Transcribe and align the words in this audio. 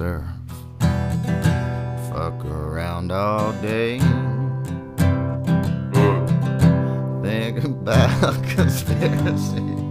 surf. 0.00 0.24
Fuck 2.08 2.42
around 2.46 3.12
all 3.12 3.52
day. 3.60 3.98
Think 7.22 7.64
about 7.64 8.42
conspiracies. 8.56 9.89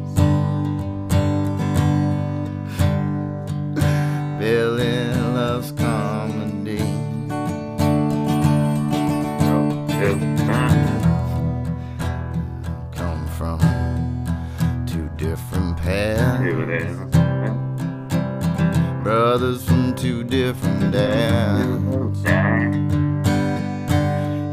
Two 19.99 20.23
different 20.23 20.93
dads. 20.93 22.23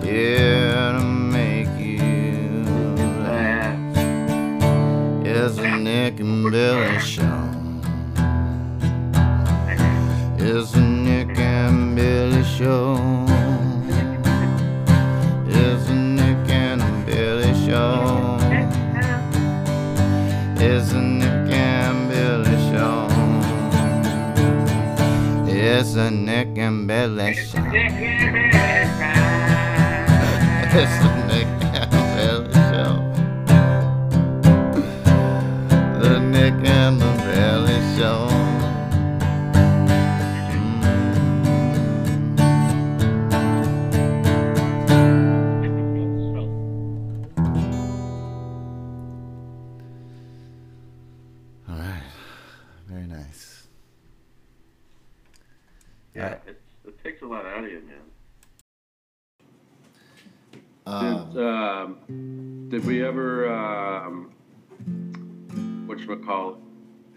Yeah, 0.05 0.99
to 0.99 1.05
make 1.05 1.69
you 1.79 2.65
laugh. 3.23 3.97
It's 5.25 5.59
a 5.59 5.77
Nick 5.79 6.19
and 6.19 6.51
Billy 6.51 6.99
show. 6.99 7.36
It's 25.79 25.95
a 25.95 26.10
Nick 26.10 26.57
and 26.57 26.87
Billy 26.87 27.35
show. 27.35 27.59
It's 30.73 31.26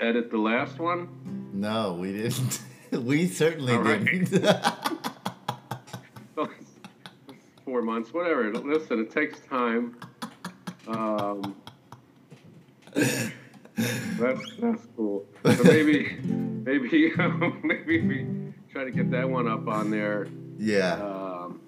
edit 0.09 0.31
the 0.31 0.37
last 0.37 0.79
one? 0.79 1.07
no, 1.53 1.93
we 1.93 2.11
didn't. 2.13 2.61
we 3.05 3.27
certainly 3.27 3.77
right. 3.77 4.03
didn't. 4.03 4.45
Four 7.65 7.81
months, 7.83 8.11
whatever. 8.13 8.51
Listen, 8.51 8.99
it 8.99 9.11
takes 9.11 9.39
time. 9.41 9.95
Um, 10.87 11.55
that's 12.95 13.31
that's 14.59 14.87
cool. 14.97 15.23
So 15.45 15.63
maybe, 15.63 16.17
maybe, 16.23 17.13
maybe 17.63 18.01
we 18.01 18.25
try 18.71 18.85
to 18.85 18.91
get 18.91 19.11
that 19.11 19.29
one 19.29 19.47
up 19.47 19.67
on 19.67 19.91
there. 19.91 20.27
yeah. 20.57 20.93
Um, 20.93 21.61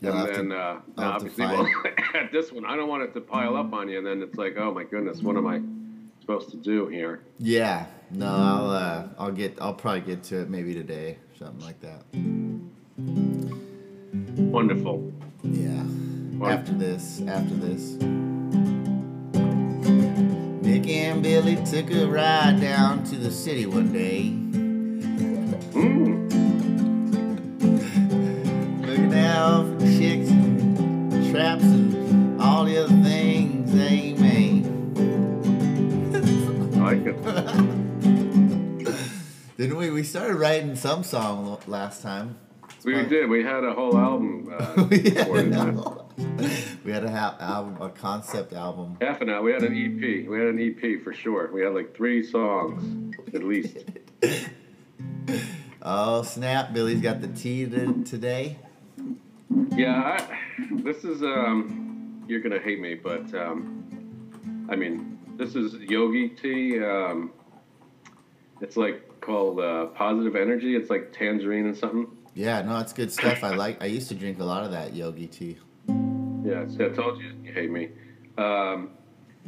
You'll 0.00 0.16
and 0.16 0.34
then, 0.34 0.48
to- 0.48 0.56
uh, 0.56 0.80
to 0.96 1.02
obviously, 1.02 1.44
well, 1.44 1.68
at 2.14 2.32
this 2.32 2.50
one, 2.50 2.64
I 2.64 2.74
don't 2.74 2.88
want 2.88 3.02
it 3.02 3.12
to 3.14 3.20
pile 3.20 3.54
up 3.56 3.72
on 3.74 3.88
you, 3.90 3.98
and 3.98 4.06
then 4.06 4.22
it's 4.22 4.36
like, 4.36 4.56
oh 4.56 4.72
my 4.72 4.84
goodness, 4.84 5.20
what 5.22 5.36
am 5.36 5.46
I 5.46 5.60
supposed 6.22 6.50
to 6.52 6.56
do 6.56 6.86
here? 6.86 7.20
Yeah. 7.38 7.86
No, 8.12 8.26
I'll 8.26 8.70
uh, 8.70 9.08
I'll 9.18 9.32
get 9.32 9.58
I'll 9.60 9.74
probably 9.74 10.02
get 10.02 10.22
to 10.24 10.42
it 10.42 10.48
maybe 10.50 10.72
today, 10.74 11.18
something 11.38 11.60
like 11.60 11.80
that. 11.80 12.04
Wonderful. 14.38 15.12
Yeah. 15.42 15.82
Well- 16.38 16.50
After 16.50 16.72
this, 16.74 17.20
after 17.26 17.54
this. 17.54 17.92
Nick 20.62 20.86
and 20.88 21.22
Billy 21.22 21.56
took 21.64 21.90
a 21.90 22.06
ride 22.06 22.60
down 22.60 23.02
to 23.04 23.16
the 23.16 23.30
city 23.30 23.66
one 23.66 23.92
day. 23.92 24.38
Didn't 39.62 39.76
we? 39.76 39.90
We 39.90 40.02
started 40.02 40.34
writing 40.38 40.74
some 40.74 41.04
song 41.04 41.56
last 41.68 42.02
time. 42.02 42.36
We 42.84 42.94
fun. 42.94 43.08
did. 43.08 43.30
We 43.30 43.44
had 43.44 43.62
a 43.62 43.72
whole 43.72 43.96
album. 43.96 44.52
Uh, 44.58 44.86
we 44.90 45.10
had. 45.10 45.28
We 46.84 46.90
had 46.90 47.04
a 47.04 47.10
ha- 47.12 47.36
album, 47.38 47.80
a 47.80 47.88
concept 47.88 48.54
album. 48.54 48.98
Half 49.00 49.20
an 49.20 49.30
hour. 49.30 49.40
We 49.40 49.52
had 49.52 49.62
an 49.62 49.72
EP. 49.72 50.28
We 50.28 50.36
had 50.36 50.48
an 50.48 50.58
EP 50.58 51.00
for 51.04 51.12
sure. 51.12 51.48
We 51.52 51.62
had 51.62 51.74
like 51.74 51.94
three 51.96 52.24
songs 52.24 53.14
at 53.32 53.44
least. 53.44 53.76
Oh 55.84 56.22
snap! 56.22 56.72
Billy's 56.72 57.00
got 57.00 57.20
the 57.20 57.28
tea 57.28 57.66
to, 57.66 58.02
today. 58.04 58.58
Yeah, 59.76 59.94
I, 59.94 60.38
this 60.82 61.04
is. 61.04 61.22
Um, 61.22 62.24
you're 62.26 62.40
gonna 62.40 62.60
hate 62.60 62.80
me, 62.80 62.94
but 62.94 63.32
um, 63.34 64.66
I 64.68 64.74
mean, 64.74 65.18
this 65.36 65.54
is 65.54 65.74
Yogi 65.74 66.30
tea. 66.30 66.82
Um, 66.82 67.32
it's 68.60 68.76
like 68.76 69.11
called 69.22 69.60
uh, 69.60 69.86
Positive 69.86 70.36
Energy. 70.36 70.76
It's 70.76 70.90
like 70.90 71.12
tangerine 71.12 71.66
and 71.66 71.76
something. 71.76 72.06
Yeah, 72.34 72.60
no, 72.62 72.78
it's 72.78 72.92
good 72.92 73.10
stuff. 73.12 73.42
I 73.42 73.54
like. 73.54 73.82
I 73.82 73.86
used 73.86 74.08
to 74.08 74.14
drink 74.14 74.40
a 74.40 74.44
lot 74.44 74.64
of 74.64 74.70
that 74.72 74.94
yogi 74.94 75.26
tea. 75.26 75.56
Yeah, 76.44 76.66
see, 76.68 76.84
I 76.84 76.88
told 76.90 77.20
you 77.20 77.32
you 77.44 77.52
hate 77.52 77.70
me. 77.70 77.88
Um, 78.36 78.90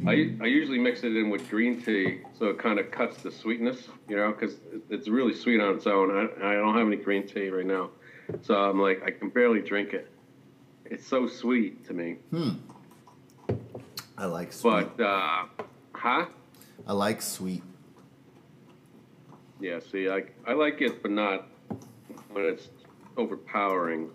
I, 0.05 0.35
I 0.41 0.45
usually 0.45 0.77
mix 0.77 1.03
it 1.03 1.15
in 1.15 1.29
with 1.29 1.49
green 1.49 1.81
tea, 1.81 2.19
so 2.37 2.47
it 2.47 2.57
kind 2.59 2.79
of 2.79 2.91
cuts 2.91 3.21
the 3.23 3.31
sweetness, 3.31 3.87
you 4.09 4.15
know, 4.17 4.31
because 4.31 4.57
it's 4.89 5.07
really 5.07 5.33
sweet 5.33 5.61
on 5.61 5.75
its 5.75 5.87
own. 5.87 6.11
I, 6.11 6.49
I 6.49 6.53
don't 6.55 6.75
have 6.77 6.85
any 6.87 6.97
green 6.97 7.25
tea 7.27 7.49
right 7.49 7.65
now, 7.65 7.89
so 8.41 8.55
I'm 8.55 8.79
like 8.79 9.03
I 9.03 9.11
can 9.11 9.29
barely 9.29 9.61
drink 9.61 9.93
it. 9.93 10.09
It's 10.85 11.07
so 11.07 11.27
sweet 11.27 11.85
to 11.87 11.93
me, 11.93 12.17
Hmm. 12.29 12.49
I 14.17 14.25
like 14.25 14.53
sweet. 14.53 14.89
but 14.97 15.03
uh, 15.03 15.45
huh? 15.93 16.25
I 16.87 16.93
like 16.93 17.21
sweet. 17.21 17.63
Yeah, 19.59 19.79
see, 19.91 20.09
I 20.09 20.23
I 20.45 20.53
like 20.53 20.81
it, 20.81 21.01
but 21.01 21.11
not 21.11 21.47
when 22.31 22.45
it's 22.45 22.69
overpowering. 23.17 24.09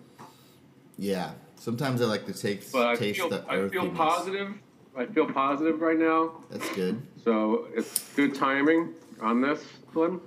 Yeah. 0.97 1.31
Sometimes 1.55 2.01
I 2.01 2.05
like 2.05 2.25
to 2.25 2.33
take 2.33 2.71
But 2.71 2.87
I 2.87 2.95
taste 2.95 3.19
feel 3.19 3.29
the 3.29 3.45
I 3.47 3.69
feel 3.69 3.89
positive. 3.91 4.53
I 4.95 5.05
feel 5.05 5.31
positive 5.31 5.79
right 5.79 5.97
now. 5.97 6.43
That's 6.49 6.67
good. 6.75 7.01
So 7.23 7.67
it's 7.73 8.09
good 8.15 8.35
timing 8.35 8.93
on 9.21 9.41
this 9.41 9.63
one. 9.93 10.19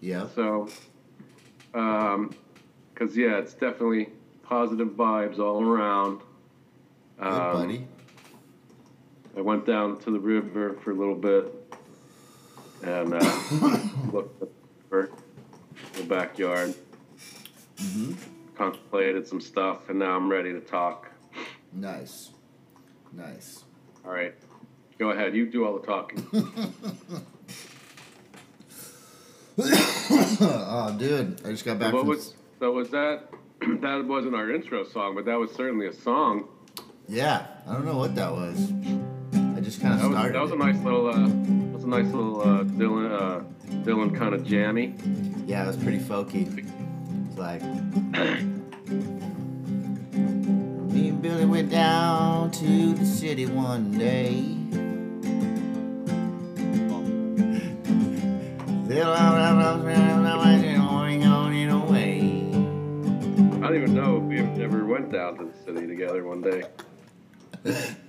Yeah. 0.00 0.28
So, 0.34 0.68
um, 1.74 2.30
cause 2.94 3.16
yeah, 3.16 3.38
it's 3.38 3.54
definitely 3.54 4.10
positive 4.42 4.88
vibes 4.90 5.38
all 5.38 5.62
around. 5.62 6.20
Good 7.18 7.26
Um, 7.26 7.52
buddy. 7.52 7.86
I 9.36 9.40
went 9.40 9.66
down 9.66 9.98
to 10.00 10.10
the 10.10 10.18
river 10.20 10.74
for 10.82 10.92
a 10.92 10.94
little 10.94 11.14
bit 11.14 11.52
and 12.82 13.14
uh, 13.14 13.40
looked 14.12 14.42
at 14.42 14.48
the 15.94 16.02
backyard, 16.04 16.74
hmm 17.80 18.12
contemplated 18.56 19.24
some 19.26 19.40
stuff, 19.40 19.88
and 19.88 20.00
now 20.00 20.16
I'm 20.16 20.28
ready 20.28 20.52
to 20.52 20.58
talk. 20.60 21.08
Nice. 21.72 22.30
Nice. 23.12 23.62
All 24.04 24.10
right, 24.10 24.34
go 24.98 25.10
ahead. 25.10 25.36
You 25.36 25.46
do 25.46 25.64
all 25.64 25.78
the 25.78 25.86
talking. 25.86 26.26
oh, 29.60 30.94
dude, 30.98 31.40
I 31.44 31.50
just 31.50 31.64
got 31.64 31.78
back 31.78 31.92
what 31.92 32.00
from. 32.00 32.08
was 32.08 32.34
so 32.58 32.72
was 32.72 32.90
that? 32.90 33.28
that 33.60 34.04
wasn't 34.06 34.34
our 34.34 34.50
intro 34.50 34.84
song, 34.84 35.14
but 35.14 35.24
that 35.26 35.38
was 35.38 35.50
certainly 35.52 35.86
a 35.86 35.92
song. 35.92 36.48
Yeah, 37.08 37.46
I 37.68 37.72
don't 37.72 37.84
know 37.86 37.96
what 37.96 38.14
that 38.16 38.32
was. 38.32 38.72
I 39.56 39.60
just 39.60 39.80
kind 39.80 39.94
of 39.94 40.00
That 40.00 40.08
was, 40.08 40.16
started. 40.16 40.34
that 40.34 40.42
was 40.42 40.52
a 40.52 40.56
nice 40.56 40.78
little, 40.84 41.08
uh, 41.08 41.12
that 41.12 41.22
was 41.22 41.32
a 41.32 41.52
nice 41.88 42.12
little 42.12 42.42
uh, 42.42 42.64
Dylan 42.64 43.10
uh, 43.10 43.40
Dylan 43.82 44.14
kind 44.14 44.34
of 44.34 44.44
jammy. 44.44 44.94
Yeah, 45.46 45.64
it 45.64 45.68
was 45.68 45.78
pretty 45.78 45.98
folky. 45.98 46.46
It's 47.28 47.38
like 47.38 47.62
me 50.92 51.08
and 51.08 51.22
Billy 51.22 51.46
went 51.46 51.70
down 51.70 52.50
to 52.50 52.92
the 52.92 53.06
city 53.06 53.46
one 53.46 53.96
day. 53.96 54.44
I 63.60 63.70
don't 63.70 63.76
even 63.76 63.94
know 63.94 64.16
if 64.16 64.22
we 64.24 64.40
ever 64.62 64.84
went 64.84 65.12
down 65.12 65.38
to 65.38 65.44
the 65.44 65.52
city 65.64 65.86
together 65.86 66.24
one 66.24 66.42
day. 66.42 66.64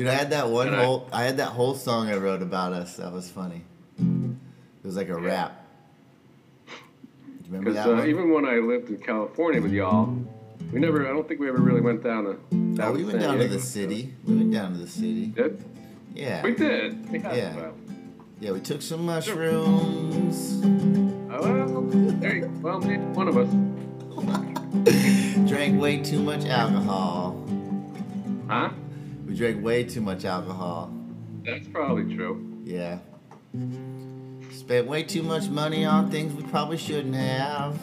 Dude, 0.00 0.08
I 0.08 0.14
had 0.14 0.30
that 0.30 0.48
one 0.48 0.68
And 0.68 0.76
whole 0.76 1.06
I 1.12 1.24
had 1.24 1.36
that 1.36 1.48
whole 1.48 1.74
song 1.74 2.08
I 2.08 2.16
wrote 2.16 2.40
about 2.40 2.72
us. 2.72 2.96
That 2.96 3.12
was 3.12 3.30
funny. 3.30 3.60
It 3.98 4.82
was 4.82 4.96
like 4.96 5.10
a 5.10 5.14
rap. 5.14 5.62
Do 6.66 6.72
you 7.28 7.44
remember 7.48 7.72
that 7.74 7.86
uh, 7.86 7.96
one? 7.96 8.08
even 8.08 8.32
when 8.32 8.46
I 8.46 8.60
lived 8.60 8.88
in 8.88 8.96
California 8.96 9.60
with 9.60 9.74
y'all, 9.74 10.16
we 10.72 10.80
never. 10.80 11.06
I 11.06 11.10
don't 11.10 11.28
think 11.28 11.38
we 11.38 11.50
ever 11.50 11.60
really 11.60 11.82
went 11.82 12.02
down 12.02 12.24
to. 12.24 12.82
oh, 12.82 12.92
we 12.92 13.04
went 13.04 13.20
down 13.20 13.36
to 13.40 13.46
the 13.46 13.60
city. 13.60 14.14
We 14.24 14.36
went 14.36 14.54
down 14.54 14.72
to 14.72 14.78
the 14.78 14.86
city. 14.86 15.26
Did? 15.26 15.62
Yeah. 16.14 16.44
We 16.44 16.54
did. 16.54 17.10
We 17.12 17.18
had 17.18 17.36
Yeah. 17.36 17.56
well, 17.56 17.74
Yeah, 18.40 18.52
we 18.52 18.60
took 18.60 18.80
some 18.80 19.04
mushrooms. 19.04 20.62
Oh, 21.30 21.42
well, 21.42 21.82
there 21.82 22.36
you 22.36 22.40
go. 22.46 22.48
Well, 22.62 22.80
one 22.80 23.28
of 23.28 23.36
us. 23.36 23.50
Drank 25.46 25.78
way 25.78 25.98
too 25.98 26.22
much 26.22 26.46
alcohol. 26.46 27.46
Huh? 28.48 28.70
We 29.30 29.36
drank 29.36 29.62
way 29.64 29.84
too 29.84 30.00
much 30.00 30.24
alcohol. 30.24 30.92
That's 31.44 31.68
probably 31.68 32.16
true. 32.16 32.44
Yeah. 32.64 32.98
Spent 34.50 34.88
way 34.88 35.04
too 35.04 35.22
much 35.22 35.48
money 35.48 35.84
on 35.84 36.10
things 36.10 36.34
we 36.34 36.42
probably 36.50 36.76
shouldn't 36.76 37.14
have. 37.14 37.78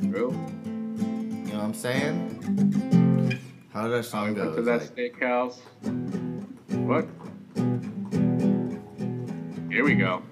True. 0.00 0.30
You 0.30 1.50
know 1.50 1.54
what 1.54 1.64
I'm 1.64 1.74
saying? 1.74 3.40
How 3.72 3.82
did 3.88 3.94
our 3.94 3.98
I 3.98 4.02
song 4.02 4.34
go? 4.34 4.44
went 4.44 4.56
to 4.58 4.62
that 4.62 4.80
like- 4.82 4.94
steakhouse. 4.94 5.58
What? 6.86 7.08
Here 9.72 9.82
we 9.84 9.96
go. 9.96 10.22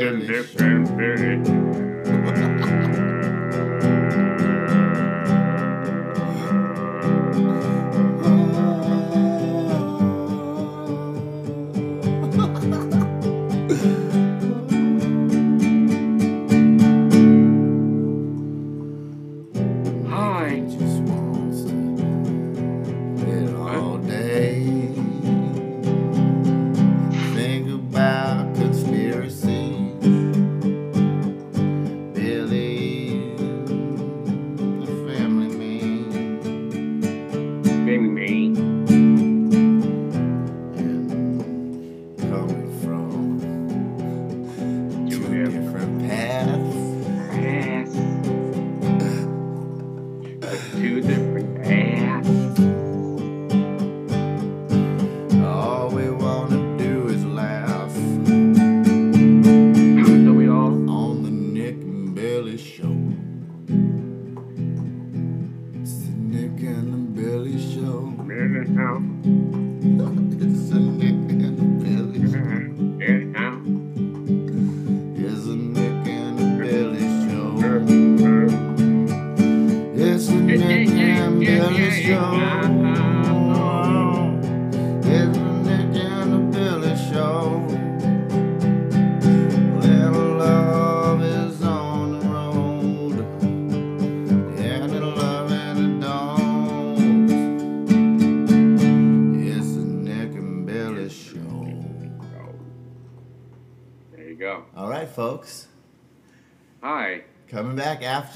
Nick 0.00 0.60
and 0.60 1.57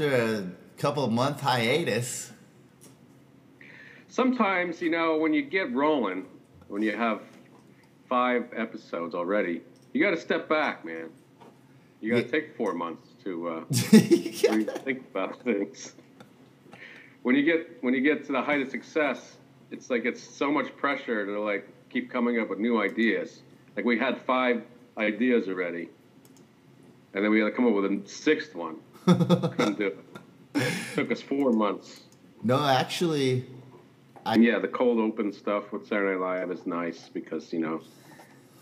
after 0.03 0.35
a 0.35 0.81
couple 0.81 1.09
month 1.11 1.41
hiatus. 1.41 2.33
Sometimes, 4.09 4.83
you 4.83 4.91
know, 4.91 5.17
when 5.17 5.33
you 5.33 5.43
get 5.43 5.73
rolling, 5.73 6.27
when 6.69 6.83
you 6.83 6.95
have 6.97 7.23
five 8.09 8.47
episodes 8.55 9.15
already, 9.15 9.63
you 9.93 10.03
got 10.03 10.11
to 10.11 10.21
step 10.21 10.49
back, 10.49 10.85
man. 10.85 11.09
You 12.01 12.11
got 12.11 12.17
to 12.19 12.25
Yeah. 12.25 12.31
take 12.31 12.57
four 12.57 12.75
months 12.75 13.09
to 13.25 13.49
uh, 13.49 13.65
think 13.73 15.05
about 15.11 15.41
things. 15.43 15.95
When 17.23 17.37
you 17.37 17.45
get 17.45 17.79
when 17.83 17.95
you 17.95 18.01
get 18.01 18.27
to 18.27 18.33
the 18.33 18.43
height 18.43 18.61
of 18.61 18.69
success, 18.69 19.37
it's 19.71 19.89
like 19.89 20.05
it's 20.05 20.21
so 20.21 20.51
much 20.51 20.77
pressure 20.77 21.25
to 21.25 21.41
like 21.41 21.69
keep 21.89 22.11
coming 22.11 22.41
up 22.41 22.49
with 22.51 22.59
new 22.59 22.83
ideas. 22.83 23.43
Like 23.77 23.85
we 23.85 23.97
had 23.97 24.21
five 24.23 24.65
ideas 24.99 25.47
already, 25.47 25.89
and 27.15 27.25
then 27.25 27.31
we 27.31 27.39
had 27.39 27.47
to 27.47 27.53
come 27.53 27.67
up 27.69 27.75
with 27.75 27.85
a 27.85 28.03
sixth 28.09 28.57
one. 28.57 28.77
Couldn't 29.07 29.79
do 29.79 29.87
it. 30.55 30.73
Took 30.95 31.11
us 31.13 31.21
four 31.23 31.53
months. 31.53 32.01
no, 32.43 32.59
actually, 32.65 33.45
I- 34.27 34.37
yeah, 34.37 34.59
the 34.59 34.69
cold 34.69 34.99
open 34.99 35.33
stuff 35.33 35.73
with 35.73 35.87
Saturday 35.87 36.19
Night 36.19 36.41
Live 36.41 36.51
is 36.51 36.67
nice 36.67 37.09
because 37.09 37.53
you 37.53 37.61
know 37.61 37.77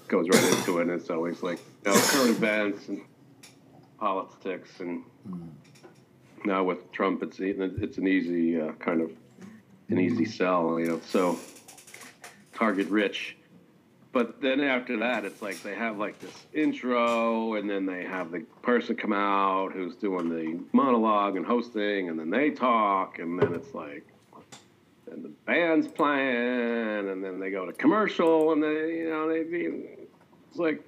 it 0.02 0.08
goes 0.08 0.28
right 0.28 0.58
into 0.58 0.78
it, 0.78 0.82
and 0.82 0.90
it's 0.92 1.10
always 1.10 1.42
like 1.42 1.58
you 1.84 1.92
know, 1.92 2.00
current 2.00 2.30
events 2.30 2.88
and 2.88 3.02
politics, 3.98 4.80
and 4.80 5.02
now 6.44 6.62
with 6.64 6.90
Trump, 6.92 7.22
it's 7.22 7.38
it's 7.40 7.98
an 7.98 8.06
easy 8.08 8.60
uh, 8.60 8.72
kind 8.72 9.00
of 9.02 9.10
an 9.88 9.98
easy 9.98 10.24
sell, 10.24 10.78
you 10.80 10.86
know. 10.86 11.00
So 11.06 11.38
target 12.54 12.88
rich, 12.88 13.36
but 14.12 14.40
then 14.40 14.60
after 14.60 14.98
that, 14.98 15.24
it's 15.24 15.40
like 15.40 15.62
they 15.62 15.74
have 15.74 15.98
like 15.98 16.18
this 16.18 16.34
intro, 16.52 17.54
and 17.54 17.68
then 17.68 17.86
they 17.86 18.04
have 18.04 18.30
the 18.30 18.40
person 18.62 18.96
come 18.96 19.12
out 19.12 19.72
who's 19.72 19.94
doing 19.96 20.28
the 20.28 20.60
monologue 20.72 21.36
and 21.36 21.46
hosting, 21.46 22.08
and 22.08 22.18
then 22.18 22.30
they 22.30 22.50
talk, 22.50 23.18
and 23.18 23.40
then 23.40 23.54
it's 23.54 23.74
like 23.74 24.04
and 25.10 25.24
the 25.24 25.30
band's 25.46 25.88
playing, 25.88 27.08
and 27.08 27.24
then 27.24 27.40
they 27.40 27.50
go 27.50 27.66
to 27.66 27.72
commercial, 27.72 28.52
and 28.52 28.62
they, 28.62 28.98
you 28.98 29.10
know, 29.10 29.28
they, 29.28 29.40
it's 30.48 30.58
like, 30.58 30.84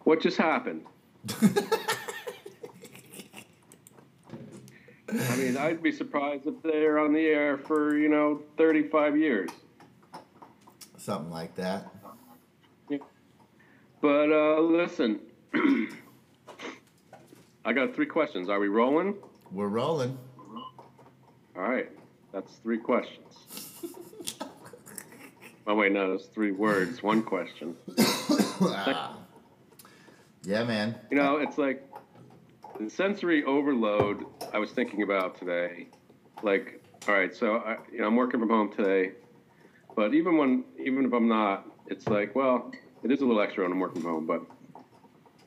what 0.00 0.20
just 0.20 0.36
happened? 0.36 0.84
I 5.08 5.36
mean, 5.36 5.56
I'd 5.56 5.82
be 5.82 5.92
surprised 5.92 6.46
if 6.46 6.60
they're 6.62 6.98
on 6.98 7.12
the 7.12 7.26
air 7.26 7.56
for, 7.56 7.96
you 7.96 8.08
know, 8.08 8.42
35 8.58 9.16
years. 9.16 9.50
something 10.96 11.30
like 11.30 11.54
that. 11.54 11.93
But 14.04 14.30
uh, 14.30 14.60
listen, 14.60 15.18
I 17.64 17.72
got 17.72 17.94
three 17.94 18.04
questions. 18.04 18.50
Are 18.50 18.60
we 18.60 18.68
rolling? 18.68 19.14
We're 19.50 19.68
rolling. 19.68 20.18
All 21.56 21.62
right, 21.62 21.90
that's 22.30 22.52
three 22.56 22.76
questions. 22.76 23.38
Oh 25.66 25.74
wait, 25.74 25.92
no, 25.92 26.10
that's 26.10 26.26
three 26.26 26.50
words, 26.52 27.02
one 27.02 27.22
question. 27.22 27.74
Ah. 28.60 29.16
yeah, 30.42 30.62
man. 30.62 30.94
You 31.10 31.16
know, 31.16 31.38
it's 31.38 31.56
like 31.56 31.82
the 32.78 32.90
sensory 32.90 33.42
overload 33.44 34.26
I 34.52 34.58
was 34.58 34.72
thinking 34.72 35.02
about 35.02 35.38
today. 35.38 35.88
Like, 36.42 36.84
all 37.08 37.14
right, 37.14 37.34
so 37.34 37.56
I, 37.56 37.78
you 37.90 38.00
know, 38.00 38.08
I'm 38.08 38.16
working 38.16 38.40
from 38.40 38.50
home 38.50 38.70
today, 38.70 39.12
but 39.96 40.12
even 40.12 40.36
when, 40.36 40.64
even 40.78 41.06
if 41.06 41.14
I'm 41.14 41.28
not, 41.28 41.66
it's 41.86 42.06
like, 42.06 42.34
well, 42.34 42.70
it 43.04 43.12
is 43.12 43.20
a 43.20 43.26
little 43.26 43.42
extra 43.42 43.64
when 43.64 43.72
I'm 43.72 43.78
working 43.78 44.02
from 44.02 44.10
home, 44.10 44.26
but 44.26 44.42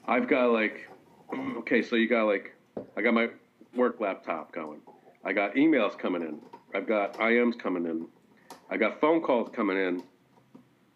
I've 0.08 0.28
got 0.28 0.52
like 0.52 0.88
okay, 1.58 1.82
so 1.82 1.96
you 1.96 2.08
got 2.08 2.26
like, 2.26 2.56
I 2.96 3.02
got 3.02 3.14
my 3.14 3.30
work 3.76 4.00
laptop 4.00 4.52
going. 4.52 4.80
I 5.24 5.34
got 5.34 5.56
emails 5.56 5.98
coming 5.98 6.22
in. 6.22 6.40
I've 6.74 6.88
got 6.88 7.16
IMs 7.16 7.58
coming 7.60 7.86
in. 7.86 8.08
I 8.70 8.78
got 8.78 9.02
phone 9.02 9.22
calls 9.22 9.50
coming 9.54 9.78
in, 9.78 10.04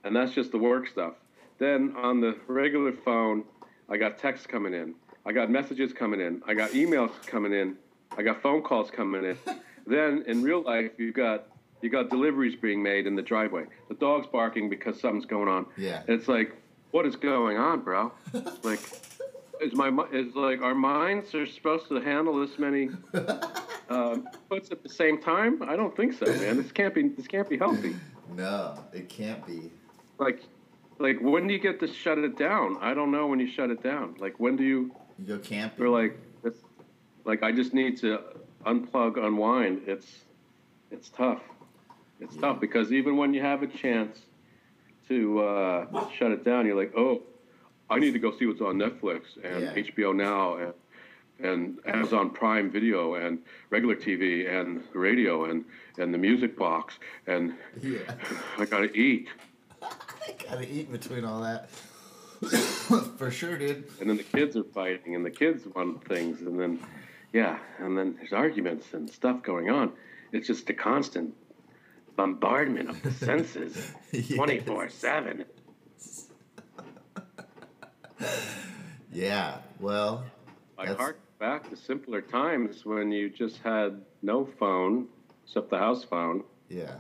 and 0.03 0.15
that's 0.15 0.33
just 0.33 0.51
the 0.51 0.57
work 0.57 0.87
stuff. 0.87 1.13
Then 1.57 1.95
on 1.97 2.21
the 2.21 2.37
regular 2.47 2.91
phone, 2.91 3.43
I 3.89 3.97
got 3.97 4.17
texts 4.17 4.47
coming 4.47 4.73
in. 4.73 4.95
I 5.25 5.31
got 5.31 5.49
messages 5.49 5.93
coming 5.93 6.19
in. 6.19 6.41
I 6.47 6.53
got 6.53 6.71
emails 6.71 7.11
coming 7.25 7.53
in. 7.53 7.77
I 8.17 8.23
got 8.23 8.41
phone 8.41 8.61
calls 8.61 8.89
coming 8.89 9.23
in. 9.23 9.37
then 9.87 10.23
in 10.27 10.41
real 10.41 10.61
life, 10.61 10.91
you've 10.97 11.15
got 11.15 11.47
you 11.81 11.89
got 11.89 12.09
deliveries 12.09 12.55
being 12.55 12.81
made 12.81 13.07
in 13.07 13.15
the 13.15 13.21
driveway. 13.21 13.65
The 13.89 13.95
dog's 13.95 14.27
barking 14.27 14.69
because 14.69 14.99
something's 14.99 15.25
going 15.25 15.47
on. 15.47 15.65
Yeah. 15.77 16.03
It's 16.07 16.27
like, 16.27 16.55
what 16.91 17.05
is 17.05 17.15
going 17.15 17.57
on, 17.57 17.81
bro? 17.81 18.11
like, 18.63 18.79
is 19.61 19.73
my 19.73 19.89
is 20.11 20.35
like 20.35 20.61
our 20.61 20.75
minds 20.75 21.33
are 21.35 21.45
supposed 21.45 21.87
to 21.89 22.01
handle 22.01 22.39
this 22.39 22.57
many 22.57 22.89
um, 23.89 24.27
puts 24.49 24.71
at 24.71 24.83
the 24.83 24.89
same 24.89 25.21
time? 25.21 25.61
I 25.63 25.75
don't 25.75 25.95
think 25.95 26.13
so, 26.13 26.25
man. 26.25 26.57
This 26.57 26.71
can't 26.71 26.93
be 26.93 27.09
this 27.09 27.27
can't 27.27 27.49
be 27.49 27.57
healthy. 27.57 27.95
No, 28.35 28.83
it 28.93 29.09
can't 29.09 29.45
be. 29.45 29.71
Like, 30.17 30.41
like 30.99 31.19
when 31.21 31.47
do 31.47 31.53
you 31.53 31.59
get 31.59 31.79
to 31.81 31.87
shut 31.87 32.17
it 32.17 32.37
down? 32.37 32.77
I 32.81 32.93
don't 32.93 33.11
know 33.11 33.27
when 33.27 33.39
you 33.39 33.47
shut 33.47 33.69
it 33.69 33.83
down. 33.83 34.15
Like 34.19 34.39
when 34.39 34.55
do 34.55 34.63
you? 34.63 34.95
You 35.19 35.25
go 35.25 35.37
camping. 35.37 35.85
Or 35.85 35.89
like, 35.89 36.17
this, 36.43 36.55
like 37.25 37.43
I 37.43 37.51
just 37.51 37.73
need 37.73 37.97
to 38.01 38.19
unplug, 38.65 39.17
unwind. 39.23 39.83
It's 39.87 40.07
it's 40.89 41.09
tough. 41.09 41.41
It's 42.21 42.35
tough 42.37 42.59
because 42.61 42.91
even 42.93 43.17
when 43.17 43.33
you 43.33 43.41
have 43.41 43.63
a 43.63 43.67
chance 43.67 44.17
to 45.09 45.39
uh, 45.41 46.09
shut 46.17 46.31
it 46.31 46.45
down, 46.45 46.65
you're 46.65 46.75
like, 46.77 46.93
oh, 46.95 47.23
I 47.89 47.99
need 47.99 48.11
to 48.13 48.19
go 48.19 48.31
see 48.37 48.45
what's 48.45 48.61
on 48.61 48.75
Netflix 48.77 49.21
and 49.43 49.63
Yeah. 49.63 49.73
HBO 49.75 50.15
Now 50.15 50.55
and 50.57 50.73
and 51.43 51.79
Amazon 51.87 52.29
Prime 52.29 52.69
Video 52.69 53.15
and 53.15 53.39
regular 53.71 53.95
TV 53.95 54.47
and 54.47 54.83
radio 54.93 55.45
and 55.45 55.65
and 55.97 56.13
the 56.13 56.17
music 56.19 56.55
box 56.55 56.93
and 57.25 57.55
Yeah. 57.81 57.97
I 58.59 58.65
gotta 58.65 58.93
eat. 58.95 59.27
I 59.81 59.89
gotta 60.49 60.71
eat 60.71 60.91
between 60.91 61.25
all 61.25 61.41
that. 61.41 61.69
For 63.17 63.31
sure, 63.31 63.57
dude. 63.57 63.87
and 63.99 64.09
then 64.09 64.17
the 64.17 64.23
kids 64.23 64.55
are 64.55 64.63
fighting 64.63 65.15
and 65.15 65.25
the 65.25 65.29
kids 65.31 65.63
want 65.75 66.03
things 66.07 66.41
and 66.41 66.59
then 66.59 66.79
yeah 67.33 67.57
and 67.79 67.97
then 67.97 68.15
there's 68.17 68.33
arguments 68.33 68.93
and 68.93 69.07
stuff 69.09 69.41
going 69.43 69.69
on 69.69 69.91
it's 70.31 70.47
just 70.47 70.67
a 70.69 70.73
constant 70.73 71.33
bombardment 72.21 72.87
of 72.89 73.01
the 73.01 73.11
senses 73.25 73.91
Yes. 74.11 74.35
24 74.35 74.89
7 74.89 75.45
Yeah. 79.11 79.57
Well. 79.79 80.23
i 80.77 80.85
That's- 80.85 80.97
hark 80.99 81.19
back 81.39 81.67
to 81.71 81.75
simpler 81.75 82.21
times 82.21 82.85
when 82.85 83.11
you 83.11 83.29
just 83.29 83.57
had 83.63 83.99
no 84.21 84.45
phone 84.59 85.07
except 85.43 85.69
the 85.71 85.77
house 85.79 86.03
phone 86.03 86.43
Yeah. 86.69 86.97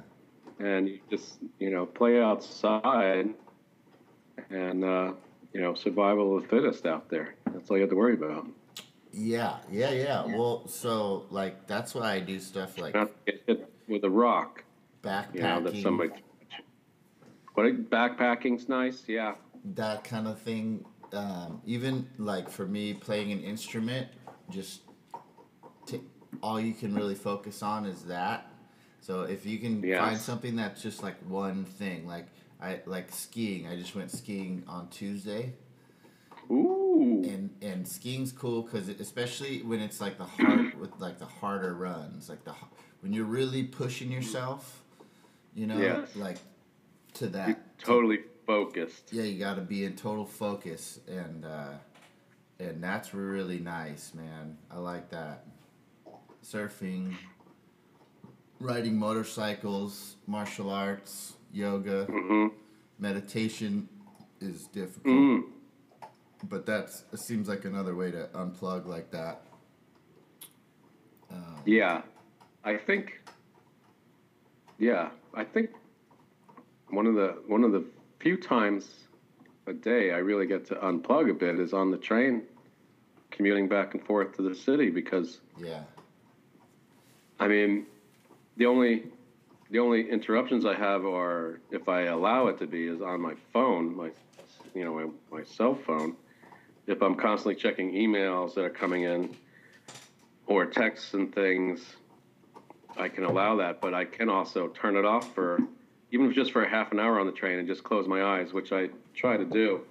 and 0.59 0.87
you 0.89 0.99
just 1.11 1.37
you 1.59 1.69
know 1.69 1.85
play 1.85 2.19
outside 2.21 3.29
and 4.49 4.83
uh, 4.83 5.13
you 5.53 5.61
know 5.61 5.75
survival 5.75 6.35
of 6.35 6.41
the 6.43 6.47
fittest 6.49 6.87
out 6.87 7.07
there 7.09 7.35
that's 7.53 7.69
all 7.69 7.77
you 7.77 7.81
have 7.83 7.91
to 7.91 7.95
worry 7.95 8.15
about 8.15 8.47
Yeah. 9.13 9.57
Yeah. 9.71 9.91
Yeah. 9.91 10.25
Well, 10.25 10.67
so 10.67 11.25
like 11.29 11.67
that's 11.67 11.93
why 11.93 12.13
I 12.13 12.19
do 12.19 12.39
stuff 12.39 12.79
like 12.79 12.95
not 12.95 13.11
get 13.27 13.43
hit 13.45 13.71
with 13.87 14.03
a 14.05 14.09
rock 14.09 14.63
backpacking. 15.03 15.35
you 15.35 15.41
know, 15.41 15.61
that 15.61 15.75
somebody. 15.81 16.11
What 17.53 17.89
backpacking's 17.89 18.69
nice, 18.69 19.03
yeah. 19.07 19.35
that 19.75 20.03
kind 20.03 20.27
of 20.27 20.39
thing. 20.39 20.85
Um, 21.13 21.61
even 21.65 22.07
like 22.17 22.49
for 22.49 22.65
me 22.65 22.93
playing 22.93 23.33
an 23.33 23.41
instrument, 23.41 24.07
just 24.49 24.81
t- 25.85 25.99
all 26.41 26.59
you 26.59 26.73
can 26.73 26.95
really 26.95 27.15
focus 27.15 27.61
on 27.61 27.85
is 27.85 28.03
that. 28.03 28.49
So 29.01 29.23
if 29.23 29.45
you 29.45 29.59
can 29.59 29.83
Yes. 29.83 29.99
find 29.99 30.17
something 30.17 30.55
that's 30.55 30.81
just 30.81 31.03
like 31.03 31.17
one 31.27 31.65
thing, 31.65 32.07
like 32.07 32.27
I 32.61 32.79
like 32.85 33.11
skiing. 33.11 33.67
I 33.67 33.75
just 33.75 33.93
went 33.95 34.11
skiing 34.11 34.63
on 34.67 34.87
Tuesday, 34.89 35.53
Ooh, 36.49 37.21
and 37.25 37.49
and 37.61 37.85
skiing's 37.87 38.31
cool 38.31 38.61
because 38.61 38.87
especially 38.87 39.61
when 39.63 39.79
it's 39.81 39.99
like 39.99 40.17
the 40.17 40.23
hard 40.25 40.79
with 40.79 40.91
like 40.99 41.19
the 41.19 41.25
harder 41.25 41.73
runs, 41.73 42.29
like 42.29 42.45
the 42.45 42.53
when 43.01 43.11
you're 43.11 43.25
really 43.25 43.63
pushing 43.63 44.11
yourself, 44.11 44.80
you 45.55 45.67
know, 45.67 45.79
Yes. 45.79 46.15
like 46.15 46.37
to 47.15 47.27
that. 47.27 47.47
you're 47.47 47.57
totally 47.79 48.19
focused. 48.45 49.09
Yeah, 49.11 49.23
you 49.23 49.39
got 49.39 49.55
to 49.55 49.61
be 49.61 49.83
in 49.85 49.95
total 49.95 50.25
focus, 50.25 50.99
and 51.07 51.45
uh, 51.45 51.73
and 52.59 52.83
that's 52.83 53.13
really 53.13 53.59
nice, 53.59 54.13
man. 54.13 54.57
I 54.69 54.77
like 54.77 55.09
that. 55.11 55.45
Surfing, 56.43 57.15
riding 58.59 58.97
motorcycles, 58.97 60.15
martial 60.27 60.69
arts, 60.69 61.33
yoga, 61.51 62.05
hmm 62.05 62.47
meditation 62.99 63.89
is 64.39 64.67
difficult, 64.71 65.15
Mm. 65.15 65.43
but 66.43 66.65
that's 66.67 67.03
it 67.11 67.19
seems 67.19 67.47
like 67.47 67.65
another 67.65 67.95
way 67.95 68.11
to 68.11 68.29
unplug 68.35 68.85
like 68.85 69.09
that. 69.11 69.41
Um, 71.31 71.61
Yeah, 71.65 72.01
I 72.63 72.77
think. 72.77 73.20
Yeah, 74.81 75.09
I 75.35 75.43
think 75.43 75.69
one 76.89 77.05
of 77.05 77.13
the 77.13 77.37
one 77.45 77.63
of 77.63 77.71
the 77.71 77.85
few 78.17 78.35
times 78.35 78.91
a 79.67 79.73
day 79.73 80.11
I 80.11 80.17
really 80.17 80.47
get 80.47 80.65
to 80.69 80.75
unplug 80.75 81.29
a 81.29 81.35
bit 81.35 81.59
is 81.59 81.71
on 81.71 81.91
the 81.91 81.97
train, 81.97 82.41
commuting 83.29 83.67
back 83.67 83.93
and 83.93 84.03
forth 84.03 84.35
to 84.37 84.41
the 84.41 84.55
city 84.55 84.89
because 84.89 85.39
yeah, 85.59 85.83
I 87.39 87.47
mean, 87.47 87.85
the 88.57 88.65
only 88.65 89.03
the 89.69 89.77
only 89.77 90.09
interruptions 90.09 90.65
I 90.65 90.73
have 90.73 91.05
are 91.05 91.61
if 91.69 91.87
I 91.87 92.05
allow 92.05 92.47
it 92.47 92.57
to 92.57 92.65
be 92.65 92.87
is 92.87 93.03
on 93.03 93.21
my 93.21 93.35
phone, 93.53 93.95
my 93.95 94.09
you 94.73 94.83
know 94.83 94.95
my, 94.95 95.37
my 95.37 95.43
cell 95.43 95.75
phone. 95.75 96.15
If 96.87 97.03
I'm 97.03 97.13
constantly 97.13 97.53
checking 97.53 97.93
emails 97.93 98.55
that 98.55 98.65
are 98.65 98.71
coming 98.71 99.03
in 99.03 99.35
or 100.47 100.65
texts 100.65 101.13
and 101.13 101.31
things, 101.31 101.97
I 102.97 103.09
can 103.09 103.23
allow 103.23 103.55
that. 103.57 103.81
But 103.81 103.93
I 103.93 104.05
can 104.05 104.29
also 104.29 104.67
turn 104.69 104.95
it 104.95 105.05
off 105.05 105.33
for 105.33 105.59
even 106.11 106.29
if 106.29 106.35
just 106.35 106.51
for 106.51 106.63
a 106.63 106.69
half 106.69 106.91
an 106.91 106.99
hour 106.99 107.19
on 107.19 107.25
the 107.25 107.31
train 107.31 107.59
and 107.59 107.67
just 107.67 107.83
close 107.83 108.07
my 108.07 108.23
eyes, 108.23 108.53
which 108.53 108.71
I 108.71 108.89
try 109.15 109.37
to 109.37 109.45
do, 109.45 109.81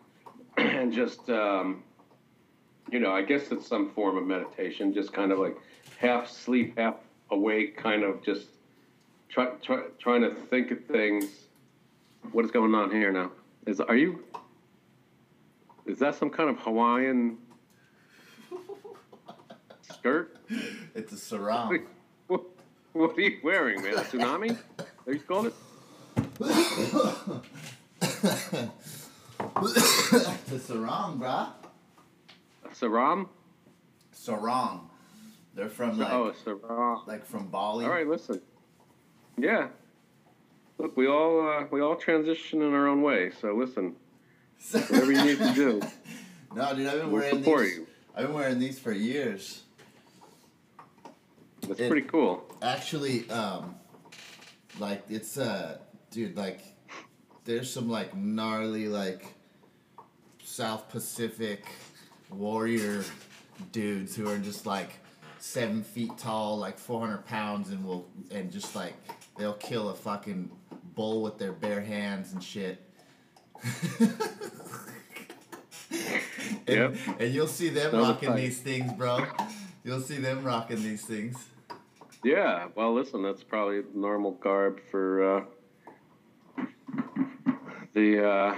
and 0.56 0.92
just 0.92 1.28
um, 1.30 1.82
you 2.90 2.98
know, 2.98 3.12
I 3.12 3.22
guess 3.22 3.50
it's 3.50 3.66
some 3.66 3.90
form 3.90 4.16
of 4.16 4.26
meditation, 4.26 4.92
just 4.92 5.12
kind 5.12 5.32
of 5.32 5.38
like 5.38 5.56
half 5.98 6.28
sleep, 6.28 6.78
half 6.78 6.96
awake, 7.30 7.76
kind 7.76 8.02
of 8.02 8.22
just 8.24 8.48
try, 9.28 9.46
try, 9.62 9.82
trying 9.98 10.22
to 10.22 10.34
think 10.34 10.70
of 10.70 10.84
things. 10.86 11.24
What 12.32 12.44
is 12.44 12.50
going 12.50 12.74
on 12.74 12.90
here 12.90 13.12
now? 13.12 13.30
Is 13.66 13.80
are 13.80 13.96
you? 13.96 14.24
Is 15.86 15.98
that 16.00 16.14
some 16.14 16.30
kind 16.30 16.50
of 16.50 16.58
Hawaiian 16.58 17.38
skirt? 19.82 20.36
it's 20.94 21.12
a 21.12 21.16
sarong. 21.16 21.86
What, 22.98 23.16
are 23.16 23.20
you 23.20 23.38
wearing, 23.44 23.80
man? 23.80 23.94
A 23.94 24.00
tsunami? 24.00 24.58
Are 25.06 25.12
you 25.12 25.20
called 25.20 25.46
it? 25.46 25.54
it's 29.62 30.52
a 30.52 30.58
sarong, 30.58 31.20
brah. 31.20 31.50
A 32.64 32.68
saram? 32.74 33.28
Sarong. 34.10 34.90
They're 35.54 35.68
from 35.68 35.96
like 35.96 36.10
oh, 36.10 36.32
sarong. 36.44 37.04
like 37.06 37.24
from 37.24 37.46
Bali. 37.46 37.84
All 37.84 37.92
right, 37.92 38.08
listen. 38.08 38.40
Yeah. 39.36 39.68
Look, 40.78 40.96
we 40.96 41.06
all 41.06 41.48
uh, 41.48 41.66
we 41.70 41.80
all 41.80 41.94
transition 41.94 42.62
in 42.62 42.74
our 42.74 42.88
own 42.88 43.02
way. 43.02 43.30
So 43.40 43.54
listen, 43.54 43.94
whatever 44.72 45.12
you 45.12 45.24
need 45.24 45.38
to 45.38 45.54
do, 45.54 45.80
No, 46.56 46.74
dude, 46.74 46.88
I've 46.88 46.94
been 46.94 47.12
we'll 47.12 47.20
wearing 47.20 47.42
these. 47.42 47.76
you. 47.76 47.86
I've 48.16 48.26
been 48.26 48.34
wearing 48.34 48.58
these 48.58 48.80
for 48.80 48.90
years. 48.90 49.62
That's 51.60 51.78
It- 51.78 51.88
pretty 51.88 52.08
cool. 52.08 52.47
Actually, 52.62 53.28
um, 53.30 53.76
like 54.78 55.04
it's 55.08 55.38
uh, 55.38 55.78
dude, 56.10 56.36
like 56.36 56.60
there's 57.44 57.72
some 57.72 57.88
like 57.88 58.16
gnarly 58.16 58.88
like 58.88 59.34
South 60.44 60.88
Pacific 60.90 61.64
warrior 62.30 63.04
dudes 63.72 64.16
who 64.16 64.28
are 64.28 64.38
just 64.38 64.66
like 64.66 64.90
seven 65.38 65.82
feet 65.82 66.16
tall, 66.18 66.58
like 66.58 66.78
400 66.78 67.24
pounds, 67.26 67.70
and 67.70 67.84
will 67.84 68.06
and 68.32 68.50
just 68.50 68.74
like 68.74 68.94
they'll 69.38 69.54
kill 69.54 69.90
a 69.90 69.94
fucking 69.94 70.50
bull 70.94 71.22
with 71.22 71.38
their 71.38 71.52
bare 71.52 71.80
hands 71.80 72.32
and 72.32 72.42
shit. 72.42 72.82
and, 75.90 76.06
Yep. 76.66 76.96
and 77.20 77.32
you'll 77.34 77.46
see 77.46 77.68
them 77.68 77.94
rocking 77.94 78.34
these 78.34 78.58
things, 78.58 78.92
bro. 78.92 79.24
You'll 79.84 80.00
see 80.00 80.16
them 80.18 80.42
rocking 80.44 80.82
these 80.82 81.04
things. 81.04 81.36
Yeah. 82.24 82.68
Well, 82.74 82.92
listen, 82.94 83.22
that's 83.22 83.42
probably 83.42 83.82
normal 83.94 84.32
garb 84.32 84.80
for 84.90 85.38
uh, 85.38 85.44
the 87.94 88.24
uh, 88.26 88.56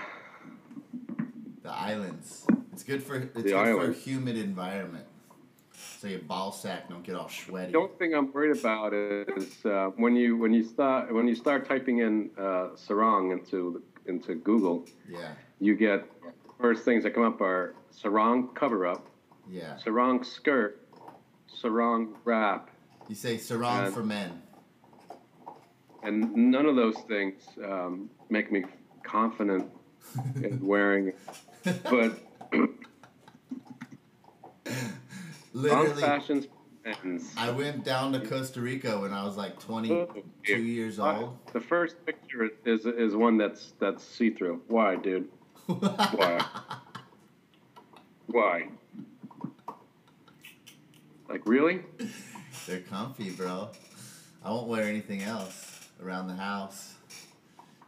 The 1.63 1.71
islands. 1.71 2.47
It's 2.73 2.83
good 2.83 3.03
for 3.03 3.17
it's 3.17 3.35
good 3.35 3.53
for 3.53 3.91
a 3.91 3.93
humid 3.93 4.37
environment. 4.37 5.07
So 5.73 6.09
your 6.09 6.21
ball 6.21 6.51
sack 6.53 6.89
don't 6.89 7.03
get 7.03 7.15
all 7.15 7.29
sweaty. 7.29 7.73
The 7.73 7.79
only 7.79 7.95
thing 7.99 8.15
I'm 8.15 8.33
worried 8.33 8.59
about 8.59 8.95
is 8.95 9.65
uh, 9.67 9.91
when 9.97 10.17
you 10.17 10.37
when 10.37 10.53
you 10.55 10.65
start 10.65 11.13
when 11.13 11.29
you 11.29 11.35
start 11.35 11.69
typing 11.69 11.99
in 11.99 12.31
uh, 12.39 12.69
sarong 12.75 13.33
into 13.33 13.83
into 14.07 14.35
Google, 14.37 14.87
Yeah, 15.09 15.33
you 15.59 15.77
get 15.77 16.07
first 16.59 16.85
things 16.85 17.05
that 17.05 17.15
come 17.15 17.25
up 17.25 17.41
are 17.43 17.75
sarong 17.91 18.49
cover 18.55 18.87
up, 18.87 19.07
yeah. 19.51 19.77
sarong 19.77 20.25
skirt, 20.25 20.81
sarong 21.47 22.15
wrap, 22.25 22.70
You 23.11 23.17
say 23.17 23.39
sarong 23.39 23.87
Uh, 23.87 23.91
for 23.91 24.05
men. 24.05 24.41
and 26.05 26.33
none 26.53 26.65
of 26.65 26.77
those 26.77 26.97
things 27.09 27.43
um, 27.65 28.09
make 28.29 28.53
me 28.53 28.65
confident 29.03 29.69
in 30.37 30.65
wearing. 30.65 31.09
it. 31.09 31.83
But 31.91 32.13
Literally, 35.53 36.03
fashions. 36.03 36.47
I 37.37 37.51
went 37.51 37.83
down 37.85 38.13
to 38.13 38.21
Costa 38.21 38.61
Rica 38.61 39.01
when 39.01 39.13
I 39.13 39.25
was 39.25 39.37
like 39.37 39.59
22 39.59 40.63
years 40.63 41.01
old. 41.01 41.37
The 41.53 41.61
first 41.61 41.97
picture 42.07 42.49
is 42.65 42.87
is 42.87 43.17
one 43.17 43.37
that's 43.39 43.73
that's 43.81 44.05
see 44.05 44.31
through. 44.31 44.63
Why, 44.69 44.95
dude? 44.95 45.29
Why? 45.67 46.47
Why? 48.29 48.69
Like 51.29 51.43
really? 51.45 51.81
They're 52.71 52.79
comfy, 52.79 53.31
bro. 53.31 53.69
I 54.45 54.51
won't 54.53 54.69
wear 54.69 54.85
anything 54.85 55.25
else 55.25 55.89
around 56.01 56.29
the 56.29 56.37
house. 56.37 56.95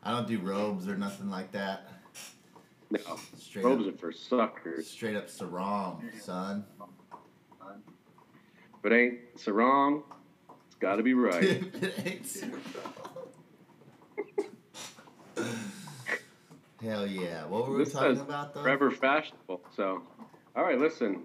I 0.02 0.10
don't 0.10 0.26
do 0.26 0.40
robes 0.40 0.88
or 0.88 0.96
nothing 0.96 1.30
like 1.30 1.52
that. 1.52 1.86
No. 2.90 2.98
Straight 3.38 3.64
Robes 3.64 3.86
up, 3.86 3.94
are 3.94 3.96
for 3.96 4.10
suckers. 4.10 4.90
straight 4.90 5.14
up 5.14 5.30
sarong, 5.30 6.02
son. 6.20 6.64
It 8.82 8.92
ain't 8.92 9.20
sarong, 9.36 10.02
it's 10.66 10.74
got 10.80 10.96
to 10.96 11.04
be 11.04 11.14
right. 11.14 11.44
It 11.80 11.94
ain't 12.04 12.26
sarong. 12.26 12.58
Hell 16.82 17.06
yeah! 17.06 17.46
What 17.46 17.68
were 17.68 17.76
we 17.78 17.84
This 17.84 17.92
talking 17.92 18.18
about 18.18 18.52
though? 18.52 18.64
Forever 18.64 18.90
fashionable. 18.90 19.60
So, 19.76 20.02
all 20.56 20.64
right, 20.64 20.80
listen. 20.80 21.22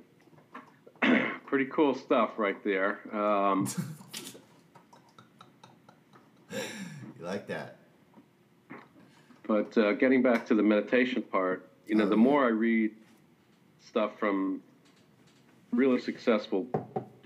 Pretty 1.47 1.65
cool 1.65 1.95
stuff 1.95 2.31
right 2.37 2.61
there. 2.63 2.99
Um, 3.15 3.67
You 7.19 7.25
like 7.25 7.47
that? 7.47 7.77
But 9.47 9.75
uh, 9.77 9.93
getting 9.93 10.21
back 10.21 10.45
to 10.47 10.55
the 10.55 10.61
meditation 10.63 11.21
part, 11.23 11.67
you 11.87 11.95
know, 11.95 12.03
Oh, 12.05 12.09
the 12.09 12.15
yeah. 12.15 12.21
more 12.21 12.45
I 12.45 12.49
read 12.49 12.91
stuff 13.85 14.11
from 14.19 14.61
really 15.71 15.99
successful 15.99 16.67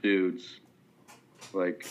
dudes 0.02 0.60
like 1.54 1.86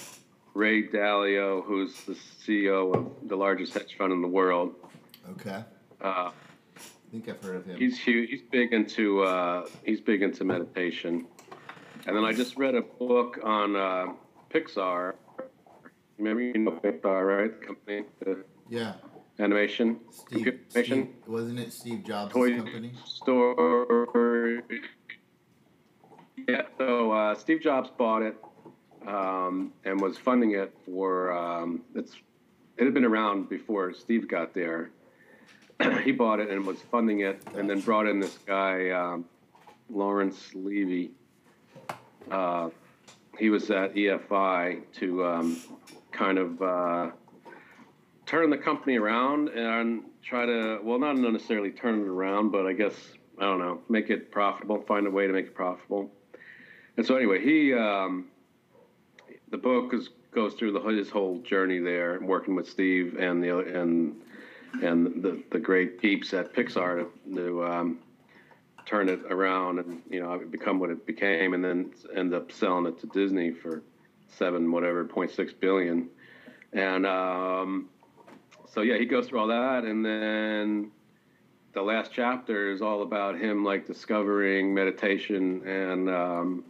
Ray 0.55 0.89
Dalio, 0.89 1.63
who's 1.65 1.95
the 2.05 2.15
CEO 2.15 2.95
of 2.95 3.29
the 3.29 3.37
largest 3.37 3.75
hedge 3.75 3.97
fund 3.99 4.13
in 4.13 4.23
the 4.23 4.29
world, 4.29 4.75
Okay. 5.33 5.63
uh, 6.01 6.31
I 6.31 6.33
think 7.13 7.29
I've 7.29 7.43
heard 7.43 7.57
of 7.57 7.67
him. 7.67 7.77
he's 7.79 7.99
huge. 7.99 8.31
He's 8.31 8.43
big 8.43 8.73
into 8.73 9.23
uh, 9.23 9.67
he's 9.85 10.01
big 10.01 10.23
into 10.23 10.45
meditation. 10.45 11.27
And 12.11 12.17
then 12.17 12.25
I 12.25 12.33
just 12.33 12.57
read 12.57 12.75
a 12.75 12.83
book 12.83 13.39
on 13.45 13.77
uh, 13.77 14.07
Pixar. 14.53 15.15
Remember, 16.19 16.43
you 16.43 16.59
know 16.59 16.73
Pixar, 16.73 17.25
right? 17.25 17.61
The 17.61 17.65
company, 17.65 18.03
the 18.19 18.45
yeah. 18.69 18.95
animation, 19.39 20.01
Steve, 20.11 20.61
animation. 20.75 21.09
Steve. 21.13 21.29
Wasn't 21.29 21.61
it 21.61 21.73
Steve 21.73 22.03
Jobs' 22.03 22.33
toy 22.33 22.57
company? 22.57 22.95
store. 23.05 24.65
Yeah, 26.49 26.63
so 26.79 27.13
uh, 27.13 27.37
Steve 27.37 27.61
Jobs 27.61 27.91
bought 27.97 28.23
it 28.23 28.37
um, 29.07 29.73
and 29.85 30.01
was 30.01 30.19
funding 30.19 30.57
it 30.57 30.77
for 30.85 31.31
um, 31.31 31.83
it's. 31.95 32.17
It 32.77 32.87
had 32.87 32.93
been 32.93 33.05
around 33.05 33.49
before 33.49 33.95
Steve 33.95 34.27
got 34.27 34.53
there. 34.53 34.91
he 36.03 36.11
bought 36.11 36.41
it 36.41 36.51
and 36.51 36.67
was 36.67 36.81
funding 36.91 37.21
it, 37.21 37.41
and 37.55 37.71
then 37.71 37.79
brought 37.79 38.09
in 38.09 38.19
this 38.19 38.37
guy, 38.39 38.91
um, 38.91 39.27
Lawrence 39.89 40.51
Levy. 40.57 41.13
Uh, 42.31 42.71
he 43.39 43.51
was 43.51 43.71
at 43.71 43.95
EFI 43.95 44.83
to 44.95 45.25
um, 45.25 45.61
kind 46.13 46.39
of 46.39 46.63
uh, 46.63 47.11
turn 48.27 48.51
the 48.51 48.59
company 48.59 48.97
around 48.97 49.49
and 49.49 50.03
try 50.23 50.47
to 50.47 50.79
well 50.85 50.99
not 50.99 51.17
necessarily 51.17 51.71
turn 51.71 52.01
it 52.01 52.07
around 52.07 52.51
but 52.51 52.67
i 52.67 52.73
guess 52.73 52.95
i 53.39 53.43
don't 53.43 53.59
know 53.59 53.81
make 53.89 54.11
it 54.11 54.31
profitable 54.31 54.81
find 54.83 55.07
a 55.07 55.11
way 55.11 55.27
to 55.27 55.33
make 55.33 55.47
it 55.47 55.55
profitable. 55.55 56.11
And 56.97 57.07
so 57.07 57.17
anyway 57.17 57.43
he 57.43 57.73
um, 57.75 58.27
the 59.51 59.59
book 59.59 59.95
is, 59.95 60.11
goes 60.33 60.55
through 60.55 60.73
the, 60.73 60.81
his 60.81 61.11
whole 61.11 61.39
journey 61.39 61.79
there 61.79 62.21
working 62.21 62.55
with 62.55 62.69
steve 62.69 63.17
and 63.19 63.43
the 63.43 63.59
and 63.59 64.15
and 64.83 65.23
the, 65.23 65.43
the 65.51 65.59
great 65.59 66.01
peeps 66.01 66.33
at 66.33 66.53
pixar 66.55 67.05
to, 67.05 67.35
to 67.35 67.65
um, 67.65 67.99
turn 68.91 69.09
it 69.09 69.21
around 69.31 69.79
and 69.79 70.03
you 70.11 70.21
know 70.21 70.39
become 70.51 70.81
what 70.81 70.91
it 70.91 71.07
became 71.07 71.55
and 71.55 71.65
then 71.65 71.93
end 72.17 72.35
up 72.35 72.51
selling 72.51 72.87
it 72.87 72.99
to 72.99 73.07
disney 73.07 73.53
for 73.53 73.83
seven 74.29 74.71
whatever 74.73 75.05
0.6 75.05 75.61
billion 75.61 76.09
and 76.73 77.07
um, 77.07 77.89
so 78.73 78.83
yeah, 78.83 78.99
he 78.99 79.05
goes 79.05 79.27
through 79.27 79.41
all 79.41 79.49
that, 79.49 79.85
and 79.85 80.05
then 80.05 80.93
the 81.73 81.83
last 81.83 82.13
chapter 82.15 82.71
is 82.71 82.83
all 82.83 83.03
about 83.03 83.39
him 83.39 83.65
like 83.65 83.87
discovering 83.87 84.73
meditation 84.73 85.67
and 85.67 86.09
um, 86.09 86.65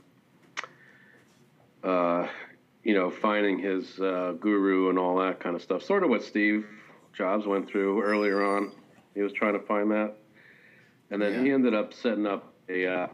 uh, 1.84 2.26
you 2.84 2.94
know 2.94 3.10
finding 3.10 3.58
his 3.58 4.00
uh, 4.00 4.32
guru 4.40 4.88
and 4.88 4.98
all 4.98 5.18
that 5.18 5.40
kind 5.40 5.54
of 5.54 5.62
stuff. 5.62 5.82
Sort 5.82 6.02
of 6.02 6.08
what 6.08 6.22
Steve 6.22 6.66
Jobs 7.12 7.46
went 7.46 7.68
through 7.68 8.02
earlier 8.02 8.42
on. 8.42 8.72
He 9.14 9.20
was 9.20 9.32
trying 9.32 9.54
to 9.54 9.66
find 9.66 9.90
that, 9.90 10.14
and 11.10 11.20
then 11.20 11.44
he 11.44 11.52
ended 11.52 11.74
up 11.74 11.92
setting 11.92 12.26
up 12.26 12.52
a 12.68 12.86
uh, 12.86 13.08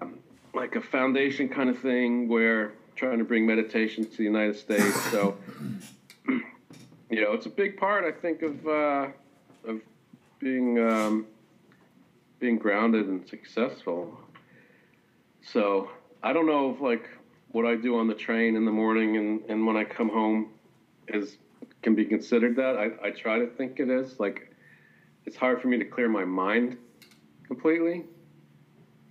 like 0.55 0.77
a 0.77 0.81
foundation 0.81 1.49
kind 1.49 1.71
of 1.71 1.79
thing 1.79 2.29
where 2.29 2.73
trying 2.95 3.19
to 3.19 3.25
bring 3.25 3.47
meditation 3.47 4.05
to 4.05 4.17
the 4.17 4.25
United 4.25 4.57
States. 4.57 5.01
So 5.11 5.37
you 6.29 7.21
know, 7.21 7.33
it's 7.33 7.47
a 7.47 7.51
big 7.51 7.77
part, 7.77 8.05
I 8.05 8.13
think, 8.19 8.43
of 8.43 8.67
uh, 8.67 9.07
of 9.67 9.81
being 10.39 10.79
um, 10.79 11.27
being 12.39 12.59
grounded 12.59 13.07
and 13.07 13.27
successful. 13.29 14.19
So 15.43 15.91
I 16.23 16.33
don't 16.33 16.47
know 16.47 16.75
if 16.75 16.81
like 16.81 17.09
what 17.53 17.65
I 17.65 17.77
do 17.77 17.99
on 17.99 18.09
the 18.09 18.15
train 18.15 18.57
in 18.57 18.65
the 18.65 18.73
morning 18.73 19.17
and, 19.17 19.41
and 19.49 19.67
when 19.67 19.77
I 19.77 19.85
come 19.85 20.09
home 20.09 20.51
is 21.09 21.39
can 21.83 21.95
be 21.95 22.05
considered 22.05 22.57
that. 22.57 22.77
I, 22.77 23.09
I 23.09 23.11
try 23.11 23.39
to 23.39 23.47
think 23.47 23.79
it 23.79 23.89
is. 23.89 24.19
Like 24.19 24.53
it's 25.25 25.37
hard 25.37 25.63
for 25.63 25.69
me 25.69 25.79
to 25.79 25.85
clear 25.85 26.09
my 26.09 26.25
mind 26.25 26.79
completely. 27.47 28.05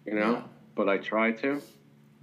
You 0.05 0.15
know? 0.15 0.33
Yeah. 0.33 0.41
But 0.75 0.89
I 0.89 0.97
try 0.97 1.31
to. 1.31 1.61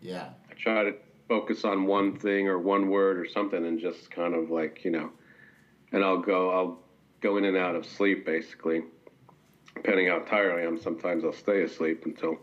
Yeah. 0.00 0.30
I 0.50 0.54
try 0.54 0.84
to 0.84 0.94
focus 1.28 1.64
on 1.64 1.86
one 1.86 2.18
thing 2.18 2.48
or 2.48 2.58
one 2.58 2.88
word 2.88 3.18
or 3.18 3.26
something 3.26 3.64
and 3.64 3.80
just 3.80 4.10
kind 4.10 4.34
of 4.34 4.50
like, 4.50 4.84
you 4.84 4.90
know, 4.90 5.10
and 5.92 6.04
I'll 6.04 6.18
go, 6.20 6.50
I'll 6.50 6.78
go 7.20 7.36
in 7.36 7.44
and 7.44 7.56
out 7.56 7.74
of 7.74 7.86
sleep 7.86 8.26
basically. 8.26 8.82
Depending 9.74 10.08
how 10.08 10.18
tired 10.18 10.58
I 10.58 10.66
am, 10.66 10.78
sometimes 10.78 11.24
I'll 11.24 11.32
stay 11.32 11.62
asleep 11.62 12.04
until, 12.04 12.36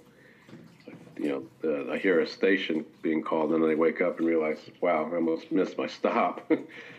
you 1.17 1.29
know, 1.29 1.43
the, 1.61 1.91
I 1.91 1.99
hear 1.99 2.21
a 2.21 2.27
station 2.27 2.83
being 3.03 3.21
called 3.21 3.51
and 3.51 3.63
then 3.63 3.69
I 3.69 3.75
wake 3.75 4.01
up 4.01 4.17
and 4.17 4.27
realize, 4.27 4.57
wow, 4.81 5.07
I 5.11 5.15
almost 5.15 5.51
missed 5.51 5.77
my 5.77 5.85
stop. 5.87 6.51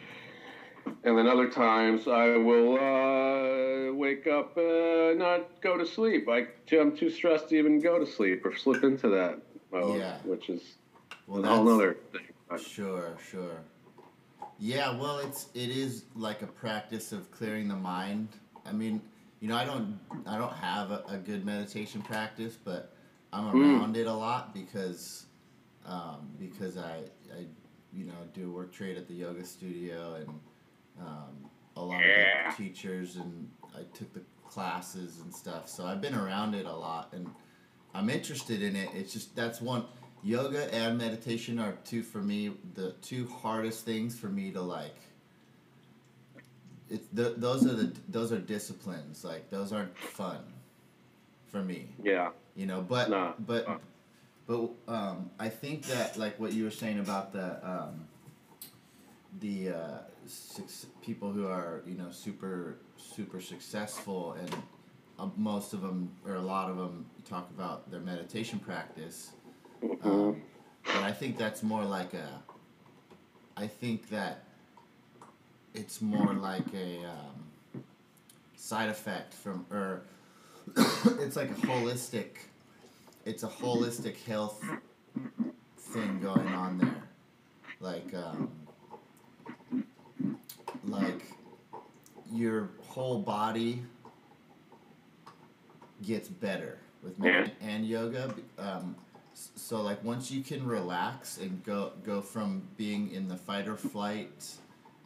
and 1.04 1.16
then 1.16 1.26
other 1.26 1.48
times 1.48 2.06
I 2.08 2.36
will 2.36 2.74
uh, 2.76 3.92
wake 3.94 4.26
up, 4.26 4.56
uh, 4.56 5.12
not 5.16 5.60
go 5.60 5.76
to 5.76 5.86
sleep. 5.86 6.28
I, 6.28 6.46
I'm 6.72 6.96
too 6.96 7.10
stressed 7.10 7.48
to 7.50 7.56
even 7.56 7.80
go 7.80 7.98
to 7.98 8.06
sleep 8.06 8.44
or 8.44 8.56
slip 8.56 8.84
into 8.84 9.08
that 9.08 9.38
mode, 9.72 9.98
Yeah. 9.98 10.18
which 10.24 10.48
is 10.50 10.62
Well, 11.26 11.44
a 11.44 11.48
whole 11.48 11.68
other 11.68 11.96
thing. 12.12 12.58
Sure, 12.58 13.16
sure. 13.30 13.60
Yeah, 14.58 14.98
well, 14.98 15.18
it's 15.20 15.48
it 15.54 15.70
is 15.70 16.04
like 16.14 16.42
a 16.42 16.46
practice 16.46 17.12
of 17.12 17.30
clearing 17.30 17.68
the 17.68 17.76
mind. 17.76 18.28
I 18.66 18.72
mean, 18.72 19.00
you 19.40 19.48
know, 19.48 19.56
I 19.56 19.64
don't 19.64 19.98
I 20.26 20.36
don't 20.36 20.52
have 20.52 20.90
a, 20.90 21.02
a 21.08 21.16
good 21.16 21.46
meditation 21.46 22.02
practice, 22.02 22.58
but 22.62 22.92
I'm 23.32 23.44
Mm. 23.44 23.54
around 23.54 23.96
it 23.96 24.06
a 24.06 24.12
lot 24.12 24.52
because 24.52 25.26
um, 25.86 26.28
because 26.38 26.76
I 26.76 27.04
I 27.34 27.46
you 27.92 28.04
know 28.04 28.12
do 28.34 28.50
a 28.50 28.52
work 28.52 28.72
trade 28.72 28.98
at 28.98 29.08
the 29.08 29.14
yoga 29.14 29.44
studio 29.44 30.14
and 30.14 30.28
um, 31.00 31.50
a 31.76 31.82
lot 31.82 32.00
Yeah. 32.04 32.50
of 32.50 32.56
the 32.56 32.62
teachers 32.62 33.16
and 33.16 33.50
I 33.74 33.82
took 33.94 34.12
the 34.12 34.22
classes 34.46 35.20
and 35.20 35.32
stuff. 35.34 35.68
So 35.68 35.86
I've 35.86 36.00
been 36.00 36.14
around 36.14 36.54
it 36.54 36.66
a 36.66 36.72
lot 36.74 37.12
and 37.12 37.30
I'm 37.94 38.10
interested 38.10 38.62
in 38.62 38.76
it. 38.76 38.88
It's 38.94 39.12
just 39.12 39.34
that's 39.36 39.60
one 39.60 39.84
yoga 40.22 40.72
and 40.74 40.98
meditation 40.98 41.58
are 41.58 41.72
two 41.84 42.02
for 42.02 42.18
me 42.18 42.52
the 42.74 42.92
two 43.02 43.26
hardest 43.28 43.84
things 43.84 44.18
for 44.18 44.26
me 44.28 44.50
to 44.52 44.60
like. 44.60 44.96
It's 46.88 47.06
the, 47.12 47.34
those 47.36 47.64
are 47.66 47.72
the 47.74 47.92
those 48.08 48.32
are 48.32 48.38
disciplines 48.40 49.24
like 49.24 49.48
those 49.50 49.72
aren't 49.72 49.96
fun 49.96 50.40
for 51.46 51.62
me. 51.62 51.88
Yeah. 52.02 52.30
You 52.56 52.62
You 52.62 52.66
know, 52.66 52.82
but 52.82 53.08
Nah. 53.10 53.32
but 53.38 53.68
Uh. 53.68 53.78
but 54.46 54.70
um, 54.88 55.30
I 55.38 55.48
think 55.48 55.86
that 55.86 56.16
like 56.18 56.38
what 56.40 56.52
you 56.52 56.64
were 56.64 56.70
saying 56.72 56.98
about 56.98 57.32
the 57.32 57.48
um, 57.68 58.06
the 59.40 59.68
uh, 59.70 59.98
six, 60.26 60.86
people 61.02 61.32
who 61.32 61.46
are 61.46 61.82
you 61.86 61.94
know 61.94 62.10
super 62.10 62.76
super 62.96 63.40
successful 63.40 64.36
and 64.38 64.54
uh, 65.18 65.28
most 65.36 65.72
of 65.72 65.82
them 65.82 66.10
or 66.26 66.34
a 66.34 66.40
lot 66.40 66.70
of 66.70 66.76
them 66.76 67.06
talk 67.28 67.50
about 67.50 67.90
their 67.90 68.00
meditation 68.00 68.58
practice. 68.58 69.32
Um, 70.02 70.42
but 70.84 71.02
I 71.02 71.12
think 71.12 71.36
that's 71.36 71.62
more 71.62 71.84
like 71.84 72.14
a. 72.14 72.42
I 73.56 73.66
think 73.66 74.08
that 74.10 74.44
it's 75.74 76.00
more 76.00 76.32
like 76.34 76.72
a 76.74 77.04
um, 77.04 77.84
side 78.56 78.88
effect 78.88 79.34
from 79.34 79.66
or 79.70 80.02
it's 81.18 81.36
like 81.36 81.50
a 81.50 81.54
holistic. 81.66 82.28
It's 83.24 83.42
a 83.42 83.48
holistic 83.48 84.22
health 84.24 84.64
thing 85.78 86.20
going 86.20 86.46
on 86.48 86.78
there, 86.78 87.02
like 87.80 88.14
um, 88.14 88.50
like 90.84 91.22
your 92.32 92.70
whole 92.86 93.18
body 93.18 93.82
gets 96.06 96.28
better 96.28 96.78
with 97.02 97.18
med- 97.18 97.52
and 97.60 97.86
yoga. 97.86 98.34
Um, 98.58 98.96
so 99.34 99.80
like 99.82 100.02
once 100.04 100.30
you 100.30 100.42
can 100.42 100.66
relax 100.66 101.38
and 101.38 101.62
go 101.64 101.92
go 102.04 102.20
from 102.20 102.62
being 102.76 103.10
in 103.12 103.28
the 103.28 103.36
fight 103.36 103.68
or 103.68 103.76
flight, 103.76 104.46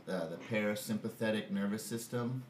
uh, 0.08 0.26
the 0.28 0.36
parasympathetic 0.50 1.50
nervous 1.50 1.84
system, 1.84 2.42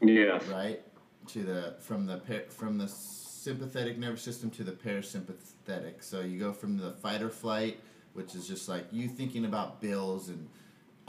Yeah. 0.00 0.38
right, 0.50 0.82
to 1.28 1.42
the 1.42 1.76
from 1.80 2.06
the 2.06 2.18
from 2.50 2.78
the 2.78 2.88
sympathetic 2.88 3.98
nervous 3.98 4.22
system 4.22 4.50
to 4.50 4.64
the 4.64 4.72
parasympathetic. 4.72 6.02
So 6.02 6.20
you 6.20 6.38
go 6.38 6.52
from 6.52 6.76
the 6.78 6.92
fight 6.92 7.22
or 7.22 7.30
flight, 7.30 7.80
which 8.12 8.34
is 8.34 8.46
just 8.46 8.68
like 8.68 8.84
you 8.92 9.08
thinking 9.08 9.44
about 9.44 9.80
bills 9.80 10.28
and 10.28 10.48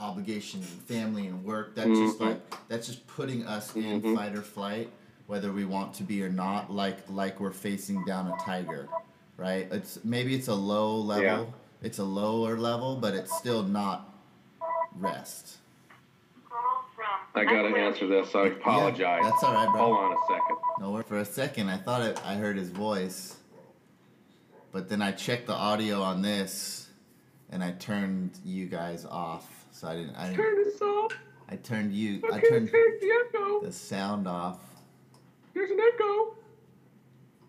obligations 0.00 0.70
and 0.70 0.82
family 0.82 1.26
and 1.26 1.44
work. 1.44 1.74
That's 1.74 1.88
just 1.88 2.18
Mhm. 2.18 2.26
like 2.26 2.68
that's 2.68 2.86
just 2.86 3.06
putting 3.06 3.46
us 3.46 3.74
in 3.74 4.00
Mhm. 4.02 4.14
fight 4.16 4.34
or 4.36 4.42
flight, 4.42 4.90
whether 5.26 5.52
we 5.52 5.64
want 5.64 5.94
to 5.94 6.02
be 6.04 6.22
or 6.22 6.28
not. 6.28 6.70
Like 6.72 7.08
like 7.10 7.40
we're 7.40 7.50
facing 7.50 8.04
down 8.04 8.28
a 8.28 8.36
tiger, 8.44 8.88
right? 9.36 9.66
It's 9.72 10.04
maybe 10.04 10.34
it's 10.34 10.48
a 10.48 10.54
low 10.54 10.96
level. 10.96 11.22
Yeah. 11.24 11.44
It's 11.82 11.98
a 11.98 12.04
lower 12.04 12.56
level, 12.58 12.96
but 12.96 13.14
it's 13.14 13.36
still 13.36 13.62
not 13.62 14.12
rest. 14.96 15.58
I 17.34 17.44
gotta 17.44 17.68
answer 17.76 18.06
this. 18.08 18.34
I 18.34 18.46
apologize. 18.46 19.22
that's 19.22 19.42
all 19.44 19.54
right, 19.54 19.70
bro. 19.70 19.80
Hold 19.94 19.98
on 19.98 20.12
a 20.12 20.16
second. 20.26 20.56
No, 20.80 21.02
for 21.02 21.18
a 21.18 21.24
second 21.24 21.68
I 21.68 21.76
thought 21.76 22.02
it, 22.02 22.20
I 22.26 22.34
heard 22.34 22.56
his 22.56 22.70
voice, 22.70 23.36
but 24.72 24.88
then 24.88 25.00
I 25.02 25.12
checked 25.12 25.46
the 25.46 25.54
audio 25.54 26.02
on 26.02 26.22
this, 26.22 26.88
and 27.50 27.62
I 27.62 27.72
turned 27.72 28.32
you 28.44 28.66
guys 28.66 29.04
off. 29.04 29.57
So 29.78 29.86
I 29.86 29.94
didn't. 29.94 30.16
I, 30.16 30.24
didn't, 30.24 30.36
Turn 30.38 30.64
this 30.64 30.82
off. 30.82 31.12
I 31.48 31.54
turned 31.54 31.92
you. 31.92 32.20
I 32.32 32.38
I 32.38 32.40
turned 32.40 32.68
the 32.68 33.60
the 33.62 33.72
sound 33.72 34.26
off. 34.26 34.58
There's 35.54 35.70
an 35.70 35.78
echo. 35.78 36.34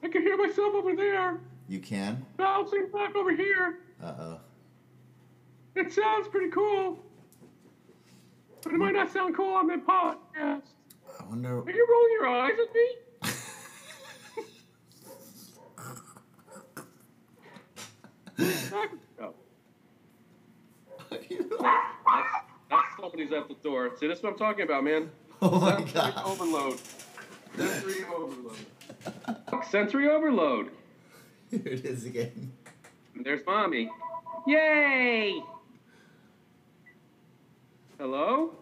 I 0.03 0.09
can 0.09 0.21
hear 0.21 0.37
myself 0.37 0.75
over 0.75 0.95
there, 0.95 1.39
You 1.67 1.79
can. 1.79 2.23
bouncing 2.37 2.87
back 2.93 3.15
over 3.15 3.35
here. 3.35 3.79
Uh 4.01 4.13
oh. 4.19 4.39
It 5.75 5.91
sounds 5.91 6.27
pretty 6.27 6.51
cool. 6.51 6.99
But 8.61 8.73
it 8.73 8.77
might 8.77 8.93
not 8.93 9.11
sound 9.11 9.35
cool 9.35 9.55
on 9.55 9.65
the 9.65 9.77
podcast. 9.77 10.67
I 11.19 11.25
wonder. 11.27 11.61
Are 11.61 11.71
you 11.71 11.87
rolling 11.89 12.11
your 12.11 12.27
eyes 12.27 12.59
at 12.59 12.75
me? 12.75 12.95
oh, 19.19 19.33
that's, 21.09 21.27
that's 22.69 22.95
somebody's 23.39 23.57
at 23.57 23.63
the 23.63 23.69
door. 23.69 23.91
See, 23.99 24.07
that's 24.07 24.21
what 24.23 24.33
I'm 24.33 24.37
talking 24.37 24.63
about, 24.63 24.83
man. 24.83 25.09
oh 25.41 25.59
my 25.59 25.77
Sensory 25.77 25.93
god. 25.93 26.23
overload. 26.25 26.79
Sensory 27.57 28.05
overload. 28.05 28.57
Sensory 29.69 30.09
overload. 30.09 30.71
Here 31.51 31.61
it 31.65 31.85
is 31.85 32.05
again. 32.05 32.51
There's 33.15 33.45
mommy. 33.45 33.89
Yay! 34.47 35.41
Hello? 37.97 38.53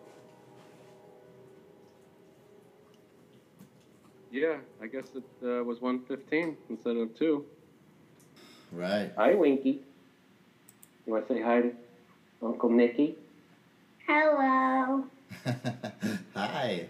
Yeah, 4.32 4.58
I 4.82 4.88
guess 4.88 5.06
it 5.16 5.24
uh, 5.44 5.64
was 5.64 5.82
115 5.82 6.58
instead 6.70 6.98
of 6.98 7.18
2. 7.18 7.46
Right. 8.72 9.12
Hi, 9.16 9.34
Winky. 9.36 9.82
You 11.06 11.14
want 11.14 11.28
to 11.28 11.34
say 11.34 11.42
hi 11.42 11.62
to 11.62 11.72
Uncle 12.44 12.70
Nicky? 12.70 13.16
Hello. 14.08 15.04
Hi. 16.34 16.88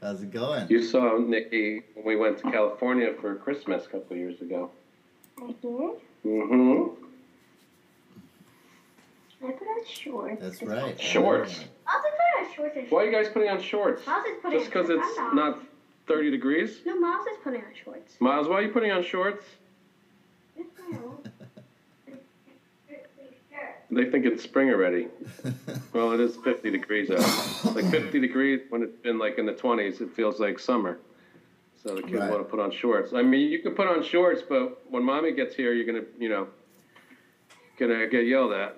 How's 0.00 0.22
it 0.22 0.30
going? 0.30 0.68
You 0.68 0.84
saw 0.84 1.18
Nikki 1.18 1.82
when 1.94 2.06
we 2.06 2.14
went 2.14 2.38
to 2.38 2.44
California 2.44 3.12
for 3.20 3.34
Christmas 3.34 3.86
a 3.86 3.88
couple 3.88 4.12
of 4.12 4.18
years 4.18 4.40
ago. 4.40 4.70
I 5.42 5.46
did. 5.48 5.90
Mm-hmm. 6.24 7.04
I 9.44 9.50
put 9.50 9.66
on 9.66 9.86
shorts. 9.86 10.40
That's 10.40 10.62
right. 10.62 11.00
Shorts. 11.00 11.64
I'll 11.88 12.02
just 12.02 12.14
put 12.16 12.46
on 12.46 12.54
shorts 12.54 12.76
and 12.76 12.90
Why 12.90 13.02
are 13.02 13.06
you 13.06 13.12
guys 13.12 13.28
putting 13.32 13.48
on 13.48 13.60
shorts? 13.60 14.06
Miles 14.06 14.24
is 14.26 14.38
putting 14.40 14.58
Just 14.60 14.70
because 14.72 14.90
it's 14.90 15.18
not 15.34 15.58
30 16.06 16.30
degrees? 16.30 16.80
No, 16.86 17.00
Miles 17.00 17.26
is 17.26 17.36
putting 17.42 17.62
on 17.62 17.72
shorts. 17.84 18.14
Miles, 18.20 18.46
why 18.46 18.56
are 18.56 18.62
you 18.62 18.72
putting 18.72 18.92
on 18.92 19.02
shorts? 19.02 19.44
They 23.90 24.04
think 24.10 24.26
it's 24.26 24.42
spring 24.42 24.70
already. 24.70 25.08
Well, 25.92 26.12
it 26.12 26.20
is 26.20 26.36
50 26.36 26.70
degrees 26.70 27.10
out. 27.10 27.74
Like 27.74 27.86
50 27.90 28.20
degrees 28.20 28.60
when 28.68 28.82
it's 28.82 28.96
been 29.02 29.18
like 29.18 29.38
in 29.38 29.46
the 29.46 29.52
20s, 29.54 30.00
it 30.00 30.10
feels 30.14 30.38
like 30.38 30.58
summer. 30.58 30.98
So 31.82 31.94
the 31.96 32.02
kids 32.02 32.14
Right. 32.14 32.30
want 32.30 32.42
to 32.44 32.48
put 32.50 32.60
on 32.60 32.70
shorts. 32.70 33.12
I 33.14 33.22
mean, 33.22 33.50
you 33.50 33.60
can 33.60 33.74
put 33.74 33.88
on 33.88 34.02
shorts, 34.02 34.42
but 34.46 34.82
when 34.90 35.02
mommy 35.02 35.32
gets 35.32 35.54
here, 35.56 35.72
you're 35.72 35.86
gonna, 35.86 36.04
you 36.18 36.28
know, 36.28 36.48
gonna 37.78 38.06
get 38.06 38.26
yelled 38.26 38.52
at. 38.52 38.76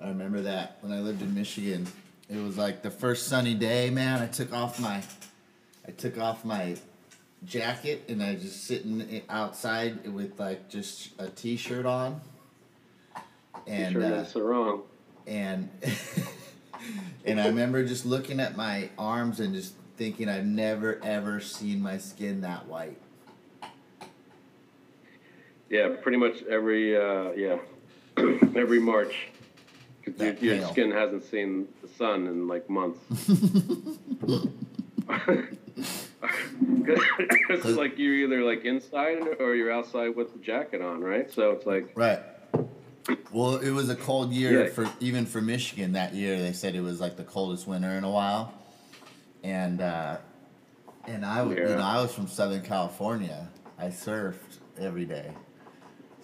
I 0.00 0.08
remember 0.08 0.42
that 0.42 0.78
when 0.80 0.92
I 0.92 1.00
lived 1.00 1.22
in 1.22 1.34
Michigan. 1.34 1.86
It 2.28 2.36
was 2.36 2.58
like 2.58 2.82
the 2.82 2.90
first 2.90 3.26
sunny 3.28 3.54
day, 3.54 3.88
man. 3.90 4.20
I 4.20 4.26
took 4.26 4.52
off 4.52 4.78
my, 4.78 5.02
I 5.86 5.90
took 5.92 6.18
off 6.18 6.44
my 6.44 6.76
jacket 7.44 8.04
and 8.08 8.22
I 8.22 8.34
just 8.34 8.64
sitting 8.64 9.22
outside 9.28 10.12
with 10.12 10.38
like 10.38 10.68
just 10.68 11.10
a 11.18 11.28
t-shirt 11.30 11.86
on. 11.86 12.20
And 13.68 13.92
sure 13.92 14.04
uh, 14.04 14.08
that's 14.08 14.34
wrong. 14.34 14.82
and 15.26 15.68
and 17.24 17.40
I 17.40 17.46
remember 17.48 17.84
just 17.84 18.06
looking 18.06 18.40
at 18.40 18.56
my 18.56 18.90
arms 18.98 19.40
and 19.40 19.54
just 19.54 19.74
thinking 19.96 20.28
I've 20.28 20.46
never 20.46 21.00
ever 21.02 21.40
seen 21.40 21.82
my 21.82 21.98
skin 21.98 22.40
that 22.42 22.66
white. 22.66 22.98
Yeah, 25.68 25.96
pretty 26.00 26.16
much 26.16 26.42
every, 26.44 26.96
uh, 26.96 27.32
yeah, 27.32 27.58
every 28.56 28.80
March. 28.80 29.28
your, 30.18 30.32
your 30.34 30.66
skin 30.68 30.90
hasn't 30.90 31.24
seen 31.24 31.68
the 31.82 31.88
sun 31.88 32.26
in 32.26 32.48
like 32.48 32.70
months. 32.70 33.00
It's 37.50 37.64
like 37.64 37.98
you're 37.98 38.14
either 38.14 38.42
like 38.42 38.64
inside 38.64 39.22
or 39.40 39.54
you're 39.54 39.72
outside 39.72 40.16
with 40.16 40.32
the 40.32 40.38
jacket 40.38 40.80
on, 40.82 41.00
right? 41.00 41.32
So 41.32 41.52
it's 41.52 41.66
like, 41.66 41.92
Right. 41.94 42.20
Well, 43.32 43.56
it 43.56 43.70
was 43.70 43.88
a 43.88 43.96
cold 43.96 44.32
year 44.32 44.64
Yeah. 44.64 44.70
for 44.70 44.88
even 45.00 45.26
for 45.26 45.40
Michigan 45.40 45.92
that 45.92 46.14
year. 46.14 46.38
They 46.38 46.52
said 46.52 46.74
it 46.74 46.80
was 46.80 47.00
like 47.00 47.16
the 47.16 47.24
coldest 47.24 47.66
winter 47.66 47.90
in 47.92 48.04
a 48.04 48.10
while, 48.10 48.52
and 49.42 49.80
uh, 49.80 50.18
and 51.06 51.24
I 51.24 51.38
w- 51.38 51.58
you 51.58 51.64
know 51.76 51.82
I 51.82 52.00
was 52.02 52.12
from 52.12 52.26
Southern 52.28 52.62
California. 52.62 53.48
I 53.78 53.86
surfed 53.88 54.58
every 54.78 55.04
day, 55.04 55.30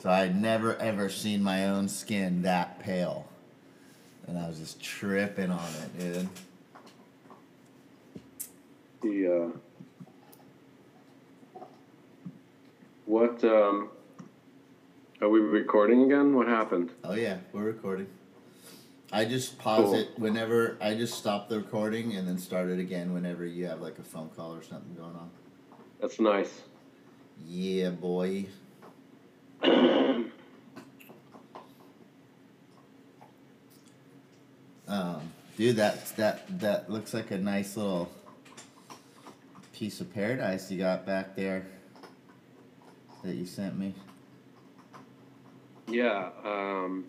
so 0.02 0.10
I 0.10 0.20
had 0.20 0.40
never 0.40 0.76
ever 0.76 1.08
seen 1.08 1.42
my 1.42 1.66
own 1.68 1.88
skin 1.88 2.42
that 2.42 2.80
pale, 2.80 3.28
and 4.26 4.38
I 4.38 4.48
was 4.48 4.58
just 4.58 4.80
tripping 4.82 5.50
on 5.50 5.68
it, 5.82 5.98
dude. 5.98 6.28
the 9.02 9.52
uh, 11.56 11.58
what 13.06 13.44
um, 13.44 13.90
are 15.24 15.28
we 15.30 15.40
recording 15.40 16.02
again? 16.04 16.34
What 16.36 16.46
happened? 16.48 16.90
Oh 17.02 17.14
yeah, 17.14 17.38
we're 17.52 17.62
recording. 17.64 18.06
I 19.10 19.24
just 19.24 19.58
pause 19.58 19.84
Cool. 19.84 19.94
it 19.94 20.08
whenever 20.18 20.76
I 20.82 20.94
just 20.94 21.14
stop 21.14 21.48
the 21.48 21.58
recording 21.58 22.14
and 22.16 22.28
then 22.28 22.36
start 22.36 22.68
it 22.68 22.78
again 22.78 23.14
whenever 23.14 23.46
you 23.46 23.64
have 23.66 23.80
like 23.80 23.98
a 23.98 24.02
phone 24.02 24.28
call 24.36 24.54
or 24.54 24.62
something 24.62 24.94
going 24.94 25.14
on. 25.16 25.30
That's 26.00 26.20
nice. 26.20 26.60
Yeah, 27.46 27.90
boy. 27.90 28.46
Um, 34.86 35.32
dude, 35.56 35.76
that 35.76 36.14
that 36.16 36.60
that 36.60 36.90
looks 36.90 37.14
like 37.14 37.30
a 37.30 37.38
nice 37.38 37.76
little 37.76 38.10
piece 39.72 40.00
of 40.00 40.12
paradise 40.12 40.70
you 40.70 40.78
got 40.78 41.06
back 41.06 41.34
there. 41.36 41.66
that 43.22 43.34
you 43.34 43.46
sent 43.46 43.78
me. 43.78 43.94
Yeah. 45.94 46.30
Um, 46.44 47.04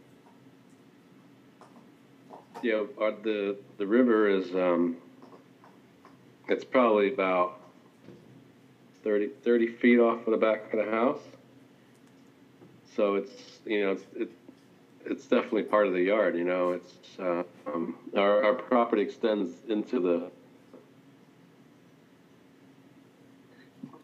you 2.61 2.71
know, 2.71 2.87
our, 3.03 3.11
the 3.23 3.57
the 3.79 3.87
river 3.87 4.29
is 4.29 4.53
um, 4.53 4.97
it's 6.47 6.63
probably 6.63 7.11
about 7.11 7.59
30, 9.03 9.29
30 9.43 9.67
feet 9.77 9.99
off 9.99 10.19
of 10.27 10.31
the 10.31 10.37
back 10.37 10.71
of 10.71 10.85
the 10.85 10.91
house. 10.91 11.19
So 12.95 13.15
it's 13.15 13.31
you 13.65 13.83
know 13.83 13.91
it's 13.93 14.03
it, 14.15 14.31
it's 15.07 15.25
definitely 15.25 15.63
part 15.63 15.87
of 15.87 15.93
the 15.93 16.01
yard. 16.03 16.35
You 16.37 16.43
know, 16.43 16.73
it's 16.73 16.93
uh, 17.19 17.41
um, 17.65 17.95
our 18.15 18.43
our 18.43 18.53
property 18.53 19.01
extends 19.01 19.51
into 19.67 19.99
the 19.99 20.29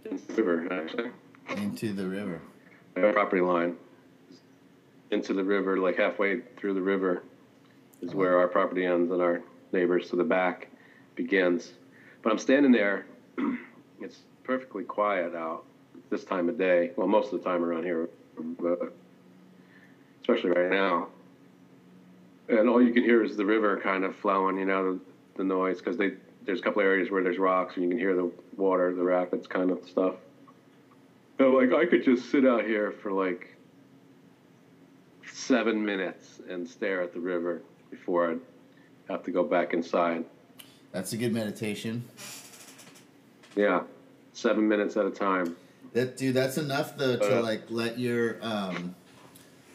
into 0.10 0.34
the 0.34 0.44
river 0.44 0.74
actually 0.74 1.12
Into 1.56 1.94
the 1.94 2.08
river. 2.08 2.41
property 3.13 3.41
line 3.44 3.76
into 5.12 5.34
the 5.34 5.43
river, 5.43 5.78
like 5.78 5.97
halfway 5.97 6.41
through 6.58 6.74
the 6.74 6.82
river, 6.82 7.24
is 8.02 8.10
uh-huh. 8.10 8.17
where 8.17 8.38
our 8.39 8.47
property 8.47 8.86
ends 8.86 9.12
and 9.12 9.21
our 9.21 9.41
neighbors 9.71 10.10
to 10.10 10.15
the 10.15 10.24
back 10.24 10.67
begins. 11.15 11.74
But 12.21 12.32
I'm 12.32 12.39
standing 12.39 12.71
there. 12.71 13.06
it's 14.02 14.19
perfectly 14.43 14.84
quiet 14.84 15.36
out 15.36 15.65
this 16.10 16.24
time 16.24 16.50
of 16.50 16.58
day. 16.58 16.91
Well, 16.95 17.08
most 17.08 17.34
of 17.34 17.43
the 17.43 17.50
time 17.50 17.63
around 17.63 17.84
here, 17.84 18.10
but 18.60 18.93
especially 20.21 20.52
right 20.52 20.69
now. 20.69 21.08
And 22.50 22.67
all 22.67 22.82
you 22.82 22.93
can 22.93 23.04
hear 23.04 23.24
is 23.24 23.38
the 23.38 23.45
river 23.45 23.80
kind 23.82 24.04
of 24.04 24.15
flowing. 24.15 24.58
You 24.58 24.65
know, 24.65 24.93
the, 24.93 25.00
the 25.38 25.43
noise 25.43 25.80
because 25.80 25.97
there's 25.97 26.60
a 26.60 26.63
couple 26.63 26.82
areas 26.82 27.10
where 27.10 27.24
there's 27.24 27.38
rocks 27.38 27.76
and 27.76 27.84
you 27.84 27.89
can 27.89 28.00
hear 28.00 28.15
the 28.15 28.32
water, 28.58 28.93
the 28.93 29.04
rapids 29.04 29.47
kind 29.47 29.71
of 29.71 29.88
stuff. 29.88 30.15
So 31.38 31.50
like 31.50 31.71
I 31.74 31.86
could 31.86 32.04
just 32.04 32.30
sit 32.30 32.45
out 32.45 32.65
here 32.65 32.91
for 32.91 33.12
like 33.12 33.56
seven 35.41 35.84
minutes 35.84 36.39
and 36.49 36.67
stare 36.67 37.01
at 37.01 37.13
the 37.13 37.19
river 37.19 37.62
before 37.89 38.32
I'd 38.32 38.39
have 39.10 39.23
to 39.23 39.32
go 39.32 39.43
back 39.43 39.73
inside. 39.73 40.25
That's 40.91 41.13
a 41.13 41.17
good 41.17 41.34
meditation. 41.34 42.04
Yeah, 43.56 43.82
seven 44.34 44.67
minutes 44.67 44.97
at 44.97 45.06
a 45.06 45.12
time. 45.12 45.56
That 45.93 46.15
dude, 46.17 46.36
that's 46.36 46.58
enough 46.58 46.97
though 46.97 47.17
to 47.17 47.39
Uh, 47.39 47.41
like 47.41 47.63
let 47.69 47.99
your 47.99 48.38
um, 48.41 48.95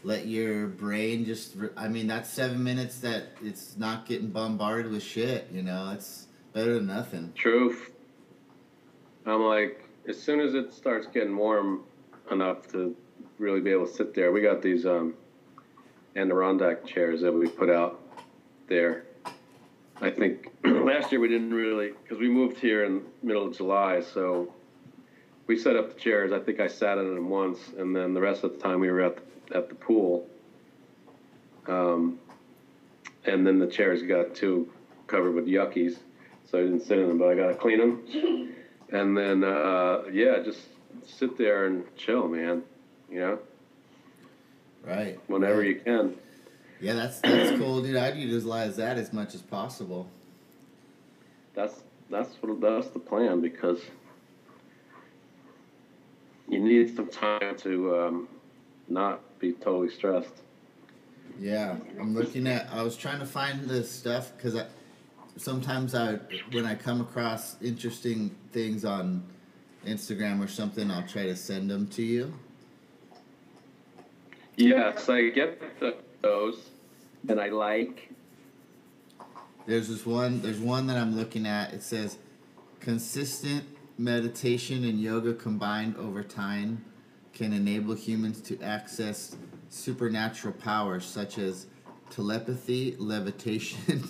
let 0.02 0.26
your 0.26 0.66
brain 0.66 1.24
just. 1.24 1.56
Re- 1.56 1.68
I 1.76 1.88
mean, 1.88 2.06
that's 2.06 2.30
seven 2.30 2.62
minutes 2.62 3.00
that 3.00 3.24
it's 3.42 3.76
not 3.76 4.06
getting 4.06 4.28
bombarded 4.28 4.90
with 4.90 5.02
shit. 5.02 5.48
You 5.52 5.62
know, 5.62 5.90
it's 5.92 6.26
better 6.52 6.74
than 6.74 6.86
nothing. 6.86 7.32
Truth. 7.34 7.90
I'm 9.26 9.42
like, 9.42 9.84
as 10.08 10.22
soon 10.22 10.40
as 10.40 10.54
it 10.54 10.72
starts 10.72 11.06
getting 11.08 11.36
warm 11.36 11.82
enough 12.30 12.70
to 12.72 12.96
really 13.38 13.60
be 13.60 13.70
able 13.72 13.86
to 13.86 13.92
sit 13.92 14.14
there, 14.14 14.32
we 14.32 14.40
got 14.40 14.62
these 14.62 14.86
um, 14.86 15.14
Adirondack 16.16 16.86
chairs 16.86 17.20
that 17.20 17.32
we 17.32 17.48
put 17.48 17.70
out 17.70 18.00
there. 18.68 19.04
I 20.00 20.10
think 20.10 20.50
last 20.64 21.12
year 21.12 21.20
we 21.20 21.28
didn't 21.28 21.54
really, 21.54 21.92
because 22.02 22.18
we 22.18 22.28
moved 22.28 22.58
here 22.58 22.84
in 22.84 23.02
middle 23.22 23.46
of 23.46 23.56
July, 23.56 24.00
so 24.00 24.52
we 25.46 25.58
set 25.58 25.76
up 25.76 25.94
the 25.94 26.00
chairs. 26.00 26.32
I 26.32 26.38
think 26.38 26.60
I 26.60 26.66
sat 26.66 26.98
in 26.98 27.14
them 27.14 27.28
once, 27.28 27.58
and 27.78 27.94
then 27.94 28.14
the 28.14 28.20
rest 28.20 28.44
of 28.44 28.52
the 28.52 28.58
time 28.58 28.80
we 28.80 28.90
were 28.90 29.02
at 29.02 29.16
the, 29.16 29.56
at 29.56 29.68
the 29.68 29.74
pool. 29.74 30.26
Um, 31.66 32.18
and 33.24 33.46
then 33.46 33.58
the 33.58 33.66
chairs 33.66 34.02
got 34.02 34.34
too 34.34 34.70
covered 35.06 35.34
with 35.34 35.46
yuckies, 35.46 35.98
so 36.50 36.58
I 36.58 36.62
didn't 36.62 36.80
sit 36.80 36.98
in 36.98 37.08
them, 37.08 37.18
but 37.18 37.28
I 37.28 37.34
got 37.34 37.48
to 37.48 37.54
clean 37.54 37.78
them. 37.78 38.52
And 38.88 39.16
then, 39.16 39.42
uh, 39.42 40.02
yeah, 40.12 40.38
just 40.44 40.60
sit 41.04 41.36
there 41.36 41.66
and 41.66 41.84
chill, 41.96 42.28
man. 42.28 42.62
You 43.10 43.18
know, 43.18 43.38
Right. 44.86 45.18
whenever 45.26 45.58
right. 45.58 45.68
you 45.68 45.80
can. 45.80 46.16
Yeah, 46.80 46.92
that's 46.94 47.20
that's 47.20 47.58
cool, 47.58 47.82
dude. 47.82 47.96
I'd 47.96 48.16
utilize 48.16 48.76
that 48.76 48.98
as 48.98 49.12
much 49.12 49.34
as 49.34 49.42
possible. 49.42 50.08
That's 51.54 51.82
that's 52.10 52.30
what 52.40 52.60
that's 52.60 52.88
the 52.88 52.98
plan 52.98 53.40
because 53.40 53.80
you 56.48 56.60
need 56.60 56.94
some 56.94 57.08
time 57.08 57.56
to 57.58 57.98
um, 57.98 58.28
not 58.88 59.20
be 59.38 59.52
totally 59.52 59.90
stressed. 59.90 60.42
Yeah, 61.38 61.76
I'm 61.98 62.14
looking 62.14 62.46
at. 62.46 62.68
I 62.72 62.82
was 62.82 62.96
trying 62.96 63.18
to 63.20 63.26
find 63.26 63.68
this 63.68 63.90
stuff 63.90 64.32
because 64.36 64.54
I 64.54 64.66
sometimes 65.36 65.94
I 65.94 66.18
when 66.52 66.66
I 66.66 66.74
come 66.74 67.00
across 67.00 67.60
interesting 67.62 68.34
things 68.52 68.84
on 68.84 69.24
Instagram 69.86 70.44
or 70.44 70.48
something, 70.48 70.90
I'll 70.90 71.06
try 71.06 71.24
to 71.24 71.36
send 71.36 71.70
them 71.70 71.86
to 71.88 72.02
you. 72.02 72.34
Yes, 74.56 75.08
I 75.08 75.28
get 75.30 75.80
th- 75.80 75.96
those, 76.22 76.70
and 77.28 77.40
I 77.40 77.48
like. 77.50 78.10
There's 79.66 79.88
this 79.88 80.06
one. 80.06 80.40
There's 80.40 80.58
one 80.60 80.86
that 80.86 80.96
I'm 80.96 81.16
looking 81.16 81.46
at. 81.46 81.72
It 81.74 81.82
says, 81.82 82.18
consistent 82.80 83.64
meditation 83.98 84.84
and 84.84 85.00
yoga 85.00 85.34
combined 85.34 85.96
over 85.96 86.22
time 86.22 86.84
can 87.32 87.52
enable 87.52 87.94
humans 87.94 88.40
to 88.42 88.60
access 88.62 89.36
supernatural 89.68 90.54
powers 90.54 91.04
such 91.04 91.36
as 91.38 91.66
telepathy, 92.08 92.94
levitation, 92.98 93.76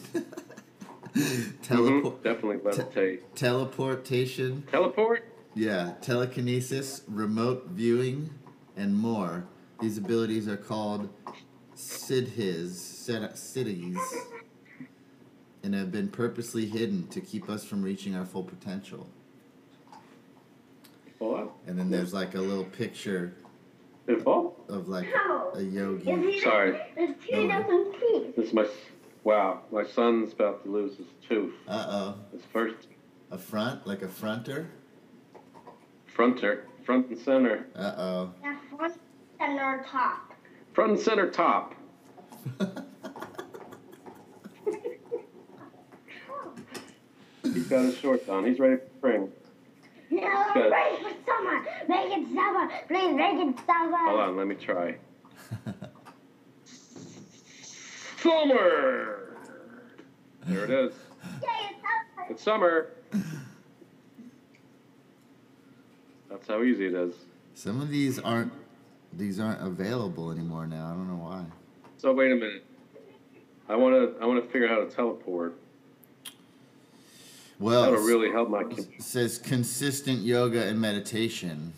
teleport, 1.62 2.20
Mhm, 2.20 2.22
definitely 2.22 2.58
levitate. 2.58 3.20
teleportation, 3.34 4.62
Teleport. 4.70 5.24
yeah, 5.54 5.94
telekinesis, 6.02 7.02
remote 7.08 7.68
viewing, 7.70 8.30
and 8.76 8.94
more. 8.96 9.44
These 9.80 9.98
abilities 9.98 10.48
are 10.48 10.56
called 10.56 11.08
siddhis, 11.74 12.70
sid- 12.70 13.32
siddhis, 13.34 13.98
and 15.62 15.74
have 15.74 15.92
been 15.92 16.08
purposely 16.08 16.66
hidden 16.66 17.06
to 17.08 17.20
keep 17.20 17.48
us 17.50 17.64
from 17.64 17.82
reaching 17.82 18.14
our 18.14 18.24
full 18.24 18.42
potential. 18.44 19.06
What? 21.18 21.50
And 21.66 21.78
then 21.78 21.90
there's 21.90 22.12
like 22.14 22.34
a 22.34 22.40
little 22.40 22.64
picture 22.64 23.34
Info? 24.08 24.54
of 24.68 24.88
like 24.88 25.08
a 25.54 25.58
Is 25.58 25.72
yogi. 25.74 26.40
Sorry. 26.40 26.78
There's 26.94 27.14
two 27.28 27.48
dozen 27.48 27.92
teeth. 28.00 28.36
This 28.36 28.48
is 28.48 28.52
my. 28.54 28.66
Wow, 29.24 29.62
my 29.72 29.84
son's 29.84 30.32
about 30.34 30.62
to 30.64 30.70
lose 30.70 30.96
his 30.96 31.06
tooth. 31.28 31.52
Uh 31.66 31.86
oh. 31.88 32.14
His 32.32 32.42
first 32.52 32.86
A 33.32 33.36
front, 33.38 33.84
like 33.86 34.02
a 34.02 34.06
fronter. 34.08 34.66
fronter, 36.06 36.62
front 36.84 37.08
and 37.08 37.18
center, 37.18 37.66
Uh 37.74 37.94
oh. 37.98 38.32
That 39.38 39.56
front 39.56 39.86
top. 39.86 40.32
front 40.72 40.92
and 40.92 41.00
center 41.00 41.30
top. 41.30 41.74
He's 47.42 47.66
got 47.68 47.84
his 47.84 47.96
shorts 47.96 48.28
on. 48.28 48.44
He's 48.44 48.58
ready 48.58 48.76
for 48.76 48.82
spring. 48.98 49.32
No, 50.10 50.44
Good. 50.54 50.70
ready 50.70 50.96
for 51.02 51.10
summer. 51.26 51.64
Make 51.88 52.12
it 52.18 52.28
summer. 52.34 52.68
Please 52.88 53.14
make 53.16 53.36
it 53.40 53.56
summer. 53.66 53.96
Hold 53.96 54.20
on, 54.20 54.36
let 54.36 54.46
me 54.46 54.54
try. 54.54 54.96
Summer. 58.22 59.36
There 60.46 60.64
it 60.64 60.70
is. 60.70 60.92
Yay, 61.42 61.48
it's 61.70 61.82
summer. 61.82 62.26
It's 62.30 62.42
summer. 62.42 62.88
That's 66.30 66.46
how 66.48 66.62
easy 66.62 66.86
it 66.86 66.94
is. 66.94 67.14
Some 67.54 67.80
of 67.80 67.88
these 67.88 68.18
aren't 68.18 68.52
these 69.16 69.40
aren't 69.40 69.62
available 69.62 70.30
anymore 70.30 70.66
now. 70.66 70.86
I 70.86 70.90
don't 70.90 71.08
know 71.08 71.22
why. 71.22 71.44
So 71.98 72.12
wait 72.12 72.32
a 72.32 72.36
minute. 72.36 72.64
I 73.68 73.76
want 73.76 73.94
to. 73.94 74.22
I 74.22 74.26
want 74.26 74.44
to 74.44 74.50
figure 74.50 74.68
out 74.68 74.78
how 74.78 74.84
to 74.84 74.90
teleport. 74.90 75.58
Well, 77.58 77.82
That'll 77.82 78.04
really 78.04 78.30
help 78.30 78.50
my. 78.50 78.62
it 78.62 79.02
says 79.02 79.38
consistent 79.38 80.20
yoga 80.20 80.62
and 80.64 80.78
meditation. 80.78 81.72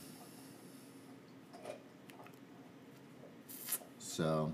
So, 4.00 4.52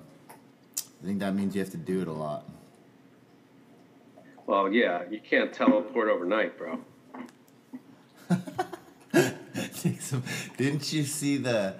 I 0.79 1.07
think 1.07 1.20
that 1.20 1.35
means 1.35 1.55
you 1.55 1.62
have 1.62 1.70
to 1.70 1.79
do 1.79 2.03
it 2.03 2.09
a 2.09 2.12
lot. 2.12 2.44
Well, 4.47 4.70
yeah, 4.70 5.05
you 5.11 5.18
can't 5.18 5.51
teleport 5.55 6.11
overnight, 6.11 6.59
bro. 6.59 6.81
Didn't 10.59 10.92
you 10.92 11.05
see 11.05 11.38
the, 11.38 11.77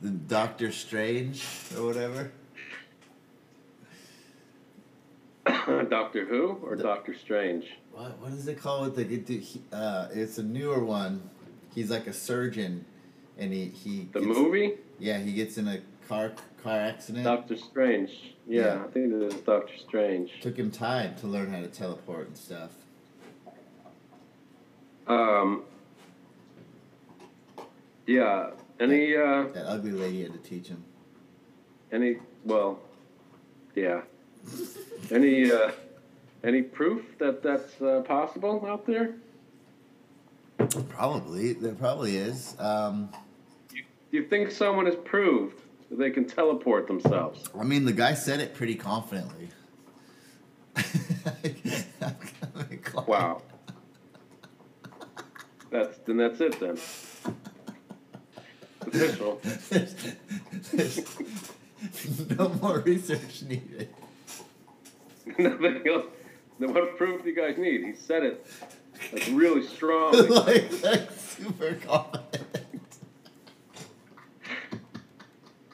the 0.00 0.10
Doctor 0.10 0.70
Strange 0.72 1.44
or 1.76 1.84
whatever? 1.86 2.30
Doctor 5.88 6.24
Who 6.26 6.58
or 6.62 6.76
Doctor 6.76 7.14
Strange? 7.14 7.66
What 7.92 8.18
what 8.18 8.32
is 8.32 8.46
it 8.48 8.58
called? 8.60 8.94
The 8.96 9.04
he- 9.04 9.62
uh, 9.72 10.08
it's 10.12 10.38
a 10.38 10.42
newer 10.42 10.82
one. 10.84 11.28
He's 11.74 11.90
like 11.90 12.06
a 12.06 12.12
surgeon, 12.12 12.84
and 13.38 13.52
he 13.52 13.66
he 13.66 14.08
The 14.12 14.20
gets- 14.20 14.38
movie 14.38 14.74
Yeah, 14.98 15.18
he 15.18 15.32
gets 15.32 15.58
in 15.58 15.68
a 15.68 15.80
car 16.08 16.32
car 16.62 16.78
accident. 16.78 17.24
Doctor 17.24 17.56
Strange. 17.56 18.10
Yeah, 18.46 18.62
Yeah. 18.76 18.84
I 18.84 18.88
think 18.88 19.12
it 19.12 19.22
is 19.22 19.34
Doctor 19.40 19.76
Strange. 19.78 20.30
Took 20.40 20.56
him 20.56 20.70
time 20.70 21.14
to 21.16 21.26
learn 21.26 21.50
how 21.52 21.60
to 21.60 21.68
teleport 21.68 22.28
and 22.28 22.36
stuff. 22.36 22.70
Um, 25.06 25.62
yeah, 28.06 28.50
Any 28.80 29.16
uh, 29.16 29.44
That 29.54 29.66
ugly 29.66 29.90
lady 29.92 30.22
had 30.22 30.32
to 30.32 30.38
teach 30.38 30.68
him. 30.68 30.84
any 31.92 32.18
well, 32.44 32.78
yeah. 33.74 34.02
Any 35.10 35.50
uh, 35.50 35.72
any 36.44 36.62
proof 36.62 37.18
that 37.18 37.42
that's 37.42 37.80
uh, 37.82 38.02
possible 38.06 38.64
out 38.66 38.86
there? 38.86 39.14
Probably. 40.88 41.52
There 41.54 41.74
probably 41.74 42.16
is. 42.16 42.54
Um, 42.58 43.08
Do 43.70 43.78
you 44.16 44.24
think 44.24 44.50
someone 44.50 44.86
has 44.86 44.96
proved 45.04 45.60
that 45.90 45.98
they 45.98 46.10
can 46.10 46.24
teleport 46.26 46.86
themselves? 46.86 47.48
I 47.58 47.64
mean, 47.64 47.84
the 47.84 47.92
guy 47.92 48.14
said 48.14 48.40
it 48.40 48.54
pretty 48.54 48.74
confidently. 48.74 49.48
Wow. 53.06 53.42
That's 55.70 55.98
then 55.98 56.16
that's 56.18 56.40
it 56.40 56.58
then. 56.60 56.76
Official. 58.88 59.40
No 62.36 62.48
more 62.60 62.80
research 62.80 63.42
needed. 63.42 63.88
Nothing 65.38 65.82
else. 65.88 66.06
Then 66.58 66.74
what 66.74 66.96
proof 66.96 67.22
do 67.22 67.28
you 67.30 67.36
guys 67.36 67.56
need? 67.58 67.84
He 67.84 67.92
said 67.94 68.24
it 68.24 68.46
like 69.12 69.28
really 69.32 69.64
strong. 69.66 70.12
like, 70.28 71.10
super 71.12 71.74
confident. 71.86 72.44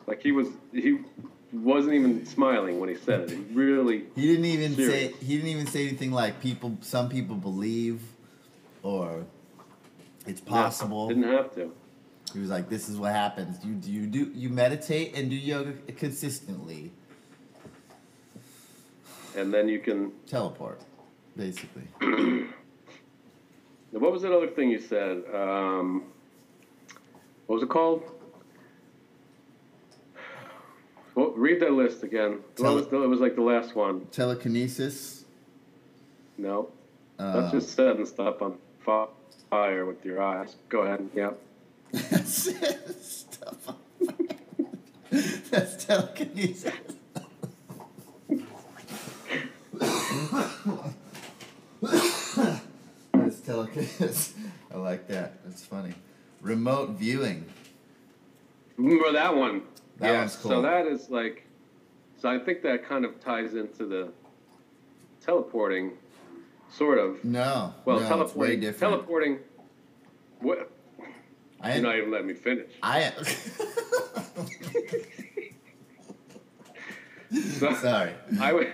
like 0.07 0.23
he 0.23 0.33
was 0.33 0.49
he 0.73 0.99
wasn't 1.53 1.95
even 1.95 2.27
smiling 2.27 2.81
when 2.81 2.89
he 2.89 2.97
said 2.97 3.21
it. 3.21 3.31
He 3.31 3.37
really 3.55 4.05
He 4.15 4.27
didn't 4.27 4.45
even 4.45 4.75
Serious. 4.75 5.15
say 5.15 5.25
he 5.25 5.37
didn't 5.37 5.51
even 5.51 5.67
say 5.67 5.89
anything 5.89 6.13
like 6.13 6.41
people 6.41 6.77
some 6.83 7.09
people 7.09 7.37
believe 7.37 8.03
or 8.83 9.25
it's 10.27 10.41
possible. 10.41 11.09
didn't 11.09 11.25
have 11.25 11.55
to. 11.55 11.73
He 12.33 12.41
was 12.41 12.51
like, 12.51 12.69
"This 12.69 12.89
is 12.89 12.97
what 12.97 13.13
happens. 13.13 13.65
You 13.65 13.75
do 13.75 13.91
you 13.93 14.07
do 14.07 14.31
you 14.35 14.49
meditate 14.49 15.17
and 15.17 15.31
do 15.31 15.37
yoga 15.37 15.73
consistently. 15.97 16.91
And 19.37 19.53
then 19.53 19.69
you 19.69 19.79
can 19.81 20.13
Teleport, 20.27 20.81
basically." 21.37 21.83
What 23.93 24.11
was 24.11 24.23
that 24.23 24.33
other 24.37 24.49
thing 24.49 24.71
you 24.71 24.81
said? 24.81 25.23
Um, 25.33 26.03
what 27.47 27.55
was 27.55 27.63
it 27.63 27.69
called? 27.69 28.03
Well, 31.15 31.31
read 31.37 31.61
that 31.63 31.71
list 31.73 32.03
again. 32.03 32.33
What 32.33 32.57
Tele- 32.57 32.75
was 32.75 32.89
the, 32.89 33.03
it 33.03 33.07
was 33.07 33.21
like 33.21 33.37
the 33.37 33.43
last 33.43 33.77
one. 33.77 34.07
Telekinesis. 34.11 35.25
No, 36.37 36.71
Uh, 37.21 37.41
that's 37.43 37.53
just 37.53 37.77
setting 37.77 38.05
stuff 38.05 38.43
on 38.43 38.59
fi- 38.81 39.07
fire 39.49 39.87
with 39.87 40.05
your 40.05 40.21
eyes. 40.21 40.57
Go 40.69 40.81
ahead. 40.81 41.09
Yeah. 41.15 41.31
Stuff. 41.95 43.75
That's 45.51 45.85
telekinesis. 45.85 46.73
That's 53.13 53.41
telekinesis. 53.41 54.35
I 54.73 54.77
like 54.77 55.07
that. 55.09 55.45
That's 55.45 55.65
funny. 55.65 55.95
Remote 56.41 56.91
viewing. 56.91 57.47
Remember 58.77 59.13
that 59.13 59.37
one? 59.37 59.63
That 59.99 60.11
yeah. 60.11 60.19
one's 60.19 60.37
cool. 60.37 60.51
So 60.51 60.63
that 60.63 60.87
is 60.87 61.09
like, 61.11 61.47
so 62.19 62.29
I 62.29 62.39
think 62.39 62.63
that 62.63 62.85
kind 62.85 63.05
of 63.05 63.21
ties 63.21 63.55
into 63.55 63.87
the 63.87 64.13
teleporting, 65.21 65.93
sort 66.71 66.99
of. 66.99 67.25
No. 67.25 67.73
Well, 67.85 68.01
no, 68.01 68.23
it's 68.23 68.35
way 68.35 68.57
teleporting. 68.57 68.61
different. 68.61 68.93
Teleporting. 68.95 69.39
What? 70.41 70.71
I 71.65 71.75
You're 71.75 71.83
not 71.83 71.97
even 71.97 72.11
letting 72.11 72.27
me 72.27 72.35
finish. 72.35 72.71
I 72.83 73.11
So- 77.59 77.75
Sorry. 77.81 78.13
I 78.41 78.53
would, 78.53 78.73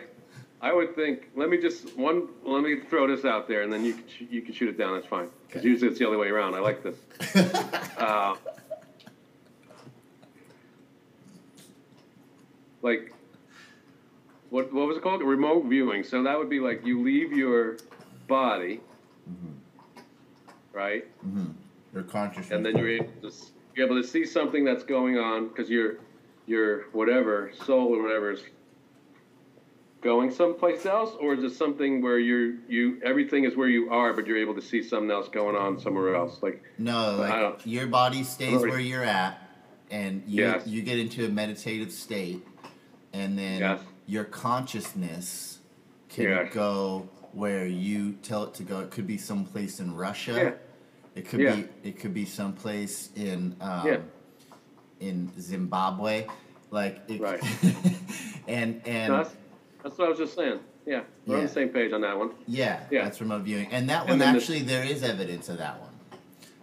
I 0.61 0.73
would 0.73 0.95
think. 0.97 1.29
Let 1.37 1.49
me 1.49 1.57
just 1.59 1.97
one. 1.97 2.29
Let 2.45 2.63
me 2.63 2.81
throw 2.81 3.07
this 3.07 3.25
out 3.25 3.47
there, 3.49 3.63
and 3.63 3.73
then 3.73 3.85
you 3.85 3.95
can 3.95 4.05
sh- 4.09 4.23
you 4.29 4.43
can 4.43 4.53
shoot 4.53 4.69
it 4.69 4.77
down. 4.77 4.95
That's 4.95 5.07
fine. 5.07 5.29
Because 5.47 5.61
Okay. 5.61 5.69
usually 5.69 5.89
it's 5.91 5.99
the 6.01 6.07
other 6.07 6.19
way 6.19 6.29
around. 6.29 6.55
I 6.55 6.59
like 6.61 6.83
this. 6.83 6.97
Uh, 8.01 8.35
like, 12.83 13.13
what 14.51 14.73
what 14.73 14.89
was 14.89 14.97
it 14.97 15.03
called? 15.03 15.23
Remote 15.23 15.67
viewing. 15.67 16.03
So 16.03 16.23
that 16.23 16.37
would 16.39 16.49
be 16.51 16.61
like 16.61 16.85
you 16.85 17.03
leave 17.03 17.33
your 17.33 17.77
body, 18.27 18.81
right, 20.73 21.05
hmm 21.23 21.47
Your 21.93 22.03
consciousness. 22.05 22.51
and 22.51 22.65
then 22.65 22.77
you're 22.77 22.89
able 22.89 23.13
to 23.23 23.33
you're 23.75 23.87
able 23.87 24.01
to 24.01 24.07
see 24.07 24.25
something 24.25 24.65
that's 24.65 24.85
going 24.85 25.19
on 25.19 25.49
because 25.49 25.69
your 25.71 25.97
your 26.47 26.83
whatever 26.93 27.51
soul 27.65 27.95
or 27.95 28.03
whatever 28.03 28.33
is 28.33 28.43
going 30.03 30.31
someplace 30.31 30.87
else, 30.87 31.15
or 31.21 31.35
is 31.35 31.45
it 31.45 31.55
something 31.55 32.01
where 32.01 32.19
you're 32.19 32.55
you 32.69 33.01
everything 33.05 33.45
is 33.45 33.57
where 33.57 33.69
you 33.69 33.91
are, 33.91 34.13
but 34.15 34.27
you're 34.27 34.39
able 34.39 34.55
to 34.55 34.63
see 34.63 34.83
something 34.83 35.11
else 35.11 35.29
going 35.29 35.57
on 35.57 35.79
somewhere 35.79 36.15
else? 36.15 36.43
Like 36.43 36.63
No, 36.79 37.17
like 37.19 37.67
your 37.67 37.87
body 37.87 38.23
stays 38.23 38.55
already- 38.55 38.71
where 38.71 38.81
you're 38.81 39.05
at, 39.05 39.43
and 39.91 40.23
you 40.27 40.43
Yes. 40.45 40.67
you 40.67 40.83
get 40.83 40.99
into 40.99 41.25
a 41.27 41.29
meditative 41.29 41.93
state, 41.93 42.47
and 43.13 43.37
then 43.39 43.61
Yes. 43.61 43.81
your 44.07 44.25
consciousness 44.25 45.59
can 46.09 46.25
Yes. 46.25 46.55
go 46.55 47.09
where 47.33 47.67
you 47.67 48.13
tell 48.23 48.45
it 48.45 48.55
to 48.55 48.63
go. 48.63 48.81
It 48.81 48.91
could 48.91 49.07
be 49.07 49.17
someplace 49.19 49.81
in 49.81 49.95
Russia. 49.95 50.33
Yeah. 50.33 50.53
It 51.21 51.29
could 51.29 51.41
Yeah. 51.41 51.57
be 51.57 51.65
it 51.83 51.99
could 52.01 52.15
be 52.15 52.25
someplace 52.25 53.11
in 53.15 53.55
um, 53.61 53.87
Yeah. 53.87 53.99
in 55.01 55.31
Zimbabwe, 55.39 56.27
like 56.71 57.03
it, 57.09 57.21
Right. 57.21 57.43
and 58.49 58.81
and 58.87 59.13
that's 59.13 59.37
that's 59.83 59.99
what 59.99 60.07
I 60.07 60.09
was 60.09 60.19
just 60.19 60.35
saying. 60.35 60.61
Yeah, 60.87 61.03
we're 61.27 61.37
on 61.37 61.43
the 61.43 61.49
same 61.49 61.69
page 61.69 61.93
on 61.93 62.01
that 62.01 62.19
one. 62.19 62.31
Yeah, 62.47 62.81
Yeah. 62.91 63.05
that's 63.05 63.21
remote 63.21 63.43
viewing, 63.43 63.67
and 63.71 63.91
that 63.91 64.09
And 64.09 64.19
one 64.21 64.23
actually 64.35 64.61
there 64.61 64.83
is 64.83 65.03
evidence 65.03 65.51
of 65.51 65.59
that 65.59 65.79
one. 65.79 65.91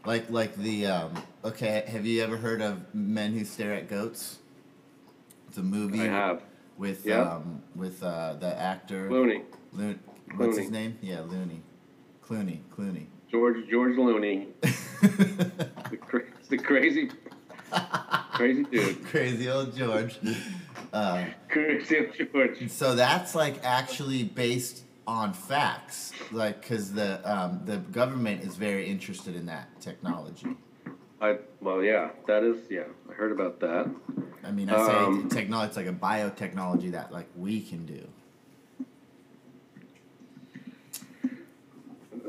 Like 0.05 0.27
like 0.31 0.55
the 0.55 0.87
um, 0.87 1.13
okay, 1.45 1.83
have 1.87 2.07
you 2.07 2.23
ever 2.23 2.37
heard 2.37 2.63
of 2.63 2.95
Men 2.95 3.33
Who 3.33 3.45
Stare 3.45 3.73
at 3.75 3.87
Goats? 3.87 4.39
It's 5.49 5.57
a 5.59 5.61
movie 5.61 6.01
I 6.01 6.05
have 6.05 6.41
with 6.79 7.05
Yeah. 7.05 7.21
um, 7.21 7.61
with 7.75 8.01
uh, 8.01 8.33
the 8.39 8.59
actor 8.59 9.07
Looney, 9.11 9.43
Lo- 9.71 9.93
what's 10.35 10.57
his 10.57 10.71
name? 10.71 10.97
Yeah, 11.03 11.19
Looney, 11.19 11.61
Clooney, 12.27 12.61
Clooney. 12.75 13.05
George 13.31 13.67
George 13.69 13.97
Looney, 13.97 14.47
the, 14.61 15.97
cra- 15.99 16.23
the 16.49 16.57
crazy 16.57 17.09
crazy 18.33 18.63
dude, 18.63 19.05
Crazy 19.05 19.49
old 19.49 19.75
George. 19.75 20.19
Uh, 20.93 21.25
crazy 21.49 22.07
George. 22.31 22.69
so 22.69 22.95
that's 22.95 23.35
like 23.35 23.63
actually 23.63 24.23
based 24.23 24.83
on 25.05 25.33
facts, 25.33 26.13
like 26.31 26.61
because 26.61 26.93
the 26.93 27.19
um, 27.29 27.61
the 27.65 27.77
government 27.77 28.43
is 28.43 28.55
very 28.55 28.87
interested 28.87 29.35
in 29.35 29.45
that 29.47 29.69
technology. 29.81 30.47
I 31.19 31.39
well 31.61 31.83
yeah, 31.83 32.09
that 32.27 32.43
is 32.43 32.57
yeah. 32.69 32.83
I 33.09 33.13
heard 33.13 33.31
about 33.31 33.59
that. 33.61 33.89
I 34.43 34.51
mean, 34.51 34.69
I 34.69 34.85
say 34.85 34.93
Um, 34.95 35.29
technology. 35.29 35.67
It's 35.67 35.77
like 35.77 35.87
a 35.87 35.91
biotechnology 35.91 36.91
that 36.91 37.11
like 37.11 37.27
we 37.35 37.61
can 37.61 37.85
do. 37.85 38.07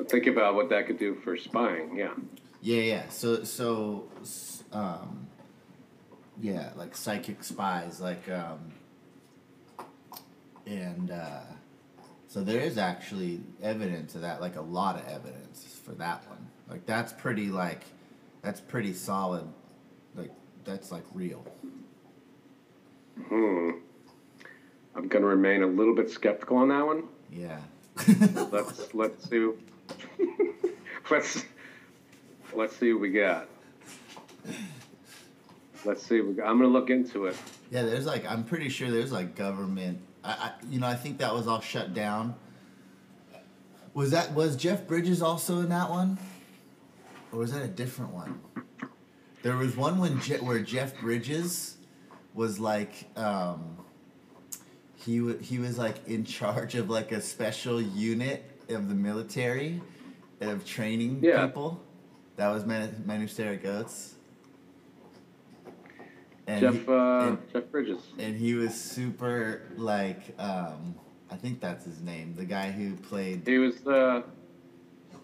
Think 0.09 0.27
about 0.27 0.55
what 0.55 0.71
that 0.71 0.87
could 0.87 0.99
do 0.99 1.14
for 1.16 1.37
spying. 1.37 1.97
Yeah, 1.97 2.14
Yeah, 2.62 2.81
yeah. 2.81 3.09
So, 3.11 3.44
so, 3.44 4.09
um, 4.73 5.27
yeah, 6.40 6.71
like 6.77 6.96
psychic 6.96 7.44
spies, 7.44 8.00
like, 8.00 8.29
um, 8.31 8.73
and 10.67 11.11
uh, 11.11 11.40
so 12.27 12.42
there 12.42 12.61
is 12.61 12.79
actually 12.79 13.40
evidence 13.63 14.15
of 14.15 14.23
that, 14.23 14.40
like 14.40 14.56
a 14.56 14.63
lot 14.63 14.96
of 14.96 15.06
evidence 15.09 15.79
for 15.85 15.92
that 15.92 16.27
one. 16.29 16.46
Like 16.69 16.87
that's 16.87 17.13
pretty, 17.13 17.48
like, 17.48 17.83
that's 18.42 18.61
pretty 18.61 18.94
solid. 18.94 19.46
Like 20.15 20.33
that's 20.65 20.90
like 20.90 21.04
real. 21.13 21.44
hmm. 23.29 23.71
I'm 24.94 25.09
gonna 25.09 25.27
remain 25.27 25.63
a 25.63 25.67
little 25.67 25.94
bit 25.94 26.11
skeptical 26.11 26.56
on 26.56 26.69
that 26.69 26.85
one. 26.85 27.04
Yeah. 27.31 27.61
Let's 28.50 28.94
let's 28.94 29.29
see. 29.29 29.50
Let's 31.11 31.44
let's 32.54 32.77
see 32.77 32.92
what 32.92 33.02
we 33.02 33.11
got. 33.11 33.48
Let's 35.85 36.02
see. 36.06 36.21
What 36.21 36.29
we 36.29 36.35
got. 36.35 36.48
I'm 36.48 36.59
gonna 36.59 36.69
look 36.69 36.90
into 36.90 37.27
it. 37.27 37.37
Yeah, 37.71 37.83
there's 37.83 38.06
like 38.06 38.27
I'm 38.27 38.44
pretty 38.44 38.69
sure 38.69 38.90
there's 38.90 39.13
like 39.13 39.35
government. 39.35 40.00
I, 40.25 40.31
I 40.31 40.52
you 40.69 40.81
know 40.81 40.87
I 40.87 40.94
think 40.94 41.19
that 41.19 41.35
was 41.35 41.46
all 41.46 41.61
shut 41.61 41.94
down. 41.94 42.35
Was 43.94 44.11
that 44.13 44.33
was 44.33 44.56
Jeff 44.56 44.87
Bridges 44.87 45.23
also 45.23 45.61
in 45.61 45.69
that 45.71 45.90
one, 45.90 46.19
or 47.33 47.40
was 47.40 47.52
that 47.52 47.63
a 47.63 47.69
different 47.69 48.13
one? 48.13 48.40
There 49.42 49.56
was 49.56 49.77
one 49.77 49.98
when 49.98 50.21
Je- 50.21 50.38
where 50.38 50.61
Jeff 50.61 51.00
Bridges 51.00 51.77
was 52.35 52.61
like 52.61 52.92
um, 53.17 53.79
he 54.96 55.21
wa 55.21 55.35
he 55.40 55.59
was 55.59 55.79
like 55.79 56.06
in 56.09 56.25
charge 56.25 56.75
of 56.75 56.90
like 56.90 57.13
a 57.13 57.21
special 57.21 57.81
unit 57.81 58.44
of 58.69 58.88
the 58.88 58.94
military 58.94 59.81
of 60.40 60.64
training 60.64 61.20
Yeah. 61.22 61.46
people. 61.46 61.80
That 62.36 62.48
was 62.48 62.64
Men 62.64 63.02
Who 63.06 63.56
Goats. 63.56 64.14
and 66.46 66.60
Jeff 66.60 66.74
he, 66.74 66.86
uh, 66.88 67.20
and, 67.28 67.38
Jeff 67.52 67.64
Bridges. 67.70 67.98
and 68.18 68.36
he 68.36 68.54
was 68.54 68.74
super 68.74 69.62
like 69.76 70.34
um, 70.38 70.94
I 71.30 71.36
think 71.36 71.60
that's 71.60 71.84
his 71.84 72.00
name. 72.00 72.34
The 72.36 72.44
guy 72.44 72.70
who 72.70 72.94
played 72.94 73.46
He 73.46 73.58
was 73.58 73.86
uh, 73.86 74.22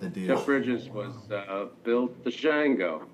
the 0.01 0.09
dude. 0.09 0.27
Jeff 0.29 0.45
Bridges 0.45 0.89
was 0.89 1.13
uh, 1.31 1.67
Bill 1.85 2.09
Django, 2.25 3.05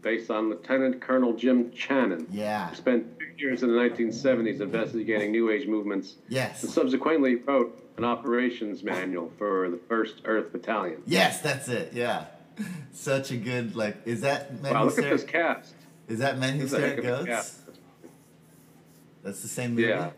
based 0.00 0.30
on 0.30 0.48
Lieutenant 0.50 1.00
Colonel 1.00 1.34
Jim 1.34 1.70
Channon. 1.70 2.26
Yeah. 2.30 2.72
Spent 2.72 3.17
years 3.38 3.62
in 3.62 3.68
the 3.70 3.76
1970s 3.78 4.60
investigating 4.60 5.30
New 5.32 5.50
Age 5.50 5.66
movements 5.66 6.16
Yes. 6.28 6.62
and 6.62 6.72
subsequently 6.72 7.36
wrote 7.36 7.84
an 7.96 8.04
operations 8.04 8.82
manual 8.82 9.30
for 9.38 9.70
the 9.70 9.76
First 9.88 10.22
Earth 10.24 10.52
Battalion. 10.52 11.02
Yes, 11.06 11.40
that's 11.40 11.68
it. 11.68 11.92
Yeah. 11.92 12.26
Such 12.92 13.30
a 13.30 13.36
good 13.36 13.76
like. 13.76 13.96
Is 14.04 14.22
that 14.22 14.60
Men 14.62 14.74
Wow, 14.74 14.80
Who 14.80 14.86
look 14.90 14.98
at 14.98 15.10
this 15.10 15.24
cast. 15.24 15.74
Is 16.08 16.18
that 16.18 16.38
Men 16.38 16.58
Who 16.58 16.66
Stare 16.66 16.96
at 16.96 17.02
Goats? 17.02 17.60
That's 19.22 19.42
the 19.42 19.48
same 19.48 19.70
movie. 19.74 19.88
Yeah. 19.88 20.10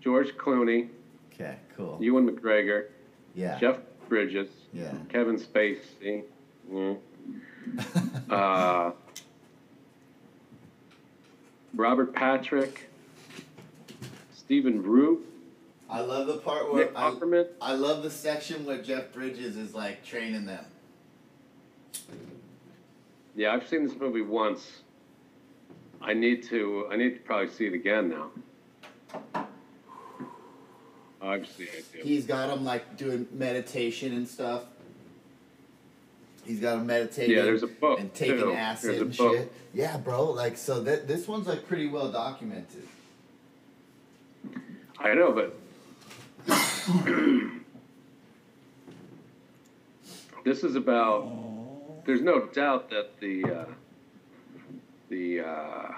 George 0.00 0.34
Clooney, 0.36 0.88
Okay. 1.32 1.56
Cool. 1.76 1.98
Ewan 2.00 2.28
McGregor, 2.28 2.86
yeah. 3.34 3.58
Jeff 3.58 3.78
Bridges, 4.08 4.48
Yeah. 4.72 4.92
Kevin 5.08 5.36
Spacey, 5.38 6.22
mm, 6.70 6.96
uh, 8.30 8.92
Robert 11.74 12.14
Patrick, 12.14 12.88
Stephen 14.32 14.82
Root, 14.82 15.26
I 15.88 16.00
love 16.00 16.26
the 16.26 16.38
part 16.38 16.72
where 16.72 16.86
Nick 16.86 16.96
I, 16.96 17.10
Offerman. 17.10 17.48
I 17.60 17.74
love 17.74 18.02
the 18.02 18.10
section 18.10 18.64
where 18.64 18.80
Jeff 18.82 19.12
Bridges 19.12 19.56
is 19.56 19.74
like 19.74 20.04
training 20.04 20.46
them. 20.46 20.64
Yeah, 23.36 23.52
I've 23.52 23.66
seen 23.68 23.86
this 23.86 23.96
movie 23.96 24.22
once. 24.22 24.80
I 26.00 26.14
need 26.14 26.42
to. 26.44 26.88
I 26.90 26.96
need 26.96 27.14
to 27.14 27.20
probably 27.20 27.48
see 27.48 27.66
it 27.66 27.74
again 27.74 28.08
now. 28.08 29.44
Obviously, 31.20 31.68
I 31.68 31.82
do. 31.92 32.02
He's 32.02 32.26
got 32.26 32.50
him 32.50 32.64
like 32.64 32.96
doing 32.96 33.26
meditation 33.32 34.12
and 34.14 34.28
stuff. 34.28 34.64
He's 36.46 36.60
got 36.60 36.76
him 36.78 36.86
meditating. 36.86 37.36
Yeah, 37.36 37.42
there's 37.42 37.62
a 37.62 37.66
book, 37.68 37.98
and 38.00 38.12
taking 38.14 38.38
too. 38.38 38.52
acid 38.52 39.00
and 39.00 39.16
book. 39.16 39.34
shit. 39.36 39.52
Yeah, 39.72 39.96
bro. 39.96 40.30
Like 40.30 40.56
so 40.56 40.80
that 40.82 41.06
this 41.08 41.26
one's 41.26 41.46
like 41.46 41.66
pretty 41.66 41.88
well 41.88 42.10
documented. 42.10 42.82
I 44.98 45.14
know, 45.14 45.32
but 45.32 45.54
this 50.44 50.62
is 50.64 50.76
about. 50.76 51.30
There's 52.06 52.20
no 52.20 52.46
doubt 52.46 52.90
that 52.90 53.18
the 53.20 53.44
uh, 53.44 53.64
the 55.08 55.40
uh, 55.40 55.92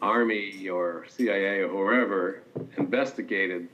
army 0.00 0.68
or 0.68 1.06
CIA 1.08 1.62
or 1.62 1.68
whoever 1.94 2.42
investigated 2.76 3.68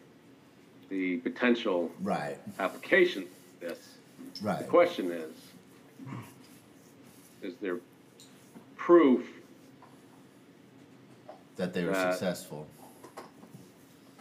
the 0.88 1.18
potential 1.18 1.90
Right. 2.00 2.38
application 2.58 3.22
of 3.22 3.28
this. 3.68 3.78
Right. 4.42 4.58
The 4.58 4.64
question 4.64 5.10
is, 5.10 5.30
is 7.42 7.54
there 7.60 7.78
proof 8.76 9.26
That 11.56 11.72
they 11.74 11.84
were 11.84 11.92
that- 11.92 12.12
successful. 12.14 12.66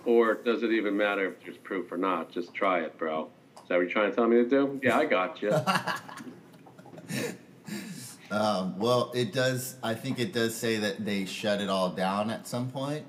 Or 0.04 0.34
does 0.34 0.64
it 0.64 0.72
even 0.72 0.98
matter 0.98 1.28
if 1.28 1.44
there's 1.44 1.58
proof 1.58 1.92
or 1.92 1.98
not? 1.98 2.32
Just 2.32 2.54
try 2.56 2.80
it, 2.80 2.98
bro. 2.98 3.30
Is 3.58 3.68
that 3.68 3.76
what 3.76 3.82
you're 3.82 3.90
trying 3.90 4.10
to 4.10 4.16
tell 4.16 4.28
me 4.28 4.38
to 4.38 4.50
do? 4.50 4.80
Yeah, 4.82 4.98
I 4.98 5.06
got 5.06 5.42
you. 5.42 5.52
Um, 8.32 8.80
well, 8.80 9.12
it 9.14 9.34
does. 9.34 9.76
I 9.84 9.94
think 9.94 10.18
it 10.18 10.32
does 10.32 10.56
say 10.56 10.78
that 10.78 11.04
they 11.04 11.26
shut 11.26 11.60
it 11.60 11.68
all 11.70 11.90
down 11.90 12.30
at 12.30 12.48
some 12.48 12.72
point. 12.72 13.04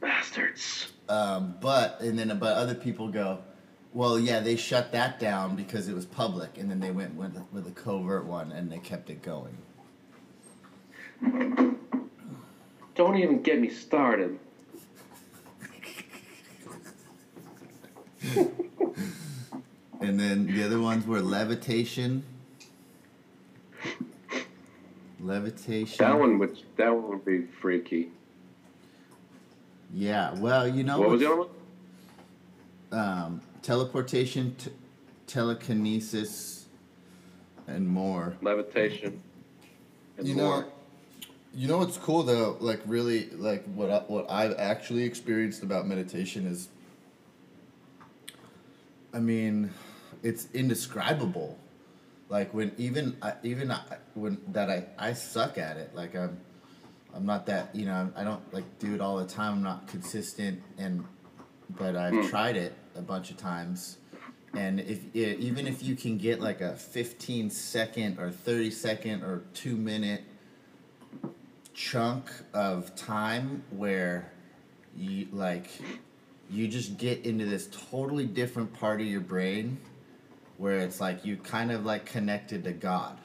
Bastards. 0.00 0.88
Um, 1.08 1.54
but 1.60 2.00
and 2.00 2.18
then 2.18 2.36
but 2.40 2.56
other 2.56 2.74
people 2.74 3.06
go, 3.08 3.38
well, 3.92 4.18
yeah, 4.18 4.40
they 4.40 4.56
shut 4.56 4.92
that 4.92 5.18
down 5.18 5.56
because 5.56 5.88
it 5.88 5.94
was 5.94 6.06
public, 6.06 6.58
and 6.58 6.70
then 6.70 6.80
they 6.80 6.90
went 6.90 7.14
with 7.14 7.40
with 7.52 7.66
a 7.66 7.70
covert 7.72 8.24
one, 8.24 8.52
and 8.52 8.70
they 8.70 8.78
kept 8.78 9.10
it 9.10 9.22
going. 9.22 9.56
Don't 12.94 13.16
even 13.18 13.42
get 13.42 13.60
me 13.60 13.68
started. 13.68 14.38
And 20.00 20.18
then 20.18 20.46
the 20.46 20.64
other 20.64 20.80
ones 20.80 21.06
were 21.06 21.20
levitation. 21.20 22.22
Levitation. 25.20 25.96
That 25.98 26.18
one 26.18 26.38
would 26.38 26.58
that 26.76 26.94
one 26.94 27.08
would 27.10 27.24
be 27.24 27.42
freaky. 27.60 28.08
Yeah. 29.92 30.32
Well, 30.38 30.66
you 30.66 30.82
know 30.84 31.00
What 31.00 31.10
was 31.10 31.20
the 31.20 31.26
other 31.26 31.36
one? 31.36 31.48
um, 32.92 33.40
teleportation, 33.62 34.54
t- 34.56 34.70
telekinesis, 35.26 36.66
and 37.66 37.88
more. 37.88 38.36
Levitation. 38.42 39.22
And 40.18 40.26
You 40.26 40.34
more. 40.34 40.62
know, 40.62 40.68
you 41.54 41.68
know 41.68 41.78
what's 41.78 41.96
cool 41.96 42.22
though? 42.22 42.56
Like 42.60 42.80
really, 42.86 43.30
like 43.30 43.64
what 43.74 43.90
I, 43.90 43.98
what 44.00 44.30
I've 44.30 44.54
actually 44.58 45.04
experienced 45.04 45.62
about 45.62 45.86
meditation 45.86 46.46
is, 46.46 46.68
I 49.12 49.18
mean, 49.18 49.70
it's 50.22 50.48
indescribable. 50.54 51.58
Like 52.28 52.54
when 52.54 52.72
even 52.78 53.16
I, 53.22 53.34
even 53.42 53.72
I, 53.72 53.80
when 54.14 54.40
that 54.48 54.70
I 54.70 54.84
I 54.98 55.12
suck 55.14 55.58
at 55.58 55.76
it. 55.76 55.94
Like 55.94 56.14
I'm, 56.14 56.38
I'm 57.12 57.26
not 57.26 57.46
that 57.46 57.74
you 57.74 57.86
know 57.86 58.12
I 58.14 58.22
don't 58.22 58.54
like 58.54 58.78
do 58.78 58.94
it 58.94 59.00
all 59.00 59.16
the 59.16 59.26
time. 59.26 59.54
I'm 59.54 59.62
not 59.62 59.88
consistent 59.88 60.62
and, 60.78 61.04
but 61.70 61.96
I've 61.96 62.14
hmm. 62.14 62.28
tried 62.28 62.56
it 62.56 62.72
a 62.96 63.00
bunch 63.02 63.30
of 63.30 63.36
times. 63.36 63.98
And 64.54 64.80
if 64.80 65.14
even 65.14 65.66
if 65.68 65.82
you 65.82 65.94
can 65.94 66.18
get 66.18 66.40
like 66.40 66.60
a 66.60 66.74
15 66.74 67.50
second 67.50 68.18
or 68.18 68.30
30 68.30 68.70
second 68.72 69.22
or 69.22 69.42
two 69.54 69.76
minute 69.76 70.22
chunk 71.72 72.30
of 72.52 72.94
time 72.96 73.62
where 73.70 74.30
you 74.96 75.28
like 75.32 75.66
you 76.50 76.66
just 76.66 76.98
get 76.98 77.24
into 77.24 77.44
this 77.46 77.68
totally 77.90 78.26
different 78.26 78.72
part 78.72 79.00
of 79.00 79.06
your 79.06 79.20
brain 79.20 79.78
where 80.58 80.78
it's 80.80 81.00
like 81.00 81.24
you 81.24 81.36
kind 81.36 81.70
of 81.70 81.86
like 81.86 82.04
connected 82.04 82.64
to 82.64 82.72
God. 82.72 83.16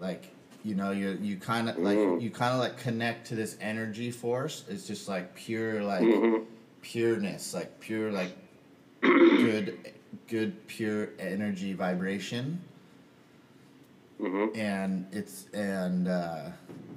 Like 0.00 0.34
you 0.64 0.74
know 0.74 0.92
you 0.92 1.18
you 1.20 1.36
kind 1.36 1.68
of 1.68 1.76
like 1.78 1.98
Mm. 1.98 2.22
you 2.22 2.30
kind 2.30 2.54
of 2.54 2.58
like 2.60 2.78
connect 2.78 3.26
to 3.28 3.34
this 3.34 3.56
energy 3.60 4.10
force. 4.10 4.64
It's 4.68 4.86
just 4.86 5.08
like 5.08 5.34
pure 5.34 5.82
like 5.82 6.00
Mhm. 6.02 6.46
pureness, 6.80 7.52
like 7.52 7.78
pure 7.80 8.10
like 8.10 8.32
good 9.00 9.78
good 10.28 10.66
pure 10.66 11.10
energy 11.18 11.72
vibration. 11.72 12.60
Mhm. 14.20 14.56
and 14.56 15.06
it's 15.12 15.46
and 15.54 16.08
uh, 16.08 16.50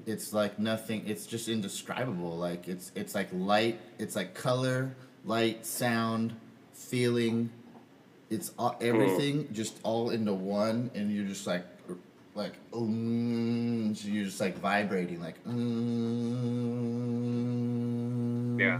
it's 0.08 0.34
like 0.34 0.58
nothing 0.58 1.04
it's 1.06 1.28
just 1.28 1.48
indescribable. 1.48 2.36
Like 2.36 2.68
it's 2.68 2.92
it's 2.96 3.14
like 3.14 3.30
light 3.32 3.80
it's 4.00 4.16
like 4.16 4.34
color 4.34 4.96
light 5.24 5.66
sound 5.66 6.34
feeling. 6.74 7.52
It's 8.32 8.52
all, 8.58 8.76
everything 8.82 9.50
just 9.54 9.78
all 9.84 10.10
into 10.10 10.34
one 10.34 10.90
and 10.96 11.12
you're 11.12 11.28
just 11.28 11.46
like 11.46 11.66
like 12.34 12.54
so 12.74 12.80
you're 14.08 14.26
just 14.26 14.40
like 14.40 14.58
vibrating 14.58 15.20
like 15.22 15.36
Yeah. 18.58 18.80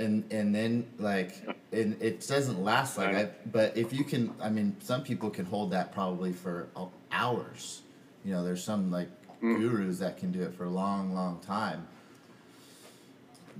And 0.00 0.24
and 0.32 0.54
then 0.54 0.86
like 0.98 1.34
and 1.72 2.00
it 2.02 2.26
doesn't 2.26 2.60
last 2.64 2.96
like 2.96 3.14
I 3.14 3.28
but 3.52 3.76
if 3.76 3.92
you 3.92 4.02
can 4.02 4.32
I 4.40 4.48
mean 4.48 4.76
some 4.80 5.02
people 5.02 5.28
can 5.30 5.44
hold 5.44 5.70
that 5.72 5.92
probably 5.92 6.32
for 6.32 6.68
hours 7.12 7.82
you 8.24 8.32
know 8.32 8.42
there's 8.44 8.64
some 8.64 8.90
like 8.90 9.08
Mm. 9.42 9.56
gurus 9.58 10.00
that 10.00 10.18
can 10.18 10.32
do 10.32 10.42
it 10.42 10.52
for 10.52 10.64
a 10.64 10.68
long 10.68 11.14
long 11.14 11.40
time 11.40 11.86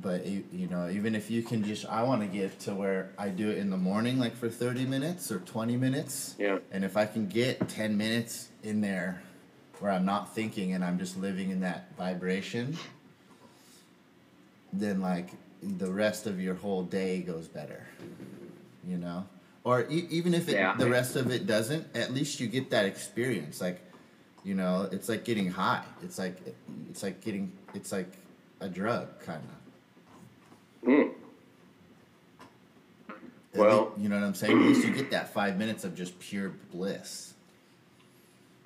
but 0.03 0.27
you, 0.27 0.45
you 0.53 0.67
know 0.67 0.91
even 0.91 1.15
if 1.15 1.31
you 1.31 1.43
can 1.43 1.65
just 1.65 1.87
I 1.87 2.03
want 2.03 2.21
to 2.21 2.27
get 2.27 2.59
to 2.61 2.75
where 2.75 3.13
I 3.17 3.31
do 3.31 3.49
it 3.49 3.57
in 3.57 3.71
the 3.71 3.79
morning 3.79 4.19
like 4.19 4.37
for 4.37 4.51
30 4.51 4.85
minutes 4.85 5.33
or 5.33 5.39
20 5.39 5.77
minutes 5.79 6.35
Yeah. 6.39 6.59
and 6.71 6.85
if 6.85 6.99
I 6.99 7.07
can 7.07 7.29
get 7.29 7.67
10 7.71 7.97
minutes 7.97 8.51
in 8.63 8.83
there 8.83 9.23
where 9.79 9.91
I'm 9.91 10.05
not 10.05 10.35
thinking 10.35 10.75
and 10.75 10.85
I'm 10.85 10.99
just 10.99 11.17
living 11.17 11.49
in 11.51 11.61
that 11.61 11.97
vibration, 11.97 12.77
then 14.75 15.01
like 15.01 15.31
the 15.63 15.91
rest 15.91 16.27
of 16.27 16.41
your 16.41 16.55
whole 16.55 16.83
day 16.83 17.21
goes 17.21 17.49
better. 17.49 17.87
You 18.87 18.97
know? 18.99 19.27
Or 19.65 19.83
e- 19.91 20.07
even 20.11 20.33
if 20.35 20.49
it, 20.49 20.55
Yeah. 20.55 20.75
the 20.77 20.89
rest 20.89 21.17
of 21.17 21.31
it 21.31 21.47
doesn't, 21.47 21.95
at 21.95 22.13
least 22.15 22.41
you 22.41 22.47
get 22.47 22.71
that 22.71 22.87
experience. 22.87 23.61
Like, 23.61 23.81
you 24.43 24.55
know, 24.55 24.89
it's 24.91 25.09
like 25.09 25.25
getting 25.25 25.51
high. 25.51 25.85
It's 26.03 26.19
like 26.19 26.39
it's 26.89 27.03
like 27.03 27.21
getting 27.21 27.53
it's 27.75 27.93
like 27.93 28.11
a 28.61 28.69
drug 28.69 29.09
kind 29.21 29.43
of. 30.83 30.89
Mm. 30.89 31.11
Well- 33.55 33.93
you 33.99 34.09
know 34.09 34.17
what 34.17 34.25
I'm 34.25 34.35
saying? 34.35 34.57
At 34.59 34.65
least 34.65 34.87
you 34.87 34.95
get 34.95 35.11
that 35.11 35.33
five 35.35 35.59
minutes 35.59 35.85
of 35.85 35.95
just 35.95 36.19
pure 36.21 36.51
bliss. 36.73 37.27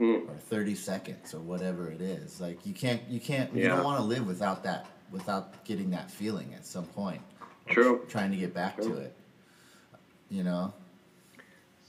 Mm. 0.01 0.28
or 0.28 0.34
30 0.34 0.74
seconds 0.74 1.34
or 1.34 1.38
whatever 1.38 1.88
it 1.88 2.01
is. 2.01 2.40
Like 2.40 2.66
you 2.66 2.74
can't 2.74 3.01
you 3.09 3.20
can't 3.20 3.55
you 3.55 3.68
don't 3.68 3.84
want 3.84 4.01
to 4.01 4.05
live 4.05 4.26
without 4.26 4.64
that 4.64 4.86
without 5.18 5.64
getting 5.64 5.90
that 5.90 6.10
feeling 6.10 6.52
at 6.54 6.66
some 6.66 6.84
point. 6.86 7.22
True. 7.66 8.04
trying 8.08 8.30
to 8.32 8.36
get 8.36 8.52
back 8.52 8.76
to 8.82 8.96
it. 8.96 9.16
You 10.28 10.42
know? 10.42 10.74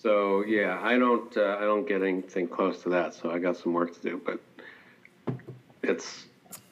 So 0.01 0.45
yeah, 0.45 0.80
I 0.82 0.97
don't 0.97 1.36
uh, 1.36 1.57
I 1.59 1.61
don't 1.61 1.86
get 1.88 2.01
anything 2.03 2.47
close 2.47 2.82
to 2.84 2.89
that. 2.89 3.13
So 3.15 3.32
I 3.32 3.39
got 3.39 3.57
some 3.57 3.73
work 3.73 3.93
to 3.99 4.01
do, 4.09 4.21
but 4.23 4.39
it's 5.84 6.28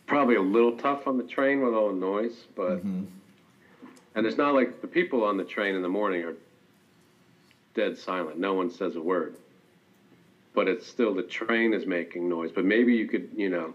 probably 0.05 0.35
a 0.35 0.41
little 0.41 0.77
tough 0.77 1.07
on 1.07 1.17
the 1.17 1.23
train 1.23 1.61
with 1.61 1.73
all 1.73 1.89
the 1.89 1.99
noise. 1.99 2.45
But 2.55 2.85
Mhm. 2.85 3.07
and 4.15 4.25
it's 4.27 4.37
not 4.37 4.53
like 4.53 4.81
the 4.81 4.87
people 4.87 5.23
on 5.23 5.35
the 5.35 5.43
train 5.43 5.73
in 5.75 5.81
the 5.81 5.89
morning 5.89 6.23
are 6.23 6.35
dead 7.73 7.97
silent. 7.97 8.37
No 8.37 8.53
one 8.53 8.69
says 8.69 8.95
a 8.95 9.01
word. 9.01 9.35
But 10.53 10.67
it's 10.67 10.85
still 10.85 11.13
the 11.15 11.23
train 11.23 11.73
is 11.73 11.87
making 11.87 12.29
noise. 12.29 12.51
But 12.51 12.63
maybe 12.63 12.93
you 12.93 13.07
could 13.07 13.29
you 13.35 13.49
know 13.49 13.73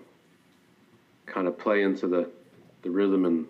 kind 1.27 1.49
of 1.49 1.59
play 1.59 1.83
into 1.83 2.07
the 2.07 2.31
the 2.83 2.91
rhythm 2.91 3.25
and 3.25 3.47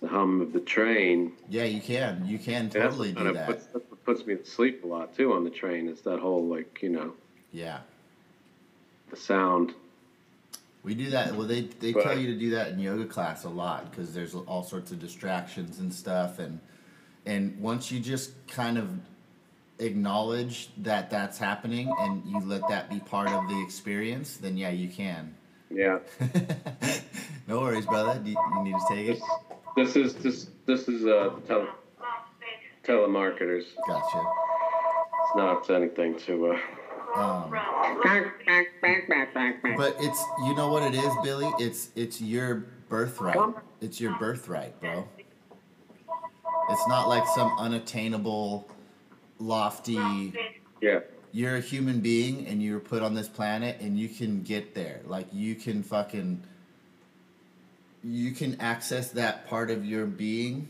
the 0.00 0.08
hum 0.08 0.40
of 0.40 0.52
the 0.52 0.60
train 0.60 1.32
Yeah, 1.48 1.64
you 1.64 1.80
can. 1.80 2.24
You 2.26 2.38
can 2.38 2.68
totally 2.70 3.12
do 3.12 3.32
that. 3.32 3.46
Puts, 3.46 3.66
that's 3.66 3.84
what 3.90 4.04
puts 4.04 4.26
me 4.26 4.36
to 4.36 4.44
sleep 4.44 4.84
a 4.84 4.86
lot 4.86 5.14
too 5.16 5.32
on 5.32 5.44
the 5.44 5.50
train. 5.50 5.88
Is 5.88 6.00
that 6.02 6.18
whole 6.20 6.44
like 6.46 6.82
you 6.82 6.90
know 6.90 7.14
Yeah. 7.52 7.80
the 9.10 9.16
sound. 9.16 9.74
We 10.82 10.94
do 10.94 11.10
that. 11.10 11.34
Well, 11.34 11.46
they 11.46 11.62
they 11.62 11.92
But- 11.92 12.02
tell 12.04 12.18
you 12.18 12.26
to 12.34 12.38
do 12.38 12.50
that 12.50 12.68
in 12.72 12.78
yoga 12.78 13.06
class 13.06 13.44
a 13.44 13.48
lot 13.48 13.90
because 13.90 14.12
there's 14.12 14.34
all 14.34 14.62
sorts 14.62 14.92
of 14.92 15.00
distractions 15.00 15.78
and 15.78 15.92
stuff, 15.92 16.38
and 16.38 16.60
and 17.24 17.58
once 17.60 17.90
you 17.90 18.00
just 18.00 18.32
kind 18.48 18.76
of 18.76 18.88
acknowledge 19.78 20.68
that 20.76 21.10
that's 21.10 21.38
happening 21.38 21.90
and 21.98 22.24
you 22.26 22.38
let 22.40 22.68
that 22.68 22.88
be 22.90 23.00
part 23.00 23.28
of 23.28 23.48
the 23.48 23.60
experience, 23.62 24.36
then 24.36 24.56
yeah, 24.56 24.70
you 24.70 24.88
can. 24.88 25.34
Yeah. 25.70 25.98
no 27.48 27.60
worries, 27.60 27.86
brother. 27.86 28.20
Do 28.22 28.30
you, 28.30 28.36
you 28.56 28.64
need 28.64 28.74
to 28.74 28.94
take 28.94 29.08
it? 29.08 29.20
This, 29.76 29.94
this 29.94 29.96
is 29.96 30.14
this 30.14 30.50
this 30.66 30.88
is 30.88 31.06
uh 31.06 31.30
tele, 31.46 31.68
telemarketers. 32.84 33.64
Gotcha. 33.86 34.22
It's 35.22 35.36
not 35.36 35.70
anything 35.70 36.18
to 36.20 36.52
uh. 36.52 36.58
Um, 37.16 37.48
but 39.76 39.96
it's 40.00 40.24
you 40.44 40.54
know 40.56 40.68
what 40.68 40.82
it 40.82 40.96
is, 40.96 41.12
Billy. 41.22 41.48
It's 41.60 41.90
it's 41.94 42.20
your 42.20 42.66
birthright. 42.88 43.54
It's 43.80 44.00
your 44.00 44.18
birthright, 44.18 44.80
bro. 44.80 45.08
It's 46.70 46.88
not 46.88 47.08
like 47.08 47.24
some 47.28 47.56
unattainable, 47.58 48.68
lofty. 49.38 50.32
Yeah. 50.80 51.00
You're 51.34 51.56
a 51.56 51.60
human 51.60 51.98
being 51.98 52.46
and 52.46 52.62
you're 52.62 52.78
put 52.78 53.02
on 53.02 53.12
this 53.14 53.28
planet 53.28 53.78
and 53.80 53.98
you 53.98 54.08
can 54.08 54.42
get 54.44 54.72
there. 54.72 55.00
Like 55.04 55.26
you 55.32 55.56
can 55.56 55.82
fucking. 55.82 56.40
You 58.04 58.30
can 58.30 58.60
access 58.60 59.10
that 59.12 59.48
part 59.48 59.70
of 59.70 59.84
your 59.84 60.06
being, 60.06 60.68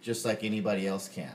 just 0.00 0.24
like 0.24 0.42
anybody 0.42 0.86
else 0.86 1.08
can. 1.08 1.34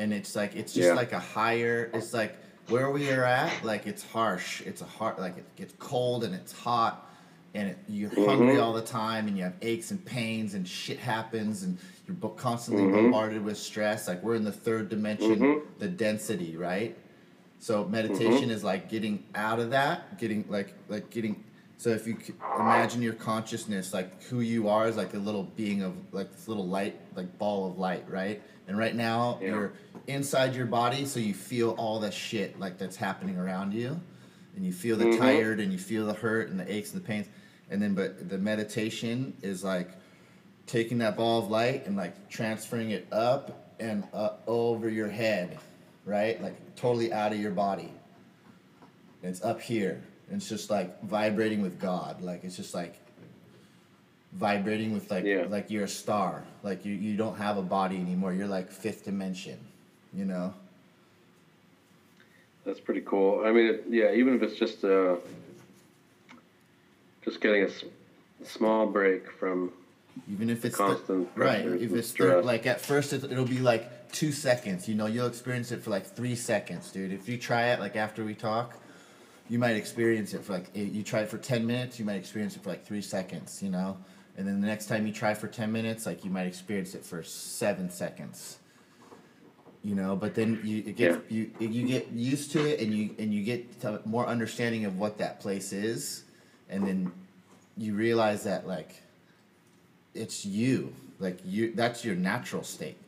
And 0.00 0.12
it's 0.12 0.34
like 0.34 0.56
it's 0.56 0.72
just 0.74 0.88
Yeah. 0.88 0.94
like 0.94 1.12
a 1.12 1.20
higher. 1.20 1.88
It's 1.94 2.12
like 2.12 2.34
where 2.68 2.90
we 2.90 3.10
are 3.12 3.24
at. 3.24 3.64
Like 3.64 3.86
it's 3.86 4.02
harsh. 4.02 4.62
It's 4.62 4.80
a 4.82 4.86
hard. 4.86 5.18
Like 5.18 5.38
it 5.38 5.44
gets 5.54 5.72
cold 5.78 6.24
and 6.24 6.34
it's 6.34 6.50
hot, 6.50 7.08
and 7.54 7.68
it, 7.68 7.78
you're 7.88 8.10
hungry 8.10 8.56
Mhm. 8.56 8.62
all 8.62 8.72
the 8.72 8.82
time, 8.82 9.28
and 9.28 9.36
you 9.36 9.44
have 9.44 9.54
aches 9.62 9.92
and 9.92 10.04
pains, 10.04 10.54
and 10.54 10.66
shit 10.66 10.98
happens, 10.98 11.62
and 11.62 11.78
you're 12.08 12.16
constantly 12.30 12.84
Mhm. 12.84 12.92
bombarded 12.94 13.44
with 13.44 13.56
stress. 13.58 14.08
Like 14.08 14.20
we're 14.24 14.34
in 14.34 14.42
the 14.44 14.50
third 14.50 14.88
dimension, 14.88 15.38
Mhm. 15.38 15.62
the 15.78 15.88
density, 15.88 16.56
right? 16.56 16.96
So 17.62 17.84
meditation 17.84 18.50
is 18.50 18.64
like 18.64 18.88
getting 18.90 19.22
out 19.36 19.60
of 19.60 19.70
that, 19.70 20.18
getting 20.18 20.44
like 20.48 20.74
like 20.88 21.10
getting. 21.10 21.44
So 21.76 21.90
if 21.90 22.08
you 22.08 22.16
imagine 22.58 23.02
your 23.02 23.12
consciousness, 23.12 23.94
like 23.94 24.20
who 24.24 24.40
you 24.40 24.68
are, 24.68 24.88
is 24.88 24.96
like 24.96 25.14
a 25.14 25.18
little 25.18 25.44
being 25.44 25.82
of 25.82 25.94
like 26.10 26.32
this 26.32 26.48
little 26.48 26.66
light, 26.66 26.96
like 27.14 27.38
ball 27.38 27.70
of 27.70 27.78
light, 27.78 28.04
right? 28.10 28.42
And 28.66 28.76
right 28.76 28.96
now 28.96 29.38
Yeah. 29.40 29.48
you're 29.50 29.72
inside 30.08 30.56
your 30.56 30.66
body, 30.66 31.04
so 31.04 31.20
you 31.20 31.34
feel 31.34 31.70
all 31.78 32.00
the 32.00 32.10
shit 32.10 32.58
like 32.58 32.78
that's 32.78 32.96
happening 32.96 33.38
around 33.38 33.72
you, 33.74 34.00
and 34.56 34.66
you 34.66 34.72
feel 34.72 34.96
the 34.96 35.06
Mhm. 35.06 35.18
tired, 35.18 35.60
and 35.60 35.72
you 35.72 35.78
feel 35.78 36.04
the 36.06 36.14
hurt, 36.14 36.48
and 36.48 36.58
the 36.58 36.68
aches 36.72 36.92
and 36.92 37.00
the 37.00 37.06
pains, 37.06 37.28
and 37.70 37.80
then 37.80 37.94
but 37.94 38.28
the 38.28 38.38
meditation 38.38 39.34
is 39.40 39.62
like 39.62 39.88
taking 40.66 40.98
that 40.98 41.16
ball 41.16 41.38
of 41.38 41.48
light 41.48 41.86
and 41.86 41.96
like 41.96 42.28
transferring 42.28 42.90
it 42.90 43.06
up 43.12 43.72
and 43.78 44.02
uh, 44.12 44.30
over 44.48 44.88
your 44.88 45.08
head, 45.08 45.58
right? 46.04 46.40
Like 46.42 46.54
totally 46.76 47.12
out 47.12 47.32
of 47.32 47.40
your 47.40 47.50
body. 47.52 47.92
And 49.22 49.30
it's 49.30 49.42
up 49.42 49.60
here. 49.60 50.02
And 50.28 50.36
it's 50.40 50.48
just 50.48 50.70
like 50.70 51.02
vibrating 51.04 51.62
with 51.62 51.80
God. 51.80 52.20
Like 52.22 52.44
it's 52.44 52.56
just 52.56 52.74
like 52.74 52.98
vibrating 54.32 54.92
with 54.92 55.10
like 55.10 55.24
Yeah. 55.24 55.44
like 55.48 55.70
you're 55.70 55.84
a 55.84 55.88
star. 55.88 56.42
Like 56.62 56.84
you, 56.84 56.94
you 56.94 57.16
don't 57.16 57.36
have 57.36 57.56
a 57.58 57.62
body 57.62 57.96
anymore. 57.96 58.32
You're 58.32 58.46
like 58.48 58.70
fifth 58.70 59.04
dimension. 59.04 59.58
You 60.14 60.24
know? 60.24 60.54
That's 62.64 62.80
pretty 62.80 63.00
cool. 63.00 63.42
I 63.44 63.50
mean, 63.50 63.66
it, 63.66 63.84
yeah, 63.88 64.12
even 64.12 64.36
if 64.36 64.42
it's 64.42 64.56
just 64.56 64.84
uh, 64.84 65.16
just 67.24 67.40
getting 67.40 67.62
a 67.64 67.66
s- 67.66 67.84
small 68.44 68.86
break 68.86 69.30
from 69.32 69.72
Even 70.30 70.48
if 70.48 70.64
it's 70.64 70.76
the, 70.76 70.84
constant 70.84 71.28
right, 71.34 71.64
if 71.66 71.92
it's 71.92 72.12
the, 72.12 72.40
like 72.42 72.66
at 72.66 72.80
first 72.80 73.12
it, 73.12 73.24
it'll 73.24 73.44
be 73.44 73.58
like 73.58 74.01
two 74.12 74.30
seconds. 74.30 74.88
You 74.88 74.94
know, 74.94 75.06
you'll 75.06 75.26
experience 75.26 75.72
it 75.72 75.82
for 75.82 75.90
like 75.90 76.06
three 76.06 76.36
seconds, 76.36 76.90
dude. 76.90 77.12
If 77.12 77.28
you 77.28 77.38
try 77.38 77.68
it 77.68 77.80
like 77.80 77.96
after 77.96 78.24
we 78.24 78.34
talk, 78.34 78.76
you 79.48 79.58
might 79.58 79.76
experience 79.76 80.34
it 80.34 80.44
for 80.44 80.52
like 80.52 80.70
eight, 80.74 80.92
you 80.92 81.02
try 81.02 81.20
it 81.20 81.28
for 81.28 81.38
ten 81.38 81.66
minutes, 81.66 81.98
you 81.98 82.04
might 82.04 82.16
experience 82.16 82.54
it 82.54 82.62
for 82.62 82.70
like 82.70 82.84
three 82.84 83.02
seconds. 83.02 83.62
You 83.62 83.70
know, 83.70 83.98
and 84.36 84.46
then 84.46 84.60
the 84.60 84.66
next 84.66 84.86
time 84.86 85.06
you 85.06 85.12
try 85.12 85.34
for 85.34 85.48
ten 85.48 85.72
minutes, 85.72 86.06
like 86.06 86.24
you 86.24 86.30
might 86.30 86.46
experience 86.46 86.94
it 86.94 87.04
for 87.04 87.22
seven 87.22 87.90
seconds. 87.90 88.58
You 89.82 89.96
know, 89.96 90.14
but 90.14 90.36
then 90.36 90.60
you 90.62 90.78
it 90.86 90.96
gets 90.96 91.18
you 91.30 91.50
you 91.58 91.86
get 91.88 92.08
used 92.12 92.52
to 92.52 92.64
it, 92.64 92.80
and 92.80 92.94
you 92.94 93.14
and 93.18 93.34
you 93.34 93.42
get 93.42 94.06
more 94.06 94.26
understanding 94.26 94.84
of 94.84 94.98
what 94.98 95.18
that 95.18 95.40
place 95.40 95.72
is, 95.72 96.24
and 96.68 96.86
then 96.86 97.10
you 97.76 97.94
realize 97.94 98.44
that 98.44 98.66
like 98.66 99.02
it's 100.14 100.44
you 100.44 100.94
like 101.18 101.38
you 101.44 101.72
that's 101.74 102.04
your 102.04 102.14
natural 102.14 102.62
state 102.62 103.01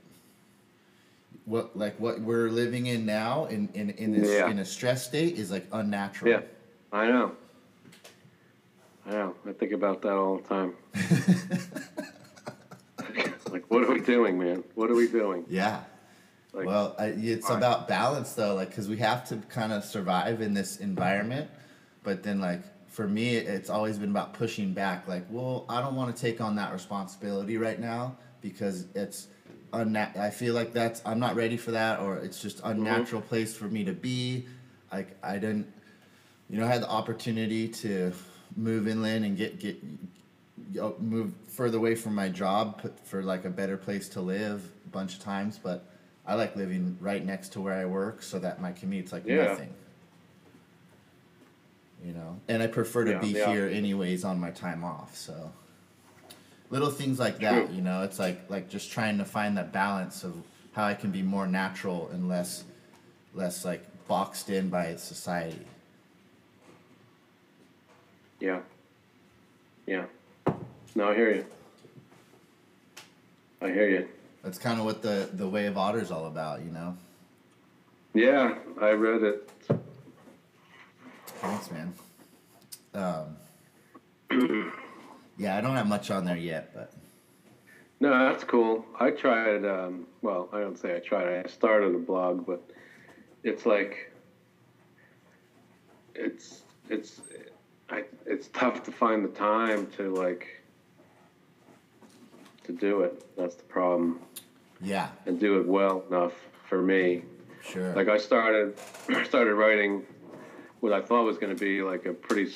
what 1.47 1.77
like 1.77 1.99
what 2.01 2.21
we're 2.21 2.49
living 2.49 2.87
in 2.87 3.05
now 3.07 3.45
in 3.47 3.69
in 3.75 3.91
in 3.91 4.13
this 4.13 4.31
Yeah. 4.31 4.51
in 4.51 4.59
a 4.59 4.65
stress 4.65 5.07
state 5.07 5.39
is 5.39 5.51
like 5.51 5.67
unnatural 5.73 6.31
yeah, 6.31 6.41
I 6.93 7.07
know. 7.09 7.33
I 9.07 9.11
know. 9.11 9.35
I 9.47 9.53
think 9.53 9.73
about 9.73 10.01
that 10.03 10.13
all 10.13 10.39
the 10.39 10.49
time. 10.49 10.75
like, 13.51 13.71
what 13.71 13.85
are 13.85 13.93
we 13.93 14.01
doing, 14.01 14.39
man? 14.39 14.65
What 14.75 14.91
are 14.91 14.95
we 14.95 15.09
doing? 15.09 15.45
yeah 15.49 15.81
Like, 16.53 16.67
well 16.67 16.95
I, 16.99 17.07
it's 17.07 17.51
about 17.51 17.89
balance 17.89 18.33
though 18.35 18.55
like 18.55 18.71
because 18.71 18.89
we 18.89 18.97
have 18.99 19.27
to 19.29 19.37
kind 19.49 19.73
of 19.73 19.85
survive 19.85 20.41
in 20.41 20.55
this 20.55 20.79
environment 20.79 21.51
but 22.03 22.23
then 22.23 22.41
like 22.41 22.63
for 22.89 23.09
me 23.09 23.37
it's 23.37 23.71
always 23.71 23.99
been 23.99 24.11
about 24.11 24.35
pushing 24.35 24.73
back 24.73 25.09
like 25.09 25.25
well 25.31 25.65
i 25.69 25.81
don't 25.81 25.97
want 25.97 26.15
to 26.15 26.21
take 26.23 26.41
on 26.41 26.55
that 26.57 26.73
responsibility 26.73 27.57
right 27.59 27.81
now 27.81 28.17
because 28.41 28.87
it's 28.95 29.29
unna- 29.75 30.17
i 30.17 30.31
feel 30.31 30.55
like 30.55 30.73
that's 30.73 31.03
i'm 31.05 31.19
not 31.19 31.35
ready 31.35 31.57
for 31.57 31.73
that 31.73 32.01
or 32.01 32.17
it's 32.19 32.41
just 32.41 32.61
unnatural 32.65 33.21
mm-hmm. 33.21 33.29
place 33.29 33.57
for 33.57 33.65
me 33.65 33.85
to 33.85 33.93
be. 33.93 34.47
Like 34.93 35.17
i 35.23 35.35
didn't 35.39 35.67
you 36.49 36.59
know 36.59 36.67
i 36.67 36.69
had 36.69 36.83
the 36.83 36.89
opportunity 36.91 37.69
to 37.69 38.13
move 38.57 38.87
inland 38.87 39.25
and 39.25 39.37
get 39.37 39.59
get 39.59 39.83
move 41.01 41.33
further 41.49 41.79
away 41.79 41.95
from 41.95 42.15
my 42.15 42.29
job 42.29 42.81
put- 42.81 42.99
for 43.07 43.23
like 43.23 43.45
a 43.45 43.51
better 43.51 43.77
place 43.77 44.09
to 44.11 44.21
live 44.21 44.63
a 44.87 44.89
bunch 44.91 45.15
of 45.15 45.21
times 45.21 45.59
but 45.63 45.85
i 46.27 46.35
like 46.35 46.55
living 46.57 46.97
right 47.01 47.25
next 47.25 47.51
to 47.53 47.61
where 47.61 47.75
i 47.75 47.85
work 47.85 48.23
so 48.23 48.39
that 48.39 48.61
my 48.61 48.73
commute's 48.73 49.13
like 49.13 49.25
Yeah. 49.27 49.47
nothing. 49.49 49.75
You 52.05 52.13
know? 52.13 52.39
And 52.49 52.63
i 52.63 52.67
prefer 52.67 53.05
to 53.05 53.13
Yeah, 53.13 53.19
be 53.19 53.29
yeah. 53.29 53.51
here 53.53 53.67
anyways 53.67 54.25
on 54.25 54.39
my 54.39 54.51
time 54.51 54.85
off 54.85 55.17
so 55.17 55.51
little 56.71 56.91
things 56.91 57.19
like 57.19 57.39
that 57.41 57.71
you 57.73 57.81
know 57.83 58.03
it's 58.03 58.19
like 58.19 58.49
like 58.49 58.69
just 58.69 58.91
trying 58.91 59.19
to 59.19 59.25
find 59.25 59.57
that 59.57 59.73
balance 59.73 60.25
of 60.25 60.35
how 60.73 60.85
i 60.85 60.95
can 60.95 61.11
be 61.11 61.23
more 61.23 61.47
natural 61.47 62.09
and 62.13 62.29
less 62.29 62.65
less 63.35 63.65
like 63.65 63.85
boxed 64.09 64.51
in 64.51 64.69
by 64.69 64.95
society 64.97 65.67
yeah, 68.41 68.61
yeah. 69.87 70.05
No, 70.95 71.09
I 71.09 71.15
hear 71.15 71.35
you. 71.35 71.47
I 73.63 73.69
hear 73.69 73.89
you. 73.89 74.09
that's 74.43 74.59
kind 74.59 74.79
of 74.79 74.85
what 74.85 75.01
the 75.01 75.31
the 75.33 75.49
way 75.49 75.65
of 75.67 75.79
otter 75.79 75.99
is 76.01 76.11
all 76.11 76.27
about 76.27 76.61
you 76.63 76.71
know 76.71 76.95
Yeah, 78.13 78.57
I 78.81 78.91
read 78.91 79.23
it. 79.23 79.51
Thanks, 81.41 81.71
man. 81.71 81.95
Um, 82.95 83.37
yeah, 85.39 85.57
I 85.57 85.61
don't 85.61 85.77
have 85.77 85.87
much 85.89 86.11
on 86.11 86.25
there 86.25 86.37
yet, 86.37 86.71
but 86.75 86.93
No, 88.01 88.11
that's 88.31 88.45
cool. 88.45 88.85
I 89.01 89.11
tried. 89.11 89.65
Um, 89.65 90.07
well, 90.23 90.49
I 90.53 90.61
don't 90.61 90.79
say 90.79 90.97
I 90.97 91.01
tried. 91.01 91.45
I 91.45 91.49
started 91.49 91.95
a 91.95 91.99
blog, 91.99 92.47
but 92.47 92.63
it's 93.43 93.67
like 93.67 94.11
it's 96.15 96.63
it's 96.89 97.21
I, 97.91 98.05
it's 98.27 98.49
tough 98.49 98.83
to 98.85 98.93
find 98.93 99.25
the 99.25 99.29
time 99.29 99.87
to 99.97 100.15
like 100.15 100.63
to 102.65 102.73
do 102.73 103.01
it. 103.01 103.25
That's 103.37 103.55
the 103.57 103.65
problem, 103.65 104.21
Yeah, 104.81 105.09
and 105.27 105.39
do 105.39 105.59
it 105.61 105.67
well 105.67 106.05
enough 106.09 106.33
for 106.69 106.81
me. 106.83 107.23
sure. 107.63 107.95
Like 107.95 108.09
I 108.09 108.19
started 108.19 108.79
started 109.25 109.55
writing 109.55 110.03
what 110.81 110.93
I 110.93 111.01
thought 111.01 111.25
was 111.25 111.39
going 111.39 111.55
to 111.55 111.61
be 111.61 111.83
like 111.83 112.07
a 112.07 112.13
pretty 112.13 112.51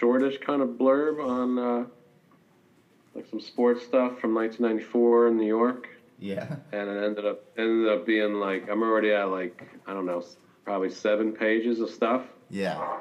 shortish 0.00 0.38
kind 0.38 0.62
of 0.62 0.70
blurb 0.70 1.22
on 1.24 1.58
uh, 1.58 1.84
like 3.14 3.26
some 3.30 3.40
sports 3.40 3.82
stuff 3.84 4.18
from 4.18 4.34
1994 4.34 5.28
in 5.28 5.36
New 5.36 5.46
York, 5.46 5.88
yeah, 6.18 6.56
and 6.72 6.88
it 6.88 7.04
ended 7.04 7.26
up 7.26 7.40
ended 7.56 7.88
up 7.88 8.06
being 8.06 8.34
like 8.34 8.68
I'm 8.68 8.82
already 8.82 9.12
at 9.12 9.24
like 9.24 9.62
I 9.86 9.92
don't 9.92 10.06
know 10.06 10.24
probably 10.64 10.90
seven 10.90 11.32
pages 11.32 11.80
of 11.80 11.90
stuff. 11.90 12.22
yeah, 12.48 12.98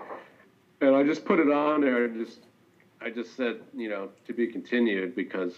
And 0.82 0.96
I 0.96 1.04
just 1.04 1.26
put 1.26 1.40
it 1.40 1.52
on 1.52 1.82
there 1.82 2.06
and 2.06 2.26
just, 2.26 2.40
I 3.02 3.10
just 3.10 3.36
said, 3.36 3.60
you 3.76 3.90
know, 3.90 4.10
to 4.26 4.34
be 4.34 4.48
continued 4.48 5.14
because 5.14 5.54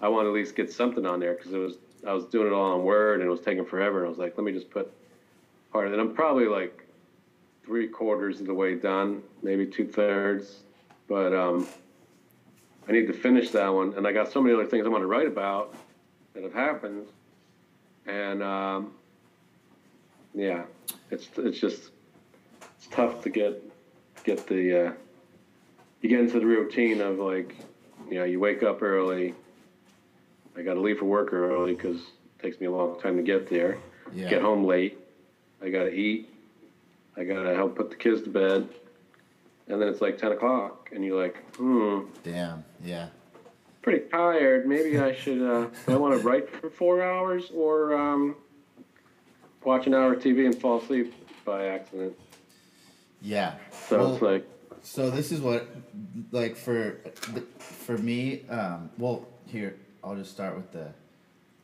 I 0.00 0.08
want 0.08 0.24
to 0.24 0.30
at 0.30 0.34
least 0.34 0.56
get 0.56 0.72
something 0.72 1.06
on 1.06 1.20
there 1.20 1.34
because 1.34 1.52
it 1.52 1.58
was, 1.58 1.76
I 2.06 2.12
was 2.12 2.24
doing 2.24 2.46
it 2.48 2.52
all 2.52 2.74
in 2.76 2.82
Word 2.82 3.20
and 3.20 3.28
it 3.28 3.30
was 3.30 3.40
taking 3.40 3.64
forever. 3.64 3.98
And 3.98 4.06
I 4.06 4.08
was 4.08 4.18
like, 4.18 4.36
let 4.36 4.44
me 4.44 4.52
just 4.52 4.70
put 4.70 4.90
part 5.70 5.86
of 5.86 5.92
it. 5.92 6.00
I'm 6.00 6.12
probably 6.14 6.46
like 6.46 6.81
three 7.64 7.88
quarters 7.88 8.40
of 8.40 8.46
the 8.46 8.54
way 8.54 8.74
done, 8.74 9.22
maybe 9.42 9.66
two 9.66 9.86
thirds. 9.86 10.60
But 11.08 11.34
um, 11.34 11.66
I 12.88 12.92
need 12.92 13.06
to 13.06 13.12
finish 13.12 13.50
that 13.50 13.68
one. 13.68 13.94
And 13.94 14.06
I 14.06 14.12
got 14.12 14.32
so 14.32 14.40
many 14.40 14.54
other 14.54 14.66
things 14.66 14.86
I 14.86 14.88
want 14.88 15.02
to 15.02 15.06
write 15.06 15.26
about 15.26 15.74
that 16.34 16.42
have 16.42 16.54
happened. 16.54 17.06
And 18.06 18.42
um, 18.42 18.94
yeah, 20.34 20.64
it's, 21.10 21.28
it's 21.36 21.60
just, 21.60 21.90
it's 22.76 22.86
tough 22.90 23.22
to 23.22 23.30
get 23.30 23.62
get 24.24 24.46
the 24.46 24.86
uh, 24.86 24.92
you 26.00 26.08
get 26.08 26.20
into 26.20 26.38
the 26.38 26.46
routine 26.46 27.00
of 27.00 27.18
like 27.18 27.56
you 28.08 28.18
know 28.18 28.24
you 28.24 28.38
wake 28.40 28.62
up 28.62 28.82
early 28.82 29.34
i 30.56 30.62
got 30.62 30.74
to 30.74 30.80
leave 30.80 30.98
for 30.98 31.06
work 31.06 31.32
early 31.32 31.74
because 31.74 31.96
it 31.96 32.42
takes 32.42 32.60
me 32.60 32.66
a 32.66 32.70
long 32.70 33.00
time 33.00 33.16
to 33.16 33.22
get 33.22 33.48
there 33.48 33.78
yeah. 34.12 34.28
get 34.28 34.42
home 34.42 34.64
late 34.64 34.98
i 35.62 35.68
got 35.68 35.84
to 35.84 35.92
eat 35.92 36.31
i 37.16 37.24
got 37.24 37.42
to 37.42 37.54
help 37.54 37.76
put 37.76 37.90
the 37.90 37.96
kids 37.96 38.22
to 38.22 38.30
bed. 38.30 38.68
And 39.68 39.80
then 39.80 39.88
it's 39.88 40.00
like 40.00 40.18
10 40.18 40.32
o'clock 40.32 40.90
and 40.92 41.04
you're 41.04 41.20
like 41.22 41.36
hmm. 41.56 42.00
Damn, 42.24 42.64
yeah, 42.84 43.08
pretty 43.80 44.08
tired. 44.08 44.66
Maybe 44.66 44.98
i 44.98 45.14
should 45.22 45.42
uh, 45.42 45.68
i 45.88 45.96
want 45.96 46.20
to 46.20 46.26
write 46.26 46.50
for 46.50 46.68
four 46.70 47.02
hours 47.02 47.50
or 47.54 47.94
um, 47.96 48.36
watch 49.64 49.86
an 49.86 49.94
hour 49.94 50.14
of 50.14 50.22
tv 50.22 50.46
and 50.46 50.58
fall 50.58 50.80
asleep 50.80 51.14
by 51.44 51.66
accident. 51.66 52.14
Yeah. 53.20 53.54
so 53.88 53.98
Well, 53.98 54.12
it's 54.14 54.22
like 54.22 54.48
So 54.82 55.10
this 55.10 55.30
is 55.32 55.40
what, 55.40 55.68
like 56.32 56.56
for 56.56 56.98
for 57.58 57.96
me, 57.96 58.46
um, 58.48 58.90
well, 58.98 59.26
here 59.46 59.76
I'll 60.02 60.16
just 60.16 60.32
start 60.32 60.56
with 60.56 60.72
the, 60.72 60.88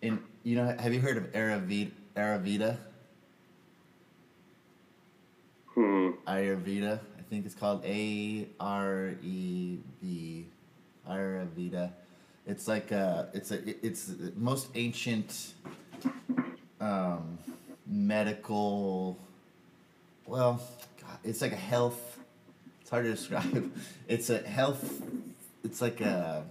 in 0.03 0.20
you 0.44 0.57
know, 0.57 0.76
have 0.78 0.94
you 0.94 1.01
heard 1.01 1.16
of 1.16 1.32
Ayurveda? 1.32 1.90
Ayurveda, 2.16 2.76
hmm 5.74 6.11
Ayurveda. 6.29 7.01
I 7.18 7.22
think 7.31 7.47
it's 7.47 7.55
called 7.55 7.85
A 7.85 8.47
R 8.61 9.14
E 9.22 9.79
V, 10.03 10.47
Ayurveda. 11.09 11.91
It's 12.47 12.68
like 12.68 12.91
a, 12.93 13.29
it's 13.35 13.51
a, 13.51 13.87
it's 13.87 14.12
most 14.37 14.68
ancient, 14.74 15.55
um, 16.81 17.39
medical. 17.87 19.18
Well, 20.26 20.62
God, 21.01 21.18
it's 21.24 21.41
like 21.41 21.53
a 21.53 21.57
health. 21.57 22.18
It's 22.81 22.91
hard 22.91 23.05
to 23.05 23.11
describe. 23.11 23.72
It's 24.09 24.31
a 24.31 24.39
health. 24.39 25.03
It's 25.62 25.83
like 25.83 26.01
a 26.01 26.45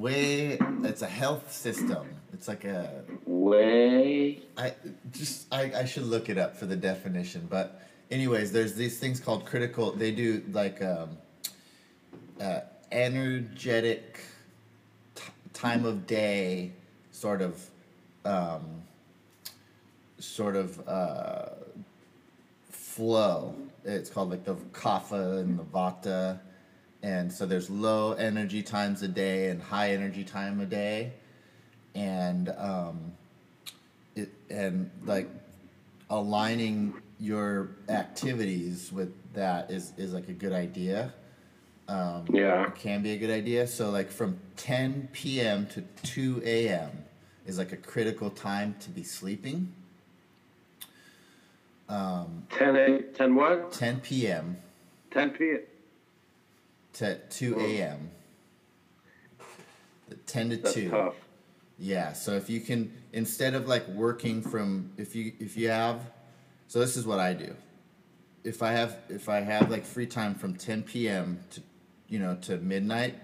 way. 0.00 0.58
It's 0.82 1.02
a 1.02 1.06
health 1.06 1.52
system. 1.52 2.06
It's 2.32 2.48
like 2.48 2.64
a. 2.64 3.04
way 3.26 4.42
I 4.56 4.74
just 5.12 5.46
I, 5.52 5.72
I 5.74 5.84
should 5.84 6.04
look 6.04 6.28
it 6.28 6.38
up 6.38 6.56
for 6.56 6.66
the 6.66 6.76
definition, 6.76 7.46
but 7.50 7.82
anyways, 8.10 8.52
there's 8.52 8.74
these 8.74 8.98
things 8.98 9.20
called 9.20 9.44
critical. 9.44 9.92
They 9.92 10.10
do 10.10 10.42
like 10.52 10.82
um, 10.82 11.18
uh, 12.40 12.60
energetic 12.92 14.20
t- 15.14 15.22
time 15.52 15.84
of 15.84 16.06
day, 16.06 16.72
sort 17.10 17.42
of, 17.42 17.70
um, 18.24 18.82
sort 20.18 20.56
of 20.56 20.88
uh, 20.88 21.48
flow. 22.70 23.54
It's 23.84 24.08
called 24.08 24.30
like 24.30 24.44
the 24.44 24.54
kapha 24.72 25.40
and 25.40 25.58
the 25.58 25.64
vata, 25.64 26.38
and 27.04 27.30
so 27.30 27.44
there's 27.44 27.68
low 27.68 28.14
energy 28.14 28.62
times 28.62 29.02
a 29.02 29.08
day 29.08 29.50
and 29.50 29.62
high 29.62 29.90
energy 29.90 30.24
time 30.24 30.58
a 30.60 30.64
day, 30.64 31.12
and 31.94 32.48
um, 32.56 33.12
it 34.16 34.30
and 34.48 34.90
like 35.04 35.28
aligning 36.08 36.94
your 37.20 37.76
activities 37.90 38.90
with 38.90 39.12
that 39.34 39.70
is 39.70 39.92
is 39.98 40.14
like 40.14 40.28
a 40.28 40.32
good 40.32 40.54
idea. 40.54 41.12
Um, 41.86 42.24
Yeah. 42.32 42.68
it 42.68 42.76
can 42.76 43.02
be 43.02 43.12
a 43.12 43.18
good 43.18 43.30
idea. 43.30 43.66
So 43.66 43.90
like 43.90 44.10
from 44.10 44.38
10 44.56 45.10
p.m. 45.12 45.66
to 45.66 45.82
2 46.04 46.40
a.m. 46.42 47.04
is 47.44 47.58
like 47.58 47.72
a 47.72 47.76
critical 47.76 48.30
time 48.30 48.76
to 48.80 48.88
be 48.88 49.02
sleeping. 49.02 49.70
Um, 51.90 52.46
10 52.48 52.76
a 52.76 53.02
10 53.02 53.34
what 53.34 53.72
10 53.72 54.00
p.m. 54.00 54.56
10 55.10 55.30
p 55.32 55.56
to 56.94 57.18
2 57.30 57.60
a.m. 57.60 58.10
The 60.08 60.16
10 60.16 60.50
to 60.50 60.56
that's 60.56 60.74
2. 60.74 60.90
tough 60.90 61.14
Yeah, 61.78 62.12
so 62.12 62.32
if 62.32 62.48
you 62.48 62.60
can 62.60 62.92
instead 63.12 63.54
of 63.54 63.66
like 63.66 63.86
working 63.88 64.42
from 64.42 64.92
if 64.96 65.14
you 65.14 65.32
if 65.40 65.56
you 65.56 65.68
have 65.68 66.00
so 66.68 66.78
this 66.78 66.96
is 66.96 67.06
what 67.06 67.18
I 67.18 67.34
do. 67.34 67.54
If 68.44 68.62
I 68.62 68.72
have 68.72 68.96
if 69.08 69.28
I 69.28 69.40
have 69.40 69.70
like 69.70 69.84
free 69.84 70.06
time 70.06 70.34
from 70.34 70.54
10 70.54 70.82
p.m. 70.84 71.40
to 71.50 71.62
you 72.08 72.18
know 72.18 72.36
to 72.42 72.58
midnight 72.58 73.16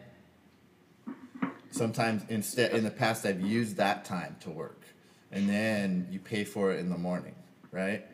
sometimes 1.71 2.23
instead 2.29 2.73
in 2.73 2.83
the 2.83 2.91
past 2.91 3.25
I've 3.25 3.41
used 3.41 3.77
that 3.77 4.05
time 4.05 4.37
to 4.41 4.51
work 4.51 4.83
and 5.31 5.49
then 5.49 6.09
you 6.11 6.19
pay 6.19 6.43
for 6.43 6.73
it 6.73 6.81
in 6.81 6.91
the 6.91 6.99
morning, 6.99 7.35
right? 7.71 8.05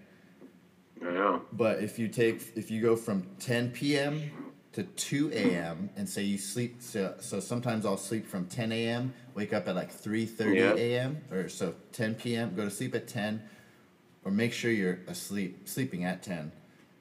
I 1.01 1.13
know 1.13 1.43
But 1.53 1.83
if 1.83 1.99
you 1.99 2.09
take 2.09 2.53
if 2.57 2.71
you 2.71 2.83
go 2.83 2.95
from 2.97 3.27
10 3.41 3.71
p.m. 3.71 4.31
to 4.77 4.83
2 4.83 5.31
a.m. 5.33 5.89
and 5.97 6.07
say 6.07 6.23
you 6.23 6.37
sleep 6.37 6.77
so, 6.83 7.15
so 7.19 7.41
sometimes 7.41 7.87
I'll 7.87 7.97
sleep 7.97 8.27
from 8.27 8.45
10 8.45 8.73
a.m. 8.73 9.15
wake 9.35 9.55
up 9.55 9.67
at 9.69 9.75
like 9.75 9.91
3:30 9.91 10.55
Yeah. 10.55 10.73
a.m. 10.75 11.23
or 11.31 11.49
so 11.49 11.75
10 11.93 12.15
p.m. 12.17 12.55
go 12.55 12.65
to 12.67 12.71
sleep 12.71 12.95
at 12.95 13.09
10 13.09 13.43
or 14.23 14.31
make 14.31 14.53
sure 14.53 14.71
you're 14.71 14.99
asleep 15.07 15.67
sleeping 15.67 16.05
at 16.05 16.23
10 16.23 16.53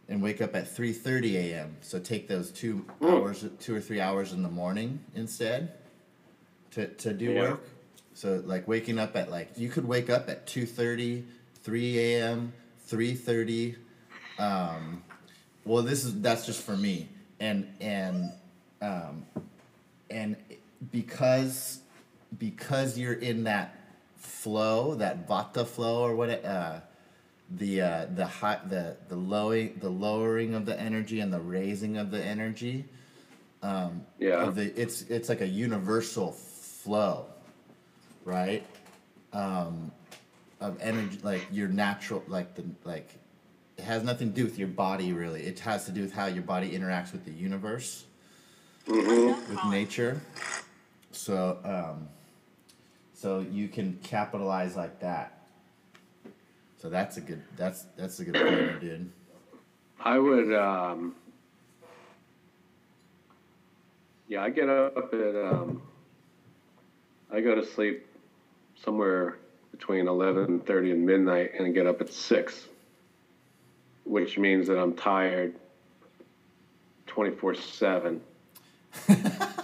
and 0.08 0.22
wake 0.24 0.42
up 0.42 0.56
at 0.56 0.74
3:30 0.74 1.34
a.m. 1.36 1.76
so 1.82 2.00
take 2.00 2.30
those 2.30 2.50
2 2.52 2.86
Mm. 3.02 3.10
hours 3.12 3.44
2 3.60 3.76
or 3.76 3.82
3 3.82 4.00
hours 4.00 4.32
in 4.32 4.42
the 4.42 4.50
morning 4.50 5.02
instead 5.14 5.74
to 6.72 6.88
to 6.88 7.12
do 7.12 7.34
Yeah. 7.34 7.42
work 7.42 7.68
so 8.14 8.42
like 8.46 8.70
waking 8.70 8.98
up 9.00 9.18
at 9.18 9.30
like 9.30 9.50
you 9.58 9.68
could 9.68 9.86
wake 9.86 10.10
up 10.10 10.30
at 10.30 10.48
2:30 10.48 11.26
3 11.62 12.00
a.m. 12.00 12.54
3:30 12.90 13.76
um, 14.40 15.04
well 15.66 15.84
this 15.84 16.06
is 16.06 16.22
that's 16.22 16.46
just 16.46 16.62
for 16.62 16.78
me 16.78 17.10
and 17.46 17.68
and 17.80 18.32
um, 18.82 19.26
and 20.10 20.36
because 20.92 21.80
because 22.38 22.98
you're 22.98 23.14
in 23.14 23.44
that 23.44 23.76
flow 24.16 24.96
that 24.96 25.28
vata 25.28 25.66
flow 25.66 26.04
or 26.04 26.16
what 26.16 26.30
it, 26.30 26.44
uh, 26.46 26.80
the 27.58 27.82
uh, 27.82 28.06
the 28.16 28.26
high 28.26 28.60
the 28.68 28.98
the 29.10 29.16
lowering 29.16 29.78
the 29.80 29.90
lowering 29.90 30.54
of 30.56 30.66
the 30.66 30.80
energy 30.80 31.20
and 31.20 31.32
the 31.32 31.40
raising 31.40 31.98
of 31.98 32.12
the 32.12 32.24
energy 32.24 32.86
um, 33.62 34.06
Yeah. 34.20 34.50
the, 34.50 34.80
it's 34.80 35.04
it's 35.04 35.30
like 35.30 35.42
a 35.42 35.48
universal 35.48 36.32
flow 36.32 37.26
right 38.24 38.66
um, 39.34 39.92
of 40.60 40.78
energy 40.82 41.20
like 41.24 41.46
your 41.52 41.68
natural 41.68 42.24
like 42.28 42.56
the 42.56 42.64
like 42.84 43.10
it 43.78 43.84
has 43.84 44.04
nothing 44.04 44.30
to 44.30 44.36
do 44.36 44.44
with 44.44 44.58
your 44.58 44.68
body 44.68 45.14
really. 45.14 45.44
It 45.44 45.60
has 45.60 45.86
to 45.86 45.92
do 45.92 46.02
with 46.02 46.14
how 46.14 46.28
your 46.28 46.44
body 46.44 46.72
interacts 46.72 47.12
with 47.12 47.26
the 47.26 47.32
universe 47.32 48.06
with 48.88 49.66
nature. 49.70 50.22
So 51.12 51.60
um 51.64 52.10
so 53.14 53.40
you 53.40 53.68
can 53.68 54.00
capitalize 54.04 54.76
like 54.76 55.00
that. 55.00 55.48
So 56.78 56.90
that's 56.90 57.18
a 57.18 57.22
good 57.22 57.42
that's 57.56 57.86
that's 57.98 58.20
a 58.20 58.26
good 58.26 58.36
point 58.36 58.82
dude 58.82 59.12
I 60.06 60.20
would, 60.20 60.54
um, 60.54 61.16
yeah, 64.28 64.44
I 64.44 64.52
get 64.52 64.70
up 64.70 65.14
at, 65.14 65.36
um, 65.36 65.82
I 67.32 67.42
go 67.42 67.56
to 67.56 67.66
sleep 67.66 68.06
somewhere 68.84 69.40
between 69.72 70.06
11.30 70.06 70.92
and 70.92 71.06
midnight 71.06 71.52
and 71.58 71.74
get 71.74 71.88
up 71.88 72.02
at 72.02 72.14
6. 72.14 72.68
Which 74.06 74.38
means 74.38 74.68
that 74.68 74.78
I'm 74.78 74.94
tired 74.94 75.56
24 77.08 77.56
seven. 77.56 78.22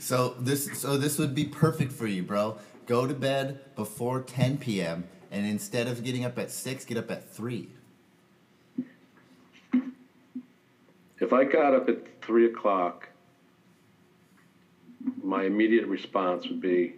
So 0.00 0.34
this 0.40 0.76
so 0.76 0.96
this 0.96 1.18
would 1.18 1.36
be 1.36 1.44
perfect 1.44 1.92
for 1.92 2.06
you, 2.06 2.24
bro. 2.24 2.56
Go 2.86 3.06
to 3.06 3.14
bed 3.14 3.60
before 3.76 4.22
10 4.22 4.58
p.m. 4.58 5.04
and 5.30 5.46
instead 5.46 5.86
of 5.86 6.02
getting 6.02 6.24
up 6.24 6.36
at 6.36 6.50
6, 6.50 6.84
get 6.86 6.96
up 6.96 7.10
at 7.12 7.30
3. 7.30 7.68
If 11.20 11.32
I 11.32 11.44
got 11.44 11.74
up 11.74 11.88
at 11.88 12.20
three 12.22 12.46
o'clock, 12.46 13.08
my 15.22 15.44
immediate 15.44 15.86
response 15.86 16.48
would 16.48 16.60
be, 16.60 16.94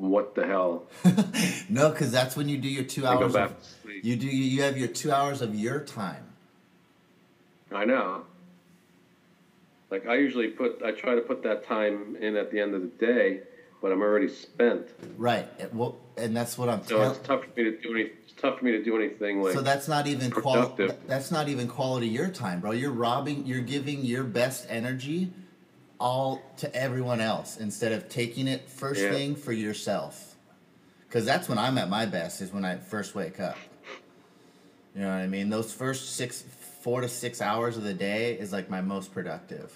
"What 0.00 0.34
the 0.34 0.46
hell?" 0.46 0.86
No, 1.68 1.92
cuz 1.92 2.10
that's 2.10 2.36
when 2.36 2.48
you 2.48 2.58
do 2.58 2.68
your 2.68 2.84
2 2.84 3.06
I 3.06 3.14
go 3.14 3.22
hours 3.24 3.32
back 3.32 3.50
of, 3.50 3.58
to 3.58 3.64
sleep. 3.82 4.04
you 4.04 4.16
do 4.16 4.26
you 4.26 4.62
have 4.62 4.76
your 4.76 4.88
2 4.88 5.12
hours 5.12 5.42
of 5.42 5.54
your 5.54 5.80
time. 5.80 6.24
I 7.72 7.84
know. 7.84 8.24
Like 9.90 10.06
I 10.06 10.16
usually 10.16 10.48
put, 10.48 10.82
I 10.84 10.92
try 10.92 11.14
to 11.14 11.20
put 11.20 11.42
that 11.42 11.66
time 11.66 12.16
in 12.20 12.36
at 12.36 12.50
the 12.50 12.60
end 12.60 12.74
of 12.74 12.82
the 12.82 12.88
day, 12.88 13.40
but 13.82 13.90
I'm 13.92 14.00
already 14.00 14.28
spent. 14.28 14.88
Right. 15.16 15.48
And, 15.58 15.72
well, 15.76 15.96
and 16.16 16.36
that's 16.36 16.56
what 16.56 16.68
I'm 16.68 16.82
So 16.84 16.98
telling 16.98 17.10
it's 17.10 17.26
tough 17.26 17.44
for 17.44 17.50
me 17.56 17.64
to 17.64 17.76
do 17.80 17.94
any. 17.94 18.02
It's 18.02 18.32
tough 18.40 18.58
for 18.58 18.64
me 18.64 18.72
to 18.72 18.82
do 18.82 18.96
anything 18.96 19.42
like. 19.42 19.54
So 19.54 19.60
that's 19.60 19.88
not 19.88 20.06
even 20.06 20.30
quality. 20.30 20.90
That's 21.06 21.30
not 21.30 21.48
even 21.48 21.66
quality 21.68 22.06
your 22.08 22.28
time, 22.28 22.60
bro. 22.60 22.70
You're 22.70 22.92
robbing. 22.92 23.46
You're 23.46 23.62
giving 23.62 24.04
your 24.04 24.24
best 24.24 24.66
energy 24.68 25.32
all 26.00 26.42
to 26.56 26.74
everyone 26.74 27.20
else 27.20 27.58
instead 27.58 27.92
of 27.92 28.08
taking 28.08 28.48
it 28.48 28.68
first 28.68 29.02
Yeah. 29.02 29.10
thing 29.10 29.36
for 29.36 29.52
yourself. 29.52 30.34
Because 31.06 31.24
that's 31.26 31.48
when 31.48 31.58
I'm 31.58 31.76
at 31.78 31.88
my 31.88 32.06
best. 32.06 32.40
Is 32.40 32.52
when 32.52 32.64
I 32.64 32.78
first 32.78 33.14
wake 33.14 33.38
up. 33.38 33.58
You 34.94 35.02
know 35.02 35.08
what 35.08 35.14
I 35.18 35.26
mean? 35.26 35.50
Those 35.50 35.72
first 35.72 36.16
six, 36.16 36.42
four 36.82 37.00
to 37.00 37.08
six 37.08 37.40
hours 37.40 37.76
of 37.76 37.84
the 37.84 37.94
day 37.94 38.34
is 38.34 38.52
like 38.52 38.70
my 38.70 38.80
most 38.80 39.12
productive, 39.12 39.72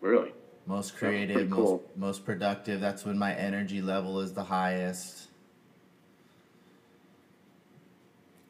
really. 0.00 0.32
most 0.66 0.96
creative, 0.96 1.48
most 1.50 1.82
most 1.96 2.24
productive. 2.24 2.80
That's 2.80 3.04
when 3.04 3.18
my 3.18 3.34
energy 3.34 3.82
level 3.82 4.20
is 4.20 4.32
the 4.32 4.44
highest. 4.44 5.28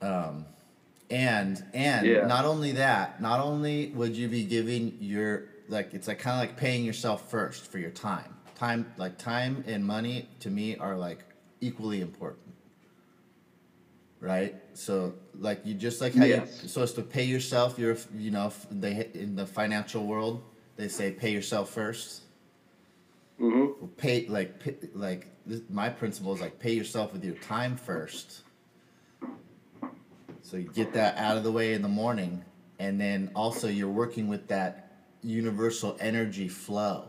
Um, 0.01 0.47
and 1.11 1.63
and 1.75 2.07
Yeah. 2.07 2.27
not 2.27 2.45
only 2.45 2.73
that, 2.73 3.21
not 3.21 3.41
only 3.41 3.89
would 3.89 4.17
you 4.17 4.29
be 4.29 4.45
giving 4.45 4.97
your 5.01 5.45
like 5.69 5.95
it's 5.95 6.09
like 6.09 6.19
kind 6.19 6.35
of 6.43 6.49
like 6.49 6.57
paying 6.57 6.85
yourself 6.85 7.31
first 7.31 7.71
for 7.71 7.79
your 7.79 7.91
time. 7.91 8.35
Time 8.55 8.93
like 8.97 9.19
time 9.19 9.65
and 9.67 9.85
money 9.85 10.29
to 10.41 10.51
me 10.51 10.77
are 10.77 10.97
like 10.97 11.21
equally 11.61 12.01
important. 12.01 12.55
Right? 14.21 14.55
So 14.75 15.15
like 15.39 15.65
you 15.67 15.75
just 15.75 16.01
like 16.01 16.15
how 16.15 16.25
Yes. 16.25 16.59
you're 16.63 16.69
supposed 16.69 16.95
to 16.97 17.03
pay 17.03 17.25
yourself, 17.25 17.79
you're 17.79 17.97
you 18.17 18.31
know, 18.31 18.53
they 18.71 19.09
in 19.15 19.37
the 19.37 19.47
financial 19.47 20.07
world, 20.07 20.43
they 20.77 20.89
say 20.89 21.11
pay 21.13 21.31
yourself 21.33 21.71
first 21.71 22.23
Mm-hmm. 23.39 23.87
pay 23.99 24.27
like 24.29 24.59
pay, 24.61 24.75
like 24.95 25.27
this, 25.45 25.61
my 25.69 25.91
principle 25.91 26.33
is 26.35 26.41
like 26.41 26.59
pay 26.59 26.73
yourself 26.73 27.13
with 27.13 27.23
your 27.23 27.35
time 27.35 27.77
first 27.77 28.41
so 30.41 30.57
you 30.57 30.71
get 30.71 30.95
that 30.95 31.19
out 31.19 31.37
of 31.37 31.43
the 31.45 31.53
way 31.53 31.75
in 31.75 31.83
the 31.83 31.89
morning 31.89 32.43
and 32.79 32.99
then 32.99 33.31
also 33.35 33.69
you're 33.69 33.91
working 33.91 34.27
with 34.29 34.49
that 34.49 34.86
universal 35.27 35.97
energy 36.01 36.49
flow. 36.49 37.09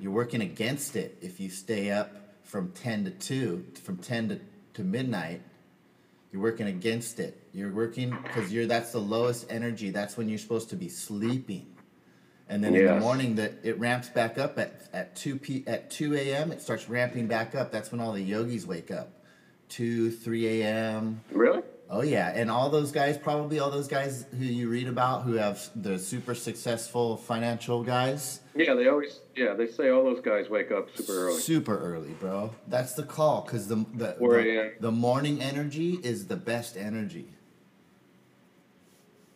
You're 0.00 0.12
working 0.12 0.42
against 0.42 0.96
it 0.96 1.18
if 1.22 1.38
you 1.38 1.48
stay 1.48 1.90
up 1.90 2.10
from 2.42 2.72
10 2.72 3.04
to 3.04 3.10
2 3.10 3.66
from 3.82 3.96
10 3.98 4.28
to, 4.28 4.40
to 4.74 4.82
midnight. 4.82 5.42
You're 6.32 6.42
working 6.42 6.66
against 6.66 7.20
it. 7.20 7.40
You're 7.52 7.72
working 7.72 8.10
because 8.10 8.52
you're 8.52 8.66
that's 8.66 8.90
the 8.92 8.98
lowest 8.98 9.46
energy. 9.50 9.90
That's 9.90 10.16
when 10.16 10.28
you're 10.28 10.38
supposed 10.38 10.70
to 10.70 10.76
be 10.76 10.88
sleeping. 10.88 11.66
And 12.48 12.62
then 12.62 12.74
in 12.74 12.86
the 12.86 13.00
morning 13.00 13.36
that 13.36 13.54
it 13.62 13.78
ramps 13.78 14.08
back 14.08 14.36
up 14.36 14.58
at, 14.58 14.88
at 14.92 15.16
2 15.16 15.38
p 15.38 15.64
at 15.66 15.90
2 15.90 16.14
a.m 16.14 16.52
it 16.52 16.60
starts 16.60 16.88
ramping 16.88 17.28
back 17.28 17.54
up. 17.54 17.70
That's 17.70 17.92
when 17.92 18.00
all 18.00 18.12
the 18.12 18.22
yogis 18.22 18.66
wake 18.66 18.90
up. 18.90 19.10
2 19.70 20.10
3 20.10 20.62
a.m 20.62 21.20
Really? 21.30 21.62
Oh 21.90 22.02
yeah 22.02 22.32
and 22.34 22.50
all 22.50 22.70
those 22.70 22.90
guys 22.92 23.18
probably 23.18 23.58
all 23.58 23.70
those 23.70 23.88
guys 23.88 24.24
who 24.38 24.44
you 24.44 24.68
read 24.68 24.88
about 24.88 25.22
who 25.22 25.34
have 25.34 25.68
the 25.76 25.98
super 25.98 26.34
successful 26.34 27.16
financial 27.16 27.82
guys 27.82 28.40
Yeah, 28.54 28.74
they 28.74 28.88
always. 28.88 29.20
Yeah, 29.36 29.54
they 29.54 29.66
say 29.66 29.90
all 29.90 30.04
those 30.04 30.20
guys 30.20 30.48
wake 30.48 30.70
up 30.72 30.88
super 30.96 31.12
early. 31.12 31.38
super 31.40 31.78
early 31.78 32.12
bro 32.12 32.52
that's 32.68 32.94
the 32.94 33.02
call 33.02 33.42
because 33.42 33.68
the 33.68 33.76
the, 33.94 34.16
the 34.18 34.72
the 34.80 34.92
morning 34.92 35.42
energy 35.42 35.98
is 36.02 36.26
the 36.26 36.36
best 36.36 36.76
energy 36.76 37.28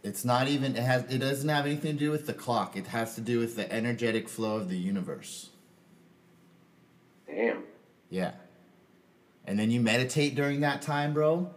it's 0.03 0.24
not 0.24 0.49
even 0.49 0.74
it 0.76 0.82
has 0.82 1.05
it 1.12 1.18
doesn't 1.18 1.49
have 1.49 1.66
anything 1.66 1.92
to 1.94 1.99
do 1.99 2.11
with 2.11 2.26
the 2.26 2.32
clock 2.34 2.76
it 2.76 2.86
has 2.88 3.14
to 3.14 3.20
do 3.20 3.38
with 3.40 3.57
the 3.57 3.70
energetic 3.70 4.28
flow 4.28 4.57
of 4.57 4.68
the 4.70 4.78
universe 4.78 5.51
Damn. 7.26 7.62
Yeah. 8.09 8.32
And 9.44 9.59
then 9.59 9.70
you 9.70 9.80
meditate 9.80 10.34
during 10.34 10.61
that 10.61 10.80
time, 10.80 11.12
bro. 11.12 11.51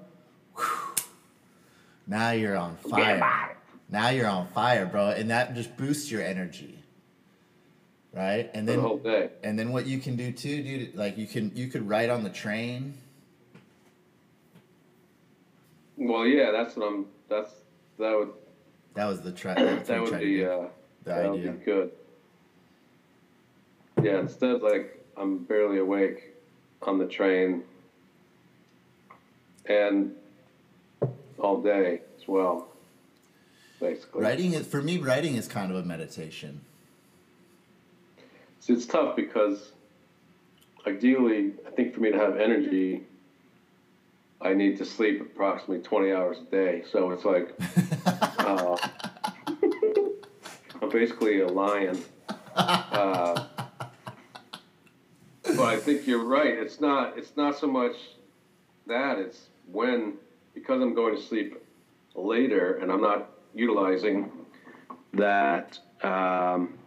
Now 2.07 2.31
you're 2.31 2.57
on 2.57 2.75
fire. 2.77 3.55
Now 3.89 4.09
you're 4.09 4.27
on 4.27 4.47
fire, 4.47 4.85
bro, 4.85 5.09
and 5.09 5.29
that 5.29 5.53
just 5.55 5.75
boosts 5.77 6.09
your 6.11 6.21
energy. 6.21 6.77
Right? 8.13 8.49
And 8.53 8.67
the 8.67 8.73
then 8.77 9.03
day. 9.03 9.29
and 9.43 9.57
then 9.57 9.71
what 9.71 9.85
you 9.85 9.99
can 9.99 10.15
do 10.17 10.31
too, 10.33 10.61
dude, 10.63 10.95
like 10.95 11.17
you 11.17 11.27
can 11.27 11.51
you 11.55 11.67
could 11.67 11.87
ride 11.87 12.09
on 12.09 12.23
the 12.23 12.29
train. 12.29 12.95
Well, 15.97 16.25
yeah, 16.25 16.51
that's 16.51 16.75
what 16.75 16.87
I'm. 16.87 17.05
That's 17.29 17.51
that 17.99 18.17
would 18.17 18.31
That 18.95 19.05
was 19.05 19.21
the 19.21 19.31
try. 19.31 19.53
that's 19.53 19.87
what 19.87 19.87
that 19.87 20.01
would 20.11 20.19
be 20.19 20.43
uh, 20.45 20.49
the 20.49 20.69
that 21.05 21.29
would 21.31 21.39
idea. 21.39 21.51
be 21.53 21.63
good. 21.65 21.91
Yeah, 24.01 24.19
instead 24.19 24.61
like 24.61 25.05
I'm 25.15 25.39
barely 25.45 25.77
awake 25.79 26.33
on 26.81 26.97
the 26.97 27.05
train 27.05 27.63
and 29.67 30.13
all 31.41 31.61
day 31.61 32.01
as 32.17 32.27
well, 32.27 32.69
basically. 33.79 34.21
Writing 34.21 34.53
is 34.53 34.67
for 34.67 34.81
me. 34.81 34.97
Writing 34.97 35.35
is 35.35 35.47
kind 35.47 35.71
of 35.71 35.77
a 35.77 35.83
meditation. 35.83 36.61
So 38.59 38.73
it's 38.73 38.85
tough 38.85 39.15
because 39.15 39.71
ideally, 40.85 41.53
I 41.67 41.71
think 41.71 41.93
for 41.93 42.01
me 42.01 42.11
to 42.11 42.17
have 42.17 42.37
energy, 42.37 43.03
I 44.39 44.53
need 44.53 44.77
to 44.77 44.85
sleep 44.85 45.21
approximately 45.21 45.79
20 45.79 46.11
hours 46.11 46.37
a 46.39 46.51
day. 46.51 46.83
So 46.91 47.11
it's 47.11 47.25
like 47.25 47.53
uh, 48.39 48.77
I'm 50.81 50.89
basically 50.89 51.41
a 51.41 51.47
lion. 51.47 52.01
Uh, 52.55 53.45
but 55.43 55.59
I 55.59 55.77
think 55.77 56.07
you're 56.07 56.23
right. 56.23 56.53
It's 56.53 56.79
not. 56.79 57.17
It's 57.17 57.35
not 57.35 57.57
so 57.57 57.67
much 57.67 57.95
that. 58.87 59.17
It's 59.19 59.47
when 59.71 60.13
because 60.53 60.81
I'm 60.81 60.93
going 60.93 61.15
to 61.15 61.21
sleep 61.21 61.57
later 62.15 62.75
and 62.77 62.91
I'm 62.91 63.01
not 63.01 63.29
utilizing 63.53 64.31
that. 65.13 65.79
Um, 66.03 66.77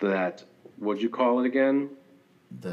that 0.00 0.44
what'd 0.78 1.02
you 1.02 1.08
call 1.08 1.40
it 1.40 1.46
again? 1.46 1.90
the 2.60 2.70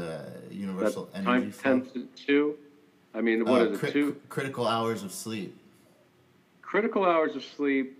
That 0.48 0.52
universal 0.52 1.08
energy 1.14 1.24
time 1.24 1.50
flow. 1.52 1.72
ten 1.80 1.90
to 1.92 2.08
two. 2.26 2.56
I 3.14 3.20
mean, 3.20 3.44
what 3.44 3.60
Uh, 3.62 3.64
is 3.64 3.72
it? 3.76 3.78
crit- 3.78 3.92
Two 3.92 4.20
critical 4.28 4.66
hours 4.66 5.02
of 5.02 5.12
sleep. 5.12 5.56
critical 6.62 7.04
hours 7.04 7.34
of 7.36 7.44
sleep. 7.44 7.98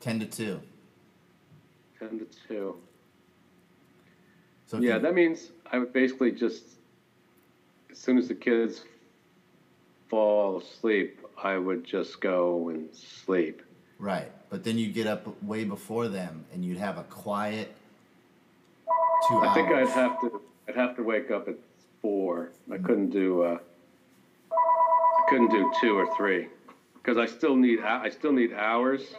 Ten 0.00 0.20
to 0.20 0.26
two. 0.26 0.60
Ten 1.98 2.18
to 2.18 2.26
two. 2.48 2.76
So 4.66 4.78
Yeah, 4.78 4.94
you- 4.96 5.00
that 5.00 5.14
means 5.14 5.52
I 5.70 5.78
would 5.78 5.92
basically 5.92 6.32
just 6.32 6.64
as 7.90 7.98
soon 7.98 8.18
as 8.18 8.28
the 8.28 8.34
kids 8.34 8.84
fall 10.12 10.58
asleep, 10.58 11.18
I 11.42 11.56
would 11.56 11.84
just 11.84 12.20
go 12.20 12.68
and 12.68 12.86
sleep. 12.94 13.62
Right, 13.98 14.30
but 14.50 14.62
then 14.62 14.76
you'd 14.76 14.92
get 14.92 15.06
up 15.06 15.42
way 15.42 15.64
before 15.64 16.08
them, 16.08 16.44
and 16.52 16.62
you'd 16.62 16.76
have 16.76 16.98
a 16.98 17.04
quiet 17.04 17.74
two 19.26 19.36
I 19.38 19.46
hours. 19.46 19.54
think 19.54 19.68
I'd 19.70 19.88
have 19.88 20.20
to. 20.20 20.40
I'd 20.68 20.74
have 20.76 20.96
to 20.96 21.02
wake 21.02 21.30
up 21.30 21.48
at 21.48 21.54
four. 22.02 22.50
I 22.70 22.76
couldn't 22.76 23.08
do. 23.10 23.42
Uh, 23.42 23.58
I 24.52 25.30
couldn't 25.30 25.50
do 25.50 25.72
two 25.80 25.96
or 25.96 26.14
three 26.14 26.48
because 26.94 27.16
I 27.16 27.24
still 27.24 27.56
need. 27.56 27.80
I 27.80 28.10
still 28.10 28.32
need 28.32 28.52
hours. 28.52 29.14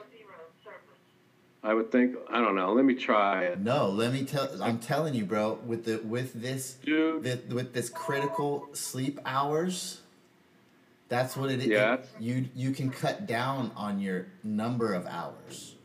I 1.63 1.73
would 1.73 1.91
think. 1.91 2.17
I 2.29 2.39
don't 2.39 2.55
know. 2.55 2.73
Let 2.73 2.85
me 2.85 2.93
try 2.93 3.45
it, 3.45 3.59
No, 3.61 3.89
let 3.89 4.13
me 4.13 4.25
tell. 4.25 4.47
I'm 4.61 4.77
telling 4.79 5.15
you, 5.15 5.25
bro. 5.25 5.59
With 5.65 5.85
the 5.85 5.97
with 6.05 6.33
this 6.39 6.73
dude. 6.85 7.23
with, 7.23 7.51
with 7.51 7.73
this 7.73 7.89
critical 7.89 8.67
sleep 8.73 9.19
hours, 9.25 10.01
that's 11.09 11.35
what 11.37 11.51
it 11.51 11.59
is. 11.59 11.67
Yeah. 11.67 11.97
You 12.19 12.45
you 12.55 12.71
can 12.71 12.89
cut 12.89 13.27
down 13.27 13.71
on 13.75 13.99
your 13.99 14.27
number 14.43 14.93
of 14.93 15.05
hours. 15.05 15.75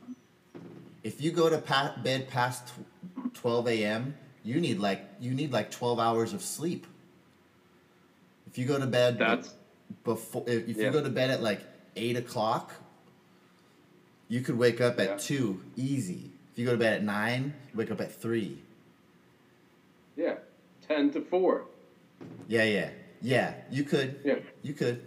If 1.03 1.21
you 1.23 1.31
go 1.31 1.49
to 1.49 1.59
pa- 1.59 1.95
bed 2.03 2.29
past 2.29 2.69
tw- 2.69 3.35
12 3.35 3.69
a.m., 3.69 4.15
you 4.45 4.61
need 4.61 4.79
like 4.79 5.05
you 5.21 5.33
need 5.33 5.53
like 5.53 5.71
12 5.71 5.99
hours 5.99 6.33
of 6.33 6.43
sleep. 6.43 6.87
If 8.47 8.59
you 8.59 8.65
go 8.67 8.79
to 8.79 8.87
bed, 8.87 9.19
That's 9.19 9.55
before 10.05 10.45
if, 10.47 10.69
if 10.69 10.77
Yeah. 10.77 10.87
you 10.87 10.91
go 10.91 11.03
to 11.03 11.11
bed 11.11 11.31
at 11.31 11.43
like 11.43 11.61
eight 11.97 12.17
o'clock, 12.17 12.73
you 14.29 14.41
could 14.41 14.57
wake 14.59 14.81
up 14.81 14.99
at 14.99 15.09
Yeah. 15.09 15.17
two 15.19 15.61
easy. 15.77 16.31
If 16.53 16.59
you 16.59 16.65
go 16.65 16.73
to 16.73 16.79
bed 16.79 16.95
at 16.95 17.05
nine, 17.05 17.55
wake 17.75 17.91
up 17.91 18.01
at 18.01 18.13
three. 18.13 18.59
Yeah, 20.17 20.37
ten 20.87 21.11
to 21.13 21.21
four. 21.21 21.67
Yeah, 22.49 22.65
yeah, 22.65 22.91
yeah. 23.21 23.55
You 23.71 23.85
could. 23.85 24.21
Yeah. 24.25 24.37
You 24.63 24.75
could. 24.75 25.07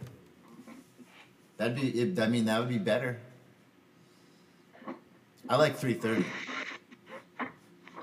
That'd 1.58 1.76
be. 1.76 1.90
It, 1.90 2.20
I 2.20 2.28
mean, 2.28 2.46
that 2.46 2.60
would 2.60 2.70
be 2.70 2.78
better. 2.80 3.20
I 5.50 5.56
like 5.58 5.76
three 5.76 5.94
thirty. 5.94 6.26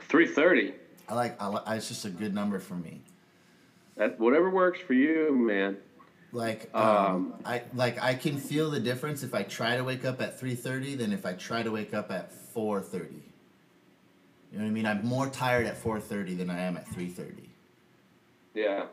Three 0.03 0.27
thirty. 0.27 0.75
I 1.09 1.15
like. 1.15 1.41
I 1.41 1.47
like. 1.47 1.65
It's 1.69 1.89
just 1.89 2.05
a 2.05 2.11
good 2.11 2.35
number 2.35 2.59
for 2.59 2.75
me. 2.75 3.03
That 3.97 4.21
whatever 4.21 4.51
works 4.51 4.81
for 4.81 4.95
you, 4.95 5.35
man. 5.35 5.77
Like, 6.31 6.75
um, 6.75 7.35
I 7.45 7.63
like. 7.75 8.03
I 8.03 8.15
can 8.15 8.37
feel 8.37 8.71
the 8.71 8.81
difference 8.81 9.23
if 9.23 9.35
I 9.35 9.43
try 9.43 9.77
to 9.77 9.85
wake 9.85 10.05
up 10.05 10.21
at 10.21 10.39
three 10.39 10.55
thirty 10.55 10.95
than 10.95 11.13
if 11.13 11.25
I 11.25 11.33
try 11.33 11.63
to 11.63 11.71
wake 11.71 11.95
up 11.95 12.11
at 12.11 12.33
four 12.33 12.81
thirty. 12.81 13.23
You 14.53 14.59
know 14.59 14.65
what 14.65 14.71
I 14.71 14.73
mean? 14.73 14.87
I'm 14.87 15.05
more 15.05 15.29
tired 15.29 15.67
at 15.67 15.77
four 15.77 16.01
thirty 16.01 16.35
than 16.35 16.51
I 16.51 16.61
am 16.61 16.77
at 16.77 16.87
three 16.89 17.09
thirty. 17.09 17.51
Yeah. 18.55 18.87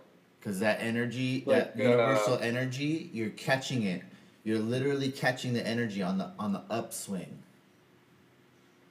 Because 0.45 0.59
that 0.59 0.79
energy, 0.79 1.41
Like, 1.43 1.73
that 1.73 1.83
universal 1.83 2.35
uh, 2.35 2.37
energy, 2.37 3.09
you're 3.11 3.31
catching 3.31 3.81
it. 3.81 4.03
You're 4.43 4.59
literally 4.59 5.11
catching 5.11 5.53
the 5.53 5.65
energy 5.65 6.03
on 6.03 6.19
the 6.19 6.29
on 6.37 6.53
the 6.53 6.61
upswing. 6.69 7.39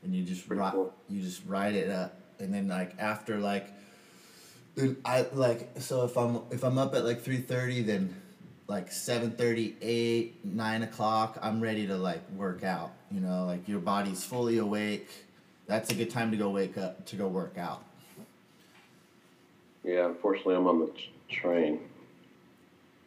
And 0.02 0.12
you 0.12 0.24
just 0.24 0.50
ri- 0.50 0.58
cool. 0.58 0.92
you 1.08 1.20
just 1.22 1.42
ride 1.46 1.76
it 1.76 1.90
up, 1.90 2.18
and 2.40 2.52
then 2.52 2.66
like 2.66 2.96
after 2.98 3.38
like, 3.38 3.70
then 4.74 4.96
I 5.04 5.26
like 5.32 5.70
so 5.78 6.04
if 6.04 6.18
I'm 6.18 6.40
if 6.50 6.64
I'm 6.64 6.76
up 6.76 6.92
at 6.96 7.04
like 7.04 7.22
three 7.22 7.38
thirty, 7.38 7.82
then 7.82 8.20
like 8.66 8.90
7.30 8.90 9.74
8 9.82 10.42
9 10.42 10.82
o'clock 10.84 11.38
i'm 11.42 11.60
ready 11.60 11.86
to 11.86 11.98
like 11.98 12.22
work 12.30 12.64
out 12.64 12.92
you 13.12 13.20
know 13.20 13.44
like 13.44 13.68
your 13.68 13.78
body's 13.78 14.24
fully 14.24 14.56
awake 14.56 15.06
that's 15.66 15.90
a 15.90 15.94
good 15.94 16.08
time 16.08 16.30
to 16.30 16.38
go 16.38 16.48
wake 16.48 16.78
up 16.78 17.04
to 17.04 17.14
go 17.16 17.28
work 17.28 17.58
out 17.58 17.84
Yeah, 19.84 20.06
unfortunately, 20.06 20.54
I'm 20.54 20.66
on 20.66 20.78
the 20.80 20.86
train. 21.34 21.80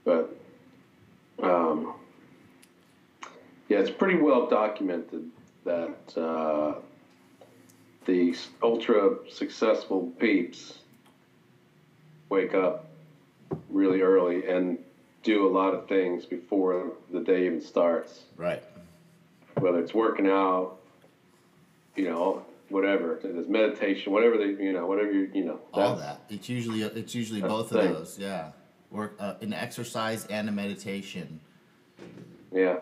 But, 0.03 0.36
um, 1.41 1.93
yeah, 3.69 3.80
it's 3.80 3.89
pretty 3.89 4.15
well 4.15 4.47
documented 4.47 5.30
that 5.65 6.17
uh, 6.17 6.75
these 8.05 8.47
ultra 8.63 9.17
successful 9.30 10.13
peeps 10.19 10.80
wake 12.30 12.53
up 12.53 12.88
really 13.69 14.01
early 14.01 14.47
and 14.47 14.78
do 15.23 15.45
a 15.45 15.51
lot 15.51 15.73
of 15.73 15.88
things 15.88 16.25
before 16.25 16.93
the 17.11 17.19
day 17.19 17.45
even 17.45 17.61
starts. 17.61 18.23
right 18.38 18.63
Whether 19.59 19.80
it's 19.80 19.93
working 19.93 20.28
out, 20.28 20.78
you 21.95 22.05
know, 22.05 22.43
whatever 22.70 23.15
it 23.18 23.26
is, 23.26 23.47
meditation, 23.47 24.11
whatever 24.11 24.38
they, 24.38 24.61
you 24.63 24.74
know, 24.74 24.86
whatever 24.86 25.11
you, 25.11 25.30
you 25.34 25.45
know, 25.45 25.59
all 25.74 25.95
that 25.95 26.22
it's 26.30 26.49
usually 26.49 26.82
it's 26.82 27.15
usually 27.15 27.41
both 27.41 27.72
of 27.72 27.84
those 27.84 28.18
yeah 28.20 28.51
work 28.91 29.15
uh, 29.20 29.36
an 29.41 29.53
exercise 29.53 30.26
and 30.28 30.47
a 30.49 30.51
meditation 30.51 31.39
Yeah. 32.53 32.80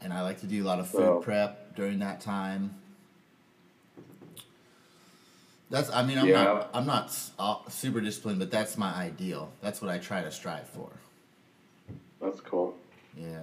and 0.00 0.12
i 0.12 0.20
like 0.22 0.40
to 0.40 0.46
do 0.46 0.62
a 0.62 0.66
lot 0.66 0.78
of 0.80 0.88
food 0.88 0.98
So- 1.00 1.20
prep 1.20 1.74
during 1.76 1.98
that 2.00 2.20
time 2.20 2.74
that's 5.70 5.90
i 5.90 6.04
mean 6.04 6.18
i'm 6.18 6.26
Yeah. 6.26 6.44
not 6.44 6.70
i'm 6.74 6.86
not 6.86 7.18
uh, 7.38 7.56
super 7.68 8.00
disciplined 8.00 8.38
but 8.38 8.50
that's 8.50 8.76
my 8.76 8.92
ideal 8.94 9.50
that's 9.62 9.80
what 9.80 9.90
i 9.90 9.98
try 9.98 10.22
to 10.22 10.30
strive 10.30 10.68
for 10.68 10.90
That's 12.20 12.40
cool. 12.40 12.74
Yeah. 13.16 13.40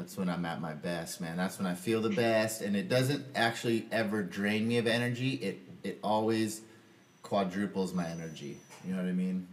That's 0.00 0.16
when 0.16 0.30
I'm 0.30 0.46
at 0.46 0.62
my 0.62 0.72
best, 0.72 1.20
man. 1.20 1.36
That's 1.36 1.58
when 1.58 1.66
I 1.66 1.74
feel 1.74 2.00
the 2.00 2.08
best 2.08 2.62
and 2.62 2.74
it 2.74 2.88
doesn't 2.88 3.22
actually 3.34 3.86
ever 3.92 4.22
drain 4.22 4.66
me 4.66 4.78
of 4.78 4.86
energy. 4.86 5.32
It 5.34 5.60
it 5.84 5.98
always 6.02 6.62
quadruples 7.22 7.92
my 7.92 8.08
energy. 8.08 8.56
You 8.82 8.94
know 8.94 9.02
what 9.02 9.10
I 9.10 9.12
mean? 9.12 9.46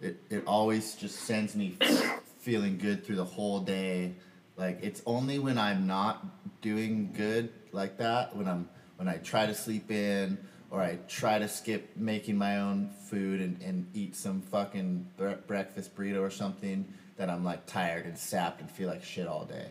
It 0.00 0.22
it 0.30 0.44
always 0.46 0.94
just 0.94 1.22
sends 1.22 1.56
me 1.56 1.76
feeling 2.38 2.78
good 2.78 3.04
through 3.04 3.16
the 3.16 3.24
whole 3.24 3.58
day. 3.58 4.12
Like 4.56 4.78
it's 4.82 5.02
only 5.04 5.40
when 5.40 5.58
I'm 5.58 5.84
not 5.88 6.24
doing 6.62 7.12
good 7.12 7.52
like 7.72 7.98
that, 7.98 8.36
when 8.36 8.46
I'm 8.46 8.68
when 8.98 9.08
I 9.08 9.16
try 9.16 9.46
to 9.46 9.54
sleep 9.54 9.90
in 9.90 10.38
or 10.70 10.80
I 10.80 11.00
try 11.08 11.40
to 11.40 11.48
skip 11.48 11.96
making 11.96 12.38
my 12.38 12.58
own 12.58 12.90
food 13.08 13.40
and, 13.40 13.60
and 13.60 13.88
eat 13.94 14.14
some 14.14 14.42
fucking 14.42 15.08
bre- 15.16 15.42
breakfast 15.48 15.96
burrito 15.96 16.20
or 16.20 16.30
something 16.30 16.86
that 17.20 17.28
I'm 17.28 17.44
like 17.44 17.66
tired 17.66 18.06
and 18.06 18.16
sapped 18.16 18.62
and 18.62 18.70
feel 18.70 18.88
like 18.88 19.04
shit 19.04 19.26
all 19.26 19.44
day. 19.44 19.66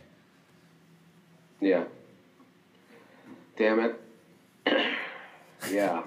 Yeah. 1.59 1.85
Damn 3.57 3.79
it. 3.79 3.99
yeah. 5.71 6.03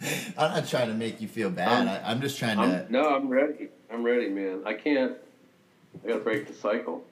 I'm 0.38 0.54
not 0.54 0.68
trying 0.68 0.86
to 0.88 0.94
make 0.94 1.20
you 1.20 1.26
feel 1.26 1.50
bad. 1.50 1.82
Um, 1.82 1.88
I, 1.88 2.10
I'm 2.10 2.20
just 2.20 2.38
trying 2.38 2.60
I'm, 2.60 2.70
to. 2.70 2.92
no, 2.92 3.12
I'm 3.12 3.28
ready. 3.28 3.70
I'm 3.92 4.04
ready, 4.04 4.28
man. 4.28 4.62
I 4.64 4.74
can't. 4.74 5.16
I 6.04 6.08
gotta 6.08 6.20
break 6.20 6.46
the 6.46 6.54
cycle. 6.54 7.02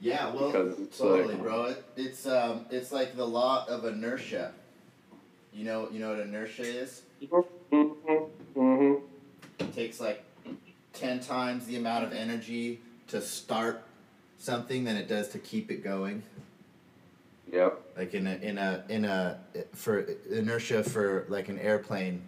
Yeah, 0.00 0.32
well, 0.32 0.50
totally, 0.50 1.34
like- 1.34 1.42
bro. 1.42 1.64
It, 1.66 1.84
it's 1.96 2.26
um, 2.26 2.64
it's 2.70 2.90
like 2.90 3.16
the 3.16 3.26
law 3.26 3.66
of 3.68 3.84
inertia. 3.84 4.52
You 5.52 5.64
know, 5.64 5.90
you 5.90 5.98
know 5.98 6.10
what 6.10 6.20
inertia 6.20 6.62
is? 6.62 7.02
Mm-hmm. 7.22 8.14
hmm 8.58 8.94
It 9.58 9.74
takes 9.74 10.00
like 10.00 10.24
ten 10.98 11.20
times 11.20 11.66
the 11.66 11.76
amount 11.76 12.04
of 12.04 12.12
energy 12.12 12.80
to 13.08 13.20
start 13.20 13.82
something 14.38 14.84
than 14.84 14.96
it 14.96 15.08
does 15.08 15.28
to 15.28 15.38
keep 15.38 15.70
it 15.70 15.82
going. 15.82 16.22
Yep. 17.52 17.80
Like 17.96 18.14
in 18.14 18.26
a 18.26 18.34
in 18.36 18.58
a 18.58 18.84
in 18.88 19.04
a 19.04 19.38
for 19.74 20.00
inertia 20.30 20.82
for 20.84 21.24
like 21.28 21.48
an 21.48 21.58
airplane 21.58 22.22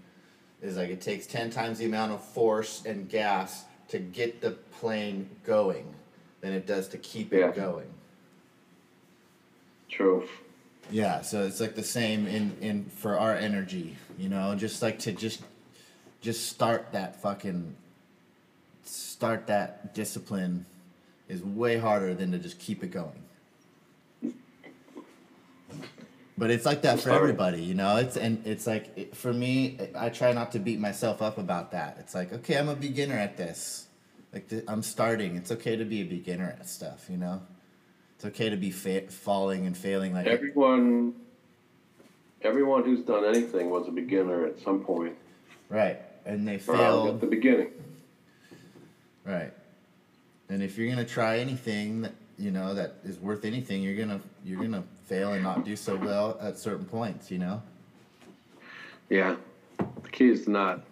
is 0.63 0.77
like 0.77 0.89
it 0.91 1.01
takes 1.01 1.27
ten 1.27 1.51
times 1.51 1.79
the 1.79 1.85
amount 1.87 2.13
of 2.13 2.25
force 2.25 2.83
and 2.87 3.09
gas 3.09 3.65
to 3.89 3.99
get 3.99 4.41
the 4.41 4.53
plane 4.81 5.29
going 5.45 5.95
than 6.41 6.53
it 6.53 6.67
does 6.67 6.89
to 6.89 6.99
keep 6.99 7.33
it 7.33 7.41
Yeah. 7.41 7.51
going. 7.53 7.89
True. 9.91 10.27
Yeah, 10.91 11.21
so 11.21 11.45
it's 11.45 11.61
like 11.61 11.75
the 11.75 11.83
same 11.85 12.27
in 12.27 12.57
in 12.61 12.85
for 12.87 13.19
our 13.19 13.35
energy, 13.35 13.97
you 14.19 14.29
know, 14.29 14.55
just 14.55 14.81
like 14.83 14.99
to 15.01 15.13
just 15.13 15.43
just 16.21 16.49
start 16.49 16.93
that 16.93 17.21
fucking 17.21 17.77
start 19.21 19.47
that 19.49 19.93
discipline 19.95 20.65
is 21.29 21.43
way 21.43 21.77
harder 21.77 22.15
than 22.15 22.33
to 22.33 22.39
just 22.39 22.59
keep 22.59 22.83
it 22.83 22.91
going. 22.91 23.23
But 26.39 26.51
it's 26.51 26.65
like 26.65 26.81
that 26.83 27.01
for 27.01 27.11
everybody, 27.11 27.63
you 27.63 27.75
know. 27.75 27.97
It's 27.97 28.17
and 28.17 28.41
it's 28.47 28.67
like 28.67 28.91
it, 28.97 29.15
for 29.15 29.31
me, 29.31 29.79
I 29.95 30.09
try 30.09 30.33
not 30.33 30.53
to 30.53 30.59
beat 30.59 30.81
myself 30.81 31.21
up 31.21 31.37
about 31.37 31.73
that. 31.73 31.99
It's 32.01 32.15
like, 32.15 32.33
okay, 32.33 32.57
I'm 32.57 32.71
a 32.71 32.75
beginner 32.75 33.17
at 33.17 33.37
this. 33.37 33.89
Like 34.33 34.49
th- 34.49 34.65
I'm 34.67 34.83
starting. 34.83 35.37
It's 35.37 35.53
okay 35.53 35.77
to 35.77 35.85
be 35.85 36.01
a 36.01 36.05
beginner 36.05 36.57
at 36.59 36.67
stuff, 36.67 37.09
you 37.11 37.19
know. 37.19 37.43
It's 38.17 38.25
okay 38.25 38.49
to 38.49 38.57
be 38.57 38.71
fa- 38.71 39.11
falling 39.11 39.67
and 39.67 39.77
failing 39.77 40.15
like 40.15 40.29
Everyone. 40.29 41.15
Everyone 42.41 42.85
who's 42.85 43.03
done 43.03 43.27
anything 43.27 43.69
was 43.69 43.87
a 43.87 43.91
beginner 43.91 44.47
at 44.47 44.59
some 44.61 44.83
point. 44.83 45.15
right, 45.69 46.01
and 46.25 46.49
they 46.49 46.57
failed 46.57 47.17
at 47.17 47.21
the 47.21 47.27
beginning. 47.27 47.69
Right. 49.25 49.53
And 50.49 50.63
if 50.63 50.77
you're 50.77 50.89
gonna 50.89 51.05
try 51.05 51.39
anything 51.39 52.03
that 52.03 52.13
you 52.39 52.51
know 52.51 52.75
that 52.75 52.95
is 53.05 53.19
worth 53.19 53.45
anything, 53.45 53.83
you're 53.83 53.97
gonna 53.97 54.21
you're 54.45 54.61
gonna 54.61 54.85
fail 55.05 55.33
and 55.33 55.43
not 55.43 55.65
do 55.65 55.77
so 55.77 55.97
well 55.97 56.39
at 56.41 56.59
certain 56.59 56.85
points, 56.85 57.31
you 57.31 57.39
know. 57.39 57.63
Yeah. 59.09 59.37
The 59.79 60.09
key 60.11 60.31
is 60.31 60.45
to 60.45 60.51
not 60.51 60.83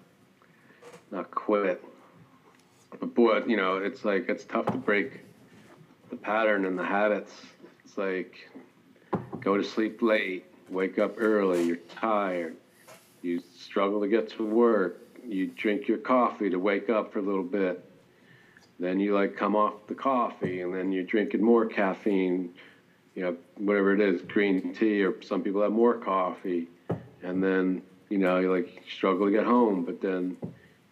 not 1.10 1.30
quit. 1.30 1.82
But 2.98 3.14
boy, 3.14 3.44
you 3.46 3.56
know, 3.56 3.76
it's 3.76 4.04
like 4.04 4.28
it's 4.28 4.44
tough 4.44 4.66
to 4.66 4.78
break 4.78 5.20
the 6.10 6.16
pattern 6.16 6.64
and 6.64 6.78
the 6.78 6.84
habits. 6.84 7.32
It's 7.84 7.98
like 7.98 8.48
go 9.40 9.56
to 9.56 9.64
sleep 9.64 10.02
late, 10.02 10.46
wake 10.68 10.98
up 10.98 11.14
early, 11.18 11.64
you're 11.64 11.76
tired, 11.76 12.56
you 13.22 13.42
struggle 13.56 14.00
to 14.00 14.08
get 14.08 14.28
to 14.30 14.44
work, 14.44 15.00
you 15.26 15.48
drink 15.48 15.88
your 15.88 15.98
coffee 15.98 16.50
to 16.50 16.58
wake 16.58 16.88
up 16.90 17.12
for 17.12 17.18
a 17.18 17.22
little 17.22 17.42
bit. 17.42 17.84
Then 18.80 19.00
you 19.00 19.14
like 19.14 19.36
come 19.36 19.56
off 19.56 19.74
the 19.88 19.94
coffee 19.94 20.60
and 20.60 20.72
then 20.74 20.92
you're 20.92 21.04
drinking 21.04 21.42
more 21.42 21.66
caffeine, 21.66 22.50
you 23.14 23.22
know, 23.22 23.36
whatever 23.56 23.92
it 23.92 24.00
is, 24.00 24.22
green 24.22 24.72
tea 24.74 25.02
or 25.04 25.20
some 25.22 25.42
people 25.42 25.62
have 25.62 25.72
more 25.72 25.94
coffee. 25.98 26.68
And 27.22 27.42
then, 27.42 27.82
you 28.08 28.18
know, 28.18 28.38
you 28.38 28.52
like 28.54 28.84
struggle 28.94 29.26
to 29.26 29.32
get 29.32 29.44
home, 29.44 29.84
but 29.84 30.00
then 30.00 30.36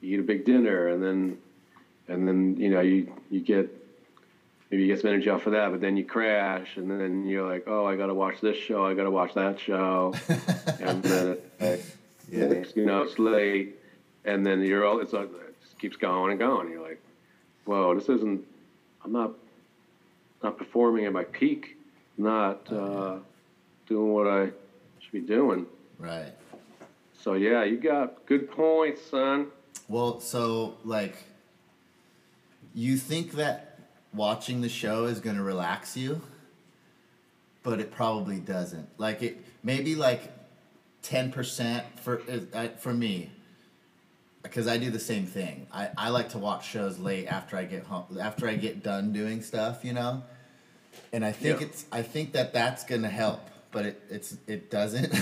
you 0.01 0.17
eat 0.17 0.21
a 0.21 0.25
big 0.25 0.45
dinner 0.45 0.89
and 0.89 1.03
then 1.03 1.39
and 2.09 2.27
then, 2.27 2.57
you 2.57 2.71
know, 2.71 2.81
you 2.81 3.13
you 3.31 3.41
get 3.41 3.71
maybe 4.71 4.83
you 4.83 4.89
get 4.93 5.01
some 5.01 5.11
energy 5.11 5.31
off 5.31 5.47
of 5.47 5.53
that, 5.53 5.71
but 5.71 5.81
then 5.81 5.97
you 5.97 6.05
crash 6.05 6.77
and 6.77 6.91
then 6.91 7.25
you're 7.25 7.49
like, 7.49 7.65
Oh, 7.69 7.87
I 7.87 7.95
gotta 7.95 8.15
watch 8.15 8.41
this 8.41 8.57
show, 8.57 8.85
I 8.85 8.95
gotta 8.95 9.11
watch 9.13 9.35
that 9.35 9.61
show 9.61 10.13
and 10.81 11.03
then 11.05 11.39
Yeah. 12.33 12.65
you 12.75 12.85
know, 12.85 13.03
it's 13.03 13.21
late 13.21 13.77
and 14.25 14.45
then 14.45 14.61
you're 14.63 14.85
all 14.85 14.99
it's 15.01 15.13
like 15.13 15.31
it 15.33 15.55
just 15.63 15.79
keeps 15.79 15.97
going 15.97 16.33
and 16.33 16.41
going. 16.41 16.69
You're 16.69 16.83
like 16.83 17.01
whoa, 17.67 17.95
this 17.95 18.09
isn't. 18.09 18.45
I'm 19.05 19.13
not 19.13 19.33
not 20.43 20.57
performing 20.57 21.05
at 21.05 21.13
my 21.13 21.25
peak. 21.25 21.77
Not 22.17 22.73
uh, 22.73 23.19
doing 23.87 24.13
what 24.13 24.27
I 24.27 24.47
should 25.01 25.13
be 25.13 25.21
doing. 25.21 25.67
Right. 25.99 26.33
So 27.13 27.35
yeah, 27.35 27.65
you 27.65 27.77
got 27.77 28.25
good 28.27 28.51
points, 28.51 29.03
son. 29.03 29.49
Well, 29.89 30.21
so 30.21 30.79
like, 30.85 31.17
you 32.75 32.97
think 32.97 33.33
that 33.33 33.79
watching 34.15 34.63
the 34.63 34.69
show 34.69 35.05
is 35.05 35.21
gonna 35.21 35.43
relax 35.43 35.97
you, 35.97 36.23
but 37.63 37.81
it 37.81 37.91
probably 37.91 38.39
doesn't. 38.39 38.89
Like 38.99 39.23
it, 39.23 39.45
maybe 39.63 39.95
like 39.95 40.33
ten 41.03 41.31
percent 41.31 41.85
for 42.01 42.23
uh, 42.55 42.69
for 42.79 42.95
me, 42.95 43.31
because 44.49 44.67
I 44.67 44.77
do 44.79 44.91
the 44.91 44.99
same 45.01 45.27
thing. 45.27 45.67
I, 45.73 45.89
I 45.97 46.09
like 46.11 46.31
to 46.31 46.39
watch 46.39 46.67
shows 46.69 46.99
late 46.99 47.27
after 47.27 47.57
I 47.57 47.65
get 47.65 47.85
home, 47.85 48.05
after 48.21 48.49
I 48.49 48.55
get 48.57 48.83
done 48.83 49.13
doing 49.13 49.43
stuff, 49.43 49.85
you 49.85 49.93
know. 49.93 50.23
And 51.13 51.25
I 51.25 51.33
think 51.33 51.61
Yeah. 51.61 51.67
it's 51.67 51.85
I 51.93 52.03
think 52.03 52.33
that 52.33 52.53
that's 52.53 52.85
gonna 52.85 53.09
help, 53.11 53.41
but 53.71 53.87
it 53.87 54.03
it's 54.11 54.37
it 54.47 54.71
doesn't. 54.71 55.13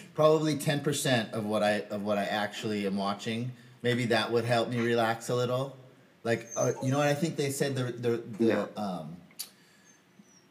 Probably 0.14 0.56
ten 0.56 0.80
percent 0.80 1.32
of 1.32 1.44
what 1.44 1.62
I 1.62 1.82
of 1.90 2.02
what 2.02 2.18
I 2.18 2.24
actually 2.24 2.86
am 2.86 2.96
watching. 2.96 3.52
Maybe 3.82 4.06
that 4.06 4.30
would 4.32 4.44
help 4.44 4.68
me 4.68 4.78
relax 4.80 5.28
a 5.28 5.34
little. 5.34 5.76
Like 6.24 6.48
uh, 6.56 6.72
you 6.82 6.90
know 6.90 6.98
what 6.98 7.08
I 7.08 7.14
think 7.14 7.36
they 7.36 7.50
said 7.50 7.74
the 7.76 7.84
the 7.84 8.22
the 8.38 8.44
Yeah. 8.44 8.66
um, 8.76 9.16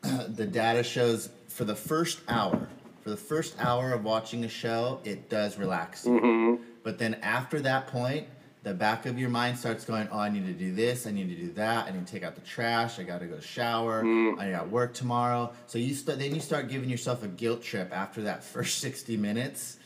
the 0.36 0.46
data 0.46 0.84
shows 0.84 1.30
for 1.48 1.64
the 1.66 1.76
first 1.76 2.20
hour 2.28 2.68
for 3.04 3.10
the 3.12 3.18
first 3.18 3.56
hour 3.60 3.92
of 3.94 4.04
watching 4.04 4.44
a 4.46 4.50
show 4.50 5.00
it 5.04 5.30
does 5.30 5.58
relax. 5.58 6.06
Mm-hmm. 6.06 6.62
But 6.86 7.00
then 7.00 7.16
after 7.24 7.60
that 7.62 7.88
point, 7.88 8.28
the 8.62 8.72
back 8.76 9.08
of 9.08 9.18
your 9.18 9.30
mind 9.30 9.58
starts 9.58 9.84
going, 9.86 10.08
oh, 10.12 10.20
I 10.20 10.30
need 10.30 10.46
to 10.46 10.54
do 10.54 10.72
this, 10.72 11.08
I 11.08 11.12
need 11.12 11.30
to 11.30 11.36
do 11.36 11.52
that, 11.54 11.88
I 11.88 11.92
need 11.92 12.06
to 12.06 12.12
take 12.14 12.22
out 12.22 12.36
the 12.36 12.42
trash, 12.42 13.00
I 13.00 13.04
got 13.04 13.22
to 13.22 13.26
go 13.26 13.40
shower, 13.40 14.04
Mm. 14.04 14.40
I 14.40 14.52
got 14.52 14.70
work 14.70 14.94
tomorrow. 14.94 15.52
So 15.66 15.80
you 15.80 15.96
start, 15.96 16.20
then 16.20 16.34
you 16.36 16.40
start 16.42 16.70
giving 16.70 16.88
yourself 16.88 17.24
a 17.24 17.28
guilt 17.28 17.64
trip 17.64 17.92
after 17.92 18.22
that 18.24 18.44
first 18.54 18.78
sixty 18.78 19.18
minutes. 19.18 19.78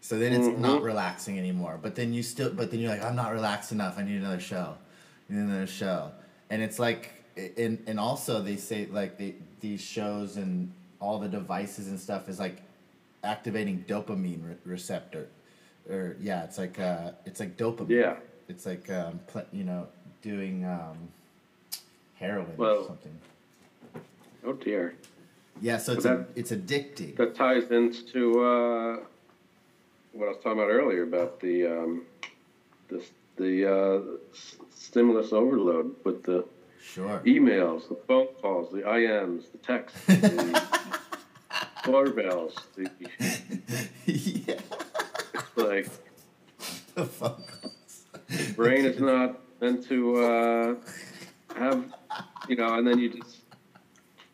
So 0.00 0.18
then 0.18 0.32
it's 0.32 0.46
not 0.58 0.80
Mhm. 0.80 0.84
relaxing 0.84 1.38
anymore. 1.38 1.78
But 1.82 1.94
then 1.94 2.14
you 2.14 2.22
still, 2.22 2.50
but 2.54 2.70
then 2.70 2.80
you're 2.80 2.90
like, 2.90 3.04
I'm 3.04 3.16
not 3.16 3.32
relaxed 3.32 3.70
enough. 3.72 3.98
I 3.98 4.02
need 4.02 4.16
another 4.16 4.40
show, 4.40 4.76
I 5.28 5.32
need 5.34 5.40
another 5.40 5.66
show. 5.66 6.10
And 6.48 6.62
it's 6.62 6.78
like, 6.78 7.10
and 7.58 7.82
and 7.86 8.00
also 8.00 8.40
they 8.40 8.56
say 8.56 8.86
like 8.90 9.18
the 9.18 9.34
these 9.60 9.82
shows 9.82 10.38
and 10.38 10.72
all 11.00 11.18
the 11.18 11.28
devices 11.28 11.88
and 11.88 12.00
stuff 12.00 12.30
is 12.30 12.38
like 12.40 12.62
activating 13.24 13.84
dopamine 13.86 14.42
re- 14.48 14.56
receptor 14.64 15.28
or 15.90 16.16
yeah 16.20 16.44
it's 16.44 16.58
like 16.58 16.78
uh 16.80 17.10
it's 17.24 17.40
like 17.40 17.56
dopamine 17.56 17.88
Yeah. 17.90 18.16
it's 18.48 18.66
like 18.66 18.90
um 18.90 19.20
pl- 19.26 19.46
you 19.52 19.64
know 19.64 19.86
doing 20.22 20.64
um 20.64 20.96
heroin 22.14 22.54
or 22.58 22.84
something 22.86 23.18
Oh 24.44 24.52
dear. 24.52 24.94
yeah 25.60 25.78
so 25.78 25.92
it's 25.92 26.04
But 26.04 26.12
a, 26.12 26.26
it's 26.36 26.50
addicting 26.52 27.16
That 27.16 27.34
ties 27.34 27.70
into 27.70 28.40
uh, 28.42 28.96
what 30.12 30.26
I 30.26 30.28
was 30.28 30.36
talking 30.42 30.52
about 30.52 30.70
earlier 30.70 31.02
about 31.02 31.40
the 31.40 31.66
um, 31.66 32.02
the 32.88 33.02
the 33.36 33.66
uh, 33.70 34.00
s- 34.32 34.56
stimulus 34.74 35.32
overload 35.32 35.94
with 36.04 36.22
the 36.22 36.44
sure 36.80 37.20
emails, 37.26 37.88
the 37.88 37.96
phone 38.06 38.28
calls, 38.40 38.72
the 38.72 38.82
IMs, 38.82 39.50
the 39.52 39.58
texts, 39.58 39.98
the 40.06 40.62
doorbells. 41.84 42.54
The, 42.76 42.88
yeah 44.06 44.60
like 45.56 45.88
the 46.94 48.52
brain 48.54 48.84
is 48.84 49.00
not 49.00 49.40
meant 49.60 49.86
to 49.88 50.16
uh, 50.16 50.74
have, 51.54 51.84
you 52.48 52.56
know, 52.56 52.74
and 52.74 52.86
then 52.86 52.98
you 52.98 53.10
just. 53.10 53.38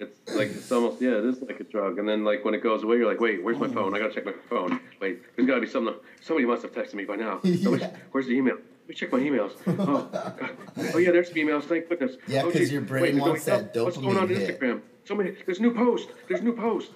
It's 0.01 0.35
like 0.35 0.49
it's 0.49 0.73
almost 0.73 1.01
yeah, 1.01 1.11
it 1.11 1.25
is 1.25 1.41
like 1.43 1.61
a 1.61 1.65
drug, 1.65 1.99
and 2.01 2.09
then 2.09 2.25
like 2.25 2.45
when 2.45 2.55
it 2.55 2.63
goes 2.63 2.83
away, 2.83 2.97
you're 2.97 3.07
like, 3.09 3.21
wait, 3.21 3.41
where's 3.45 3.59
my 3.59 3.69
phone? 3.69 3.95
I 3.95 4.01
gotta 4.01 4.13
check 4.13 4.25
my 4.25 4.33
phone. 4.51 4.81
Wait, 5.01 5.21
there's 5.37 5.47
gotta 5.47 5.61
be 5.61 5.67
something. 5.69 5.95
Somebody 6.21 6.45
must 6.45 6.63
have 6.63 6.73
texted 6.73 6.95
me 6.95 7.05
by 7.05 7.15
now. 7.15 7.39
Yeah. 7.45 7.91
Where's 8.11 8.27
the 8.27 8.33
email? 8.33 8.57
Let 8.57 8.89
me 8.89 8.95
check 8.97 9.13
my 9.13 9.21
emails. 9.21 9.53
Oh, 9.79 10.09
God. 10.11 10.51
oh 10.93 10.99
yeah, 10.99 11.13
there's 11.13 11.29
some 11.29 11.37
emails. 11.37 11.63
Thank 11.65 11.89
goodness. 11.89 12.17
Yeah, 12.27 12.41
Oh, 12.43 12.47
'cause 12.51 12.55
geez. 12.63 12.73
your 12.73 12.81
brain 12.83 13.03
Wait, 13.03 13.15
wants 13.15 13.45
that 13.45 13.77
What's 13.77 13.97
going 13.97 14.17
on 14.17 14.25
on 14.25 14.29
hit. 14.29 14.59
Instagram? 14.61 14.81
Somebody, 15.05 15.37
there's 15.47 15.61
new 15.61 15.73
post. 15.73 16.09
There's 16.29 16.43
new 16.43 16.57
post. 16.57 16.91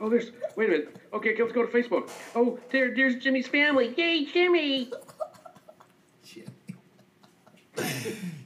Oh, 0.00 0.08
there's. 0.10 0.30
Wait 0.56 0.68
a 0.68 0.72
minute. 0.72 0.96
Okay, 1.12 1.34
let's 1.38 1.52
go 1.52 1.64
to 1.64 1.72
Facebook. 1.72 2.10
Oh, 2.34 2.58
there, 2.70 2.94
there's 2.94 3.16
Jimmy's 3.16 3.48
family. 3.48 3.94
Yay, 3.96 4.26
Jimmy! 4.26 4.90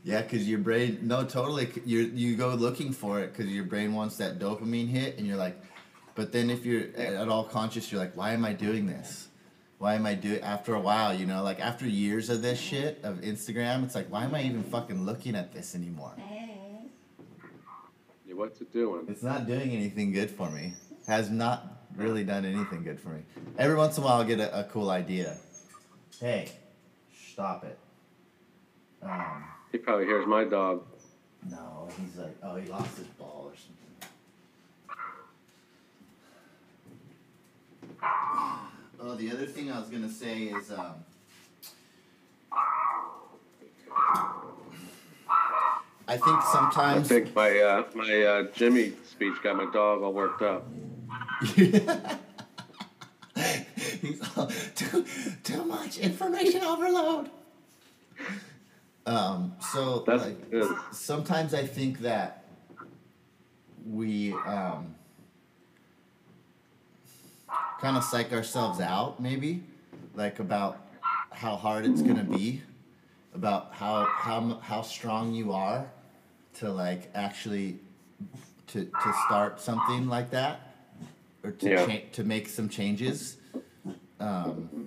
yeah 0.03 0.23
because 0.23 0.49
your 0.49 0.59
brain 0.59 0.99
no 1.03 1.25
totally 1.25 1.71
c- 1.71 1.83
you 1.85 2.01
you 2.15 2.35
go 2.35 2.49
looking 2.55 2.93
for 2.93 3.21
it 3.21 3.33
because 3.33 3.47
your 3.53 3.63
brain 3.65 3.95
wants 3.95 4.17
that 4.17 4.41
dopamine 4.41 4.89
hit 4.89 5.17
and 5.19 5.27
you're 5.27 5.37
like 5.37 5.57
but 6.17 6.33
then 6.33 6.51
if 6.51 6.65
you're 6.67 6.83
at 6.97 7.15
at 7.15 7.29
all 7.29 7.45
conscious 7.45 7.93
you're 7.93 8.01
like 8.01 8.17
why 8.17 8.33
am 8.33 8.45
i 8.45 8.53
doing 8.53 8.87
this 8.87 9.29
why 9.79 9.95
am 9.95 10.05
i 10.05 10.15
doing 10.15 10.41
after 10.41 10.75
a 10.75 10.81
while 10.81 11.15
you 11.15 11.27
know 11.27 11.45
like 11.45 11.61
after 11.61 11.87
years 11.87 12.29
of 12.29 12.43
this 12.43 12.59
shit 12.59 12.99
of 13.05 13.21
instagram 13.21 13.85
it's 13.85 13.95
like 13.95 14.09
why 14.11 14.25
am 14.25 14.35
i 14.35 14.43
even 14.43 14.65
fucking 14.65 15.07
looking 15.07 15.37
at 15.37 15.53
this 15.53 15.77
anymore 15.77 16.13
Yeah, 18.27 18.35
what's 18.35 18.61
it 18.61 18.73
doing? 18.73 19.05
it's 19.09 19.23
not 19.23 19.47
doing 19.47 19.71
anything 19.71 20.13
good 20.13 20.31
for 20.31 20.51
me 20.51 20.73
has 21.07 21.31
not 21.31 21.85
really 21.97 22.25
done 22.25 22.45
anything 22.45 22.83
good 22.83 23.01
for 23.01 23.11
me 23.11 23.23
every 23.59 23.77
once 23.77 23.97
in 23.97 24.03
a 24.03 24.07
while 24.07 24.17
i'll 24.19 24.25
get 24.25 24.41
a, 24.41 24.61
a 24.61 24.65
cool 24.65 24.91
idea 24.91 25.37
hey 26.21 26.49
stop 27.13 27.65
it 27.65 27.79
um, 29.03 29.45
He 29.73 29.79
probably 29.79 30.05
hears 30.07 30.27
my 30.27 30.45
dog. 30.45 30.85
No, 31.51 31.89
he's 31.99 32.17
like, 32.17 32.37
oh, 32.43 32.57
he 32.57 32.69
lost 32.69 32.99
his 32.99 33.07
ball 33.07 33.51
or 33.51 33.53
something. 33.57 33.77
Oh, 39.03 39.15
the 39.15 39.31
other 39.33 39.47
thing 39.47 39.73
I 39.73 39.79
was 39.81 39.89
gonna 39.89 40.11
say 40.11 40.45
is, 40.45 40.71
um, 40.71 40.97
I 46.07 46.17
think 46.17 46.43
sometimes. 46.43 47.11
I 47.11 47.15
think 47.15 47.35
my 47.35 47.59
uh, 47.59 47.85
my 47.95 48.23
uh, 48.23 48.43
Jimmy 48.55 48.93
speech 49.09 49.43
got 49.43 49.57
my 49.57 49.71
dog 49.73 50.03
all 50.03 50.13
worked 50.13 50.43
up. 50.43 50.67
Too 54.75 55.05
too 55.43 55.65
much 55.65 55.99
information 55.99 56.63
overload. 56.63 57.31
Um. 59.07 59.55
So 59.73 60.05
That's 60.07 60.25
like, 60.25 60.51
good. 60.51 60.77
sometimes 60.93 61.55
I 61.55 61.67
think 61.67 62.01
that 62.01 62.45
we 63.87 64.33
um, 64.47 64.95
kind 67.81 67.97
of 67.97 68.05
psych 68.05 68.33
ourselves 68.33 68.81
out, 68.81 69.21
maybe, 69.21 69.63
like 70.15 70.39
about 70.39 70.87
how 71.31 71.57
hard 71.57 71.87
it's 71.87 72.03
gonna 72.03 72.25
be, 72.25 72.63
about 73.35 73.73
how 73.73 74.05
how 74.05 74.59
how 74.63 74.83
strong 74.83 75.33
you 75.35 75.53
are 75.53 75.91
to 76.55 76.71
like 76.71 77.11
actually 77.15 77.79
to 78.69 78.85
to 78.85 79.13
start 79.27 79.61
something 79.61 80.09
like 80.09 80.31
that 80.31 80.70
or 81.43 81.51
to 81.53 81.69
Yeah. 81.71 81.87
cha- 81.87 82.07
to 82.13 82.25
make 82.25 82.49
some 82.49 82.69
changes. 82.69 83.37
Um, 84.19 84.87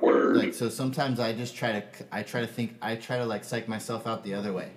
Word. 0.00 0.36
like 0.36 0.54
so 0.54 0.68
sometimes 0.68 1.18
i 1.20 1.32
just 1.32 1.54
try 1.56 1.72
to 1.72 1.82
i 2.12 2.22
try 2.22 2.40
to 2.40 2.46
think 2.46 2.76
i 2.82 2.94
try 2.96 3.16
to 3.18 3.24
like 3.24 3.44
psych 3.44 3.68
myself 3.68 4.06
out 4.06 4.22
the 4.24 4.34
other 4.34 4.52
way 4.52 4.70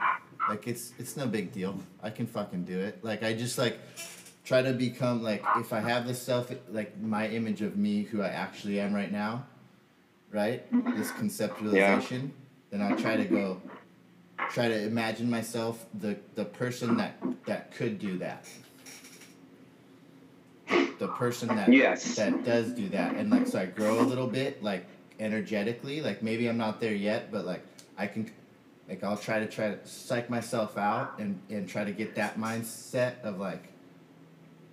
like 0.49 0.67
it's 0.67 0.93
it's 0.97 1.15
no 1.17 1.25
big 1.27 1.51
deal 1.51 1.77
i 2.03 2.09
can 2.09 2.25
fucking 2.27 2.63
do 2.63 2.79
it 2.79 3.03
like 3.03 3.23
i 3.23 3.33
just 3.33 3.57
like 3.57 3.77
try 4.43 4.61
to 4.61 4.73
become 4.73 5.21
like 5.23 5.43
if 5.57 5.73
i 5.73 5.79
have 5.79 6.07
this 6.07 6.21
stuff 6.21 6.51
like 6.71 6.99
my 7.01 7.27
image 7.27 7.61
of 7.61 7.77
me 7.77 8.03
who 8.03 8.21
i 8.21 8.27
actually 8.27 8.79
am 8.79 8.93
right 8.93 9.11
now 9.11 9.43
right 10.31 10.63
this 10.95 11.11
conceptualization 11.11 12.11
Yeah. 12.11 12.27
then 12.71 12.81
i 12.81 12.91
try 12.93 13.15
to 13.17 13.25
go 13.25 13.61
try 14.51 14.67
to 14.67 14.81
imagine 14.86 15.29
myself 15.29 15.86
the 15.93 16.17
the 16.36 16.45
person 16.45 16.97
that 16.97 17.15
that 17.45 17.71
could 17.73 17.99
do 17.99 18.17
that 18.19 18.47
the 20.99 21.07
person 21.09 21.47
that 21.49 21.71
Yes. 21.71 22.15
that 22.15 22.43
does 22.43 22.71
do 22.71 22.87
that 22.89 23.15
and 23.15 23.29
like 23.29 23.47
so 23.47 23.59
i 23.59 23.65
grow 23.65 23.99
a 23.99 24.03
little 24.03 24.27
bit 24.27 24.63
like 24.63 24.85
energetically 25.19 26.01
like 26.01 26.21
maybe 26.23 26.47
i'm 26.47 26.57
not 26.57 26.79
there 26.79 26.93
yet 26.93 27.31
but 27.31 27.45
like 27.45 27.63
i 27.97 28.07
can 28.07 28.29
like 28.89 29.03
i'll 29.03 29.17
try 29.17 29.39
to 29.39 29.47
try 29.47 29.69
to 29.69 29.87
psych 29.87 30.29
myself 30.29 30.77
out 30.77 31.17
and 31.19 31.39
and 31.49 31.67
try 31.67 31.83
to 31.83 31.91
get 31.91 32.15
that 32.15 32.37
mindset 32.37 33.21
of 33.23 33.39
like 33.39 33.67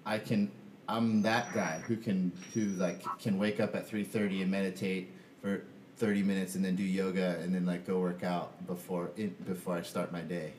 i 0.05 0.19
can 0.19 0.51
i'm 0.89 1.23
that 1.23 1.53
guy 1.55 1.81
who 1.87 1.97
can 1.97 2.33
who 2.55 2.67
like 2.77 3.03
can 3.19 3.39
wake 3.39 3.61
up 3.61 3.75
at 3.75 3.89
3.30 3.89 4.43
and 4.43 4.51
meditate 4.51 5.11
for 5.41 5.63
30 5.99 6.23
minutes 6.23 6.55
and 6.57 6.65
then 6.65 6.75
do 6.75 6.83
yoga 6.83 7.39
and 7.41 7.55
then 7.55 7.65
like 7.65 7.87
go 7.87 7.99
work 8.01 8.25
out 8.25 8.67
before 8.67 9.11
it 9.17 9.45
before 9.47 9.77
i 9.77 9.83
start 9.83 10.13
my 10.13 10.21
day 10.21 10.53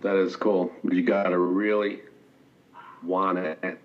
That 0.00 0.14
is 0.16 0.36
cool. 0.36 0.70
You 0.84 1.02
gotta 1.02 1.36
really 1.38 2.00
want 3.02 3.38
it. 3.38 3.58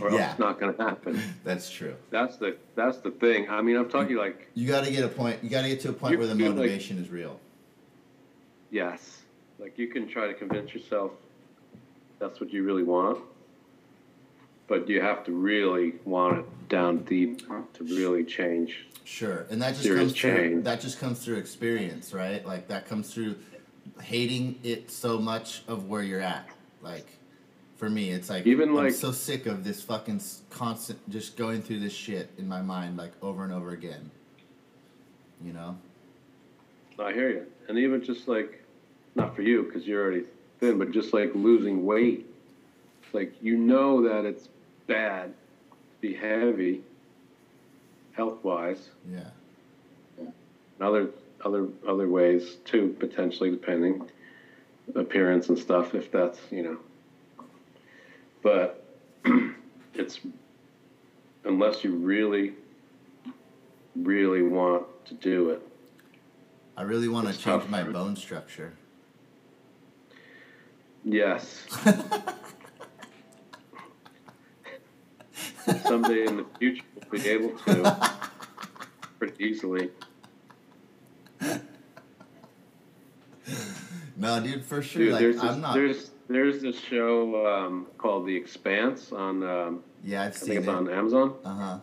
or 0.00 0.10
Yeah. 0.10 0.18
else 0.22 0.30
it's 0.30 0.38
not 0.38 0.58
going 0.60 0.74
to 0.74 0.82
happen. 0.82 1.20
That's 1.44 1.70
true. 1.70 1.94
That's 2.10 2.36
the 2.36 2.56
that's 2.74 2.98
the 2.98 3.10
thing. 3.10 3.48
I 3.50 3.62
mean, 3.62 3.76
I'm 3.76 3.88
talking 3.88 4.16
like 4.16 4.48
You 4.54 4.66
got 4.66 4.84
to 4.84 4.90
get 4.90 5.04
a 5.04 5.08
point. 5.08 5.42
You 5.42 5.50
got 5.50 5.62
to 5.62 5.68
get 5.68 5.80
to 5.80 5.90
a 5.90 5.92
point 5.92 6.18
where 6.18 6.26
the 6.26 6.34
feel 6.34 6.46
like- 6.48 6.56
motivation 6.56 6.98
is 6.98 7.08
real. 7.10 7.38
yes, 8.70 9.18
like 9.58 9.78
you 9.78 9.88
can 9.88 10.08
try 10.08 10.26
to 10.26 10.34
convince 10.34 10.72
yourself 10.74 11.12
that's 12.18 12.40
what 12.40 12.52
you 12.52 12.62
really 12.64 12.82
want, 12.82 13.18
but 14.68 14.88
you 14.88 15.00
have 15.00 15.24
to 15.24 15.32
really 15.32 15.94
want 16.04 16.38
it 16.40 16.68
down 16.68 16.98
deep 16.98 17.40
to 17.48 17.84
really 17.84 18.24
change. 18.24 18.86
Sure, 19.04 19.46
and 19.50 19.60
that 19.62 19.74
just 19.76 19.88
comes 19.88 20.12
through. 20.12 20.32
change. 20.36 20.64
That 20.64 20.80
just 20.80 21.00
comes 21.00 21.24
through 21.24 21.36
experience, 21.36 22.12
right? 22.14 22.44
Like 22.46 22.68
that 22.68 22.86
comes 22.86 23.12
through 23.12 23.36
hating 24.00 24.58
it 24.62 24.90
so 24.90 25.18
much 25.18 25.62
of 25.68 25.88
where 25.88 26.02
you're 26.02 26.20
at. 26.20 26.48
Like 26.82 27.06
for 27.80 27.88
me, 27.88 28.10
it's 28.10 28.28
like 28.28 28.46
Even 28.46 28.68
I'm 28.68 28.74
like- 28.74 28.92
so 28.92 29.10
sick 29.10 29.46
of 29.46 29.64
this 29.64 29.82
fucking 29.82 30.20
constant 30.50 30.98
just 31.08 31.38
going 31.38 31.62
through 31.62 31.80
this 31.80 31.94
shit 31.94 32.28
in 32.36 32.46
my 32.46 32.60
mind 32.60 32.98
like 32.98 33.12
over 33.22 33.42
and 33.42 33.52
over 33.52 33.70
again. 33.70 34.10
You 35.42 35.54
know? 35.54 35.78
I 36.98 37.14
hear 37.14 37.30
you, 37.30 37.46
and 37.66 37.78
even 37.78 38.04
just 38.04 38.28
like 38.28 38.62
not 39.14 39.34
for 39.34 39.40
you 39.40 39.62
because 39.62 39.86
you're 39.86 40.02
already 40.02 40.24
thin, 40.58 40.76
but 40.78 40.90
just 40.90 41.14
like 41.14 41.34
losing 41.34 41.86
weight, 41.86 42.26
like 43.14 43.32
you 43.40 43.56
know 43.56 44.06
that 44.06 44.26
it's 44.26 44.50
bad, 44.86 45.32
to 45.70 45.76
be 46.02 46.12
heavy, 46.12 46.82
health 48.12 48.44
wise. 48.44 48.90
Yeah. 49.10 49.30
and 50.18 50.32
other 50.82 51.08
other 51.42 51.68
other 51.88 52.10
ways 52.10 52.58
too 52.66 52.94
potentially 53.00 53.50
depending 53.50 54.06
appearance 54.94 55.48
and 55.48 55.58
stuff 55.58 55.94
if 55.94 56.12
that's 56.12 56.38
you 56.50 56.62
know 56.62 56.76
but 58.42 58.84
it's 59.94 60.20
unless 61.44 61.84
you 61.84 61.94
really 61.94 62.54
really 63.96 64.42
want 64.42 64.86
to 65.06 65.14
do 65.14 65.50
it 65.50 65.62
I 66.76 66.82
really 66.82 67.08
want 67.08 67.28
to 67.28 67.38
change 67.38 67.66
my 67.68 67.82
bone 67.82 68.16
structure. 68.16 68.74
yes 71.04 71.66
someday 75.84 76.26
in 76.26 76.36
the 76.38 76.46
future 76.58 76.84
we'll 77.10 77.22
be 77.22 77.28
able 77.28 77.58
to 77.58 78.10
pretty 79.18 79.44
easily 79.44 79.90
No, 84.20 84.38
dude, 84.38 84.62
for 84.64 84.82
sure. 84.82 85.18
Dude, 85.18 85.36
like 85.36 85.44
I'm 85.44 85.62
not. 85.62 85.74
there's 85.74 86.10
there's 86.30 86.62
this 86.62 86.78
show 86.80 87.46
um, 87.46 87.86
called 87.98 88.26
The 88.26 88.34
Expanse 88.36 89.12
on 89.12 89.42
um, 89.42 89.82
yeah, 90.04 90.22
I've 90.22 90.28
I 90.32 90.36
seen 90.36 90.46
think 90.48 90.58
it's 90.60 90.68
it. 90.68 90.70
on 90.74 90.88
Amazon, 90.90 91.34
Uh 91.44 91.54
huh. 91.54 91.78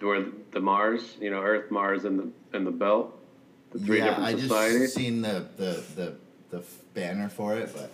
where 0.00 0.24
the 0.52 0.60
Mars, 0.60 1.16
you 1.20 1.30
know, 1.30 1.40
Earth, 1.42 1.70
Mars, 1.70 2.04
and 2.04 2.18
the 2.18 2.56
and 2.56 2.66
the 2.66 2.70
Belt, 2.70 3.16
the 3.72 3.78
three 3.80 3.98
yeah, 3.98 4.06
different 4.16 4.28
I 4.28 4.32
just 4.34 4.94
seen 4.94 5.22
the 5.22 5.46
the 5.56 5.82
the 5.94 6.14
the 6.50 6.62
banner 6.94 7.28
for 7.28 7.56
it, 7.56 7.70
but 7.74 7.90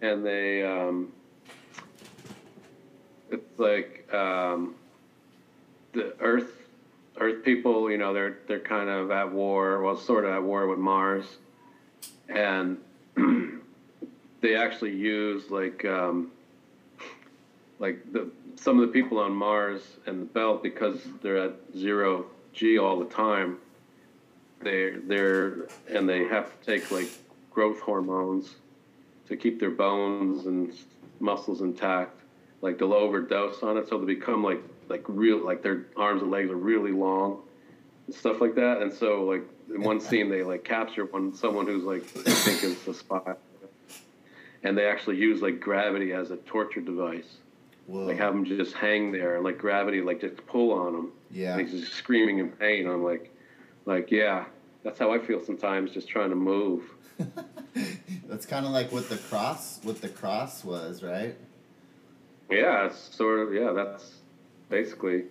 and 0.00 0.24
they 0.24 0.64
um, 0.64 1.12
it's 3.30 3.58
like 3.58 4.12
um, 4.14 4.74
the 5.92 6.14
Earth 6.20 6.50
Earth 7.18 7.44
people, 7.44 7.90
you 7.90 7.98
know, 7.98 8.12
they're 8.14 8.38
they're 8.48 8.60
kind 8.60 8.88
of 8.88 9.10
at 9.10 9.30
war, 9.30 9.82
well, 9.82 9.96
sort 9.96 10.24
of 10.24 10.32
at 10.32 10.42
war 10.42 10.66
with 10.66 10.78
Mars, 10.78 11.24
and 12.28 12.78
they 14.40 14.54
actually 14.54 14.94
use 14.94 15.50
like 15.50 15.84
um, 15.84 16.30
like 17.78 18.12
the 18.12 18.30
some 18.56 18.80
of 18.80 18.86
the 18.86 18.92
people 18.92 19.18
on 19.18 19.32
Mars 19.32 19.82
and 20.06 20.22
the 20.22 20.26
Belt 20.26 20.62
because 20.62 21.00
they're 21.22 21.36
at 21.36 21.54
zero 21.76 22.26
G 22.52 22.78
all 22.78 22.98
the 22.98 23.06
time. 23.06 23.58
They're 24.60 24.98
they're 25.00 25.68
and 25.88 26.08
they 26.08 26.24
have 26.24 26.58
to 26.60 26.66
take 26.66 26.90
like 26.90 27.08
growth 27.50 27.80
hormones 27.80 28.56
to 29.28 29.36
keep 29.36 29.58
their 29.60 29.70
bones 29.70 30.46
and 30.46 30.72
muscles 31.20 31.60
intact. 31.60 32.20
Like 32.62 32.78
they'll 32.78 32.94
overdose 32.94 33.62
on 33.62 33.76
it, 33.76 33.88
so 33.88 33.98
they 33.98 34.06
become 34.06 34.42
like 34.42 34.62
like 34.88 35.04
real 35.06 35.44
like 35.44 35.62
their 35.62 35.86
arms 35.96 36.22
and 36.22 36.30
legs 36.30 36.50
are 36.50 36.56
really 36.56 36.92
long 36.92 37.42
and 38.06 38.14
stuff 38.14 38.40
like 38.40 38.54
that. 38.54 38.82
And 38.82 38.92
so 38.92 39.24
like 39.24 39.42
in 39.74 39.82
one 39.82 40.00
scene 40.00 40.28
they 40.30 40.42
like 40.42 40.64
capture 40.64 41.04
one 41.04 41.34
someone 41.34 41.66
who's 41.66 41.84
like 41.84 42.02
I 42.16 42.30
think 42.30 42.62
is 42.64 42.86
a 42.88 42.94
spy, 42.94 43.34
and 44.62 44.76
they 44.76 44.86
actually 44.86 45.16
use 45.16 45.42
like 45.42 45.60
gravity 45.60 46.12
as 46.12 46.30
a 46.30 46.36
torture 46.38 46.80
device. 46.80 47.38
whoa. 47.86 48.06
Like 48.06 48.18
have 48.18 48.34
him 48.34 48.44
just 48.44 48.74
hang 48.74 49.12
there 49.12 49.36
and 49.36 49.44
like 49.44 49.58
gravity 49.58 50.00
like 50.00 50.20
just 50.20 50.46
pull 50.46 50.72
on 50.72 50.94
him. 50.94 51.12
yeah. 51.30 51.56
And 51.56 51.68
he's 51.68 51.80
just 51.80 51.94
screaming 51.94 52.38
in 52.38 52.50
pain. 52.50 52.86
I'm 52.88 53.04
like, 53.04 53.32
like 53.84 54.10
yeah, 54.10 54.44
that's 54.82 54.98
how 54.98 55.12
I 55.12 55.18
feel 55.18 55.44
sometimes, 55.44 55.92
just 55.92 56.08
trying 56.08 56.30
to 56.30 56.36
move. 56.36 56.82
That's 58.28 58.44
kind 58.46 58.66
of 58.66 58.72
like 58.72 58.92
what 58.92 59.08
the 59.08 59.16
cross, 59.16 59.80
what 59.82 60.00
the 60.00 60.08
cross 60.08 60.64
was, 60.64 61.02
right? 61.02 61.34
Yeah, 62.50 62.86
it's 62.86 63.14
sort 63.16 63.40
of 63.40 63.54
yeah. 63.54 63.72
That's 63.72 64.16
basically, 64.68 65.24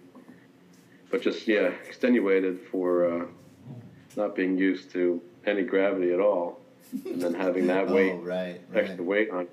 but 1.12 1.22
just 1.22 1.48
yeah, 1.48 1.72
extenuated 1.88 2.60
for 2.72 3.06
uh, 3.24 3.26
not 4.16 4.36
being 4.36 4.58
used 4.58 4.92
to 4.92 5.22
any 5.46 5.64
gravity 5.64 6.12
at 6.14 6.20
all, 6.20 6.60
and 7.06 7.22
then 7.22 7.34
having 7.34 7.68
that 7.68 7.88
weight, 7.96 8.14
Oh, 8.14 8.18
right, 8.20 8.62
right. 8.72 8.84
extra 8.86 9.04
weight 9.04 9.30
on. 9.32 9.48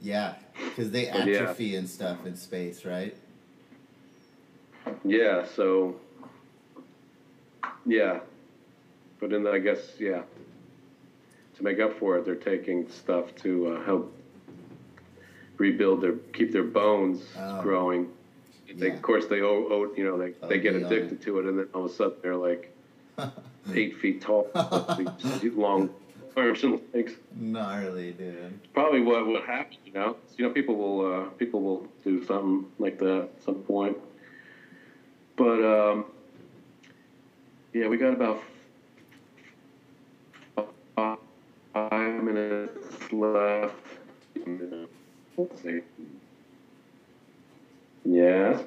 Yeah, 0.00 0.34
because 0.64 0.90
they 0.90 1.06
But 1.10 1.26
yeah. 1.26 1.36
atrophy 1.38 1.76
and 1.76 1.88
stuff 1.88 2.26
in 2.26 2.36
space, 2.36 2.84
right? 2.84 3.16
Yeah, 5.04 5.46
so 5.56 5.96
yeah, 7.86 8.20
but 9.20 9.30
then 9.30 9.46
I 9.46 9.58
guess 9.58 9.78
yeah, 9.98 10.22
to 11.56 11.62
make 11.62 11.80
up 11.80 11.98
for 11.98 12.18
it, 12.18 12.24
they're 12.26 12.34
taking 12.34 12.88
stuff 12.90 13.34
to 13.36 13.76
uh, 13.76 13.84
help 13.84 14.14
rebuild 15.56 16.00
their 16.02 16.14
keep 16.32 16.52
their 16.52 16.64
bones 16.64 17.22
Oh. 17.38 17.62
growing. 17.62 18.08
They, 18.76 18.88
Yeah. 18.88 18.94
Of 18.94 19.02
course, 19.02 19.26
they 19.26 19.40
owe, 19.40 19.68
owe 19.70 19.94
you 19.96 20.04
know 20.04 20.18
they, 20.18 20.32
they 20.48 20.58
get 20.58 20.74
addicted 20.74 21.22
to 21.22 21.38
it, 21.38 21.46
and 21.46 21.58
then 21.58 21.68
all 21.72 21.84
of 21.86 21.90
a 21.90 21.94
sudden 21.94 22.16
they're 22.22 22.36
like 22.36 22.73
eight 23.74 23.96
feet 23.98 24.20
tall, 24.20 24.48
these 25.40 25.54
long 25.54 25.90
arms 26.36 26.62
and 26.64 26.80
legs. 26.92 27.12
Gnarly, 27.36 28.12
dude. 28.12 28.58
Probably 28.72 29.00
what 29.00 29.26
what 29.26 29.44
happens, 29.44 29.78
you 29.84 29.92
know. 29.92 30.16
You 30.36 30.46
know, 30.46 30.52
people 30.52 30.76
will 30.76 31.14
uh, 31.14 31.24
people 31.30 31.60
will 31.62 31.86
do 32.02 32.24
something 32.24 32.66
like 32.78 32.98
that 32.98 33.28
at 33.34 33.42
some 33.42 33.56
point. 33.56 33.96
But 35.36 35.64
um, 35.64 36.06
yeah, 37.72 37.88
we 37.88 37.96
got 37.96 38.12
about 38.12 38.42
five 41.74 42.22
minutes 42.22 43.12
left. 43.12 43.74
Let's 45.36 45.62
see. 45.62 45.80
Yeah. 48.04 48.62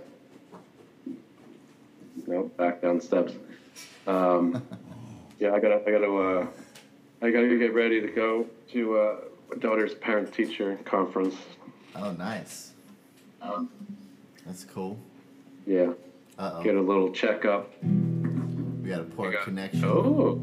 Nope, 2.26 2.57
back 2.57 2.82
down 2.82 2.99
steps. 2.99 3.34
Um, 4.07 4.63
yeah, 5.39 5.53
I 5.53 5.59
gotta, 5.59 5.81
I 5.85 5.91
gotta, 5.91 6.15
uh, 6.15 6.47
I 7.21 7.29
gotta 7.29 7.57
get 7.57 7.73
ready 7.73 8.01
to 8.01 8.07
go 8.07 8.47
to 8.71 8.97
uh, 8.97 9.15
my 9.51 9.57
daughter's 9.57 9.93
parent-teacher 9.95 10.79
conference. 10.85 11.35
Oh, 11.95 12.11
nice. 12.13 12.71
That's 14.45 14.63
cool. 14.63 14.97
Yeah, 15.65 15.91
Uh-oh. 16.39 16.63
get 16.63 16.75
a 16.75 16.81
little 16.81 17.11
checkup. 17.11 17.71
We 17.84 18.89
got 18.89 19.01
a 19.01 19.03
poor 19.03 19.31
got- 19.31 19.43
connection. 19.43 19.84
Oh, 19.84 20.35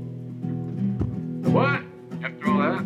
what? 1.50 1.82
After 2.22 2.48
all 2.50 2.58
that? 2.58 2.84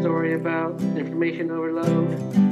Story 0.00 0.34
about 0.34 0.80
information 0.96 1.50
overload 1.50 2.47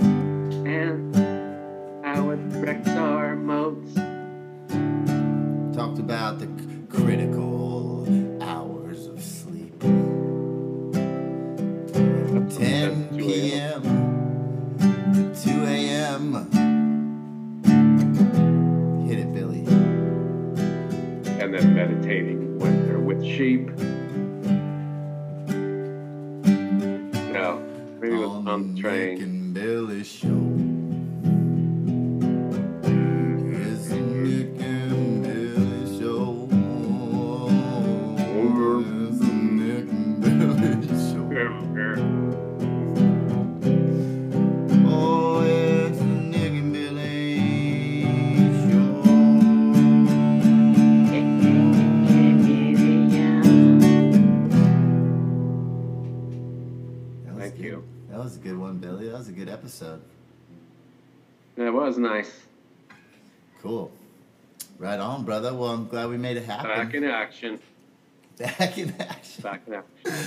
action. 67.37 67.61
Back 68.39 68.79
in 68.79 68.95
action. 69.01 69.43
Back 69.43 69.63
in 69.67 69.75
action. 69.75 70.23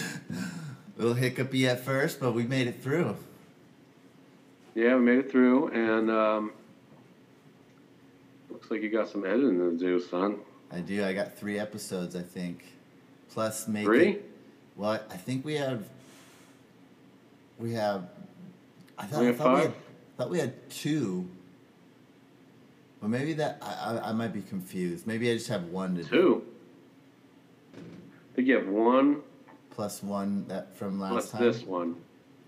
A 0.97 0.99
little 1.01 1.13
hiccupy 1.13 1.67
at 1.67 1.83
first, 1.83 2.19
but 2.19 2.33
we 2.33 2.43
made 2.43 2.67
it 2.67 2.81
through. 2.81 3.15
Yeah, 4.75 4.95
we 4.95 5.01
made 5.01 5.19
it 5.19 5.31
through, 5.31 5.69
and 5.69 6.09
um, 6.11 6.51
looks 8.49 8.69
like 8.71 8.81
you 8.81 8.89
got 8.89 9.09
some 9.09 9.25
editing 9.25 9.57
to 9.57 9.77
do, 9.77 9.99
son. 9.99 10.37
I 10.71 10.79
do. 10.79 11.03
I 11.03 11.13
got 11.13 11.37
three 11.37 11.59
episodes, 11.59 12.15
I 12.15 12.21
think. 12.21 12.63
Plus, 13.31 13.67
make 13.67 13.85
Three? 13.85 14.09
It, 14.11 14.31
well, 14.75 14.99
I 15.09 15.17
think 15.17 15.45
we 15.45 15.55
have. 15.55 15.83
We 17.57 17.73
have. 17.73 18.07
I 18.97 19.05
thought, 19.05 19.21
We 19.21 19.29
I 19.29 19.33
thought 19.33 19.53
we 19.55 19.61
five? 19.61 19.63
had, 19.65 19.73
thought 20.17 20.29
we 20.29 20.39
had 20.39 20.69
two. 20.69 21.27
But 23.01 23.09
maybe 23.09 23.33
that 23.33 23.59
I, 23.61 23.97
I 23.97 24.09
I 24.09 24.11
might 24.13 24.33
be 24.33 24.41
confused. 24.41 25.05
Maybe 25.07 25.29
I 25.31 25.33
just 25.35 25.47
have 25.49 25.65
one 25.65 25.95
to 25.95 26.03
do. 26.03 26.09
Two. 26.09 26.43
Think 28.39 28.47
you 28.47 28.55
have 28.55 28.69
one 28.69 29.21
Plus 29.69 30.01
one 30.01 30.47
that 30.47 30.73
from 30.77 30.97
last 30.97 31.11
plus 31.11 31.31
time. 31.31 31.41
this 31.41 31.63
one. 31.63 31.97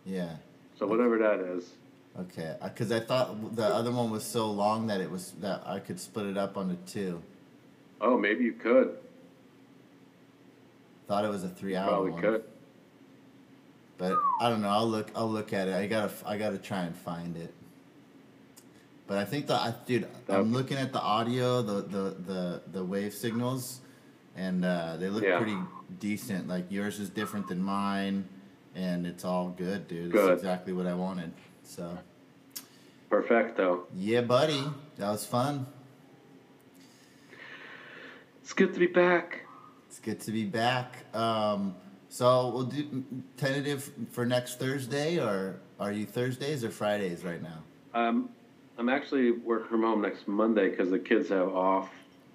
Yeah. 0.05 0.37
So 0.79 0.87
whatever 0.87 1.17
that 1.17 1.41
is. 1.41 1.69
Okay. 2.17 2.55
Uh, 2.61 2.69
because 2.69 2.93
I 2.93 3.01
thought 3.01 3.57
the 3.57 3.65
other 3.65 3.91
one 3.91 4.09
was 4.09 4.23
so 4.23 4.49
long 4.49 4.87
that 4.87 5.01
it 5.01 5.11
was 5.11 5.33
that 5.41 5.63
I 5.65 5.79
could 5.79 5.99
split 5.99 6.27
it 6.27 6.37
up 6.37 6.55
onto 6.55 6.77
two. 6.89 7.21
Oh, 7.99 8.17
maybe 8.17 8.45
you 8.45 8.53
could. 8.53 8.95
Thought 11.09 11.25
it 11.25 11.29
was 11.29 11.43
a 11.43 11.49
three-hour 11.49 11.89
Probably 11.89 12.11
one. 12.11 12.21
could. 12.21 12.43
But 13.97 14.17
I 14.39 14.49
don't 14.49 14.61
know. 14.61 14.69
I'll 14.69 14.87
look. 14.87 15.11
I'll 15.13 15.29
look 15.29 15.51
at 15.51 15.67
it. 15.67 15.75
I 15.75 15.87
gotta. 15.87 16.13
I 16.25 16.37
gotta 16.37 16.57
try 16.57 16.83
and 16.83 16.95
find 16.95 17.35
it. 17.35 17.53
But 19.07 19.17
I 19.17 19.25
think 19.25 19.47
the 19.47 19.55
I, 19.55 19.73
dude. 19.85 20.07
I'm 20.29 20.53
looking 20.53 20.77
at 20.77 20.93
the 20.93 21.01
audio, 21.01 21.61
the 21.61 21.81
the 21.81 22.15
the, 22.25 22.61
the 22.71 22.83
wave 22.85 23.13
signals, 23.13 23.81
and 24.41 24.65
uh, 24.65 24.97
they 24.97 25.09
look 25.09 25.23
Yeah. 25.23 25.37
pretty 25.37 25.57
decent. 25.99 26.47
Like 26.47 26.65
yours 26.71 26.99
is 26.99 27.09
different 27.09 27.47
than 27.47 27.61
mine, 27.61 28.27
and 28.75 29.05
it's 29.05 29.23
all 29.23 29.49
good, 29.49 29.87
dude. 29.87 30.11
Good. 30.11 30.31
It's 30.31 30.41
exactly 30.41 30.73
what 30.73 30.87
I 30.87 30.95
wanted. 30.95 31.31
So 31.63 31.97
Perfecto. 33.09 33.85
yeah, 33.95 34.21
buddy, 34.21 34.63
that 34.97 35.09
was 35.11 35.25
fun. 35.25 35.67
It's 38.41 38.53
good 38.53 38.73
to 38.73 38.79
be 38.79 38.87
back. 38.87 39.45
It's 39.87 39.99
good 39.99 40.19
to 40.21 40.31
be 40.31 40.45
back. 40.45 41.05
Um, 41.15 41.75
so 42.09 42.49
we'll 42.49 42.63
do 42.65 43.03
tentative 43.37 43.89
for 44.11 44.25
next 44.25 44.59
Thursday, 44.59 45.19
or 45.19 45.59
are 45.79 45.91
you 45.91 46.05
Thursdays 46.05 46.63
or 46.63 46.71
Fridays 46.71 47.23
right 47.23 47.41
now? 47.41 47.59
Um, 47.93 48.29
I'm 48.77 48.89
actually 48.89 49.31
working 49.31 49.67
from 49.69 49.83
home 49.83 50.01
next 50.01 50.27
Monday 50.27 50.69
because 50.69 50.89
the 50.89 50.99
kids 50.99 51.29
have 51.29 51.49
off 51.53 51.89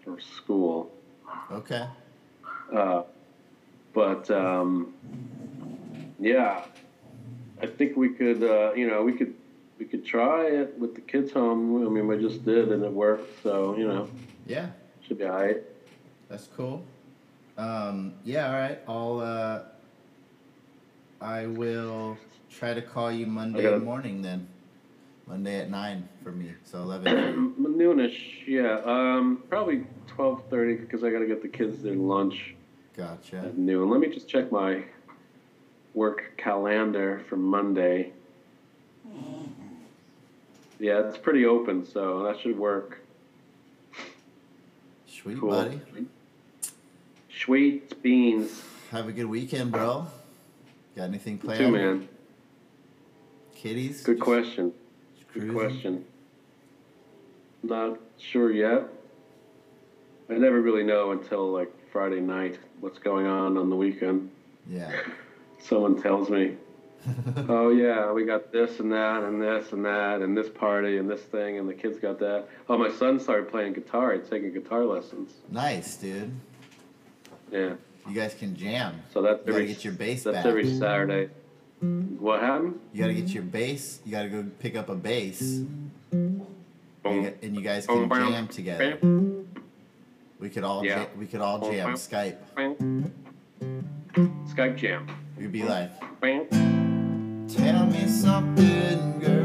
for 0.04 0.20
school. 0.20 0.90
Okay. 1.50 1.86
Uh, 2.74 3.02
but 3.94 4.30
um, 4.30 4.92
yeah, 6.18 6.64
I 7.62 7.66
think 7.66 7.96
we 7.96 8.10
could, 8.10 8.42
uh, 8.42 8.72
you 8.74 8.88
know, 8.88 9.02
we 9.02 9.12
could 9.12 9.34
we 9.78 9.84
could 9.84 10.04
try 10.04 10.46
it 10.46 10.78
with 10.78 10.94
the 10.94 11.00
kids 11.00 11.32
home. 11.32 11.86
I 11.86 11.90
mean, 11.90 12.06
we 12.06 12.18
just 12.18 12.44
did 12.44 12.72
and 12.72 12.82
it 12.84 12.92
worked, 12.92 13.42
so 13.42 13.76
you 13.76 13.86
know, 13.86 14.08
Yeah. 14.46 14.70
should 15.06 15.18
be 15.18 15.24
alright. 15.24 15.62
That's 16.28 16.48
cool. 16.56 16.84
Um, 17.56 18.14
yeah, 18.24 18.46
all 18.48 18.52
right. 18.54 18.78
I'll 18.88 19.20
uh, 19.20 19.62
I 21.20 21.46
will 21.46 22.18
try 22.50 22.74
to 22.74 22.82
call 22.82 23.10
you 23.12 23.26
Monday 23.26 23.78
morning 23.78 24.22
then. 24.22 24.48
Monday 25.26 25.58
at 25.60 25.70
nine 25.70 26.08
for 26.22 26.30
me, 26.30 26.52
so 26.64 26.78
eleven. 26.82 27.54
Noonish, 27.60 28.46
yeah. 28.46 28.80
Um, 28.84 29.42
probably 29.48 29.84
twelve 30.06 30.42
thirty 30.50 30.74
because 30.76 31.02
I 31.02 31.10
got 31.10 31.18
to 31.18 31.26
get 31.26 31.42
the 31.42 31.48
kids 31.48 31.82
their 31.82 31.94
lunch 31.96 32.54
Gotcha. 32.96 33.38
at 33.38 33.58
noon. 33.58 33.90
Let 33.90 34.00
me 34.00 34.08
just 34.08 34.28
check 34.28 34.52
my 34.52 34.84
work 35.94 36.32
calendar 36.36 37.22
for 37.28 37.36
Monday. 37.36 38.12
Yeah, 40.78 41.00
it's 41.08 41.16
pretty 41.18 41.44
open, 41.46 41.86
so 41.86 42.22
that 42.24 42.38
should 42.40 42.58
work. 42.58 43.00
Sweet, 45.08 45.38
Cool. 45.40 45.50
buddy. 45.50 45.80
Sweet 47.42 48.02
beans, 48.02 48.62
Have 48.90 49.08
a 49.08 49.12
good 49.12 49.24
weekend, 49.26 49.72
bro. 49.72 50.06
Got 50.94 51.04
anything 51.04 51.38
planned? 51.38 51.58
too, 51.60 51.70
man. 51.70 52.08
Kitties. 53.54 54.02
Good 54.02 54.20
question. 54.20 54.72
Good 55.40 55.52
question. 55.52 56.04
Not 57.62 57.98
sure 58.18 58.50
yet. 58.52 58.84
I 60.30 60.34
never 60.34 60.60
really 60.60 60.82
know 60.82 61.12
until 61.12 61.52
like 61.52 61.72
Friday 61.92 62.20
night 62.20 62.58
what's 62.80 62.98
going 62.98 63.26
on 63.26 63.56
on 63.56 63.70
the 63.70 63.76
weekend. 63.76 64.30
Yeah. 64.68 64.92
Someone 65.58 66.00
tells 66.00 66.30
me, 66.30 66.56
"Oh 67.48 67.70
yeah, 67.70 68.12
we 68.12 68.24
got 68.24 68.52
this 68.52 68.78
and 68.80 68.92
that 68.92 69.22
and 69.24 69.40
this 69.40 69.72
and 69.72 69.84
that 69.84 70.20
and 70.22 70.36
this 70.36 70.48
party 70.48 70.98
and 70.98 71.08
this 71.10 71.20
thing 71.22 71.58
and 71.58 71.68
the 71.68 71.74
kids 71.74 71.98
got 71.98 72.18
that." 72.20 72.46
Oh, 72.68 72.76
my 72.78 72.90
son 72.90 73.18
started 73.20 73.48
playing 73.50 73.72
guitar. 73.74 74.12
He's 74.14 74.28
taking 74.28 74.52
guitar 74.52 74.84
lessons. 74.84 75.32
nice, 75.50 75.96
dude. 75.96 76.32
Yeah, 77.50 77.74
You 78.08 78.14
guys 78.14 78.34
can 78.34 78.56
jam. 78.56 79.00
so 79.12 79.22
that's 79.22 79.46
You 79.46 79.52
every 79.52 79.66
get 79.68 79.84
your 79.84 79.92
bass 79.94 80.24
that's 80.24 80.36
back. 80.38 80.46
every 80.46 80.68
Saturday. 80.78 81.30
What 81.80 82.40
happened? 82.40 82.80
You 82.92 83.02
gotta 83.02 83.14
get 83.14 83.28
your 83.28 83.42
bass. 83.42 84.00
You 84.04 84.12
gotta 84.12 84.28
go 84.28 84.44
pick 84.60 84.76
up 84.76 84.88
a 84.88 84.94
bass, 84.94 85.40
and 85.42 85.90
you, 86.12 86.46
Boom. 87.02 87.32
and 87.42 87.54
you 87.56 87.60
guys 87.62 87.86
can 87.86 88.08
jam 88.08 88.48
together. 88.48 88.98
We 90.38 90.48
could 90.50 90.64
all 90.64 90.84
Yeah. 90.84 91.06
we 91.18 91.26
could 91.26 91.40
all 91.40 91.70
jam. 91.70 91.94
Skype. 91.94 92.36
Skype 94.48 94.76
jam. 94.76 95.06
We'd 95.38 95.52
be 95.52 95.62
like. 95.64 95.90
"Tell 97.48 97.86
me 97.86 98.06
something, 98.08 99.18
girl." 99.20 99.35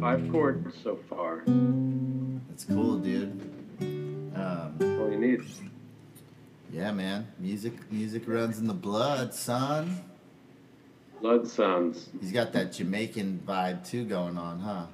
Five 0.00 0.30
chords 0.30 0.74
so 0.82 0.96
far. 1.08 1.42
That's 2.48 2.64
cool, 2.64 2.98
dude. 2.98 3.40
Um, 4.34 4.76
All 5.00 5.10
you 5.10 5.18
need. 5.18 5.42
yeah, 6.72 6.90
man. 6.92 7.26
Music, 7.38 7.72
music 7.92 8.24
runs 8.26 8.58
in 8.58 8.66
the 8.66 8.74
blood, 8.74 9.34
son. 9.34 10.00
Blood 11.20 11.46
Sons. 11.48 12.10
He's 12.20 12.32
got 12.32 12.52
that 12.52 12.72
Jamaican 12.72 13.42
vibe 13.46 13.88
too 13.88 14.04
going 14.04 14.36
on, 14.36 14.60
huh? 14.60 14.86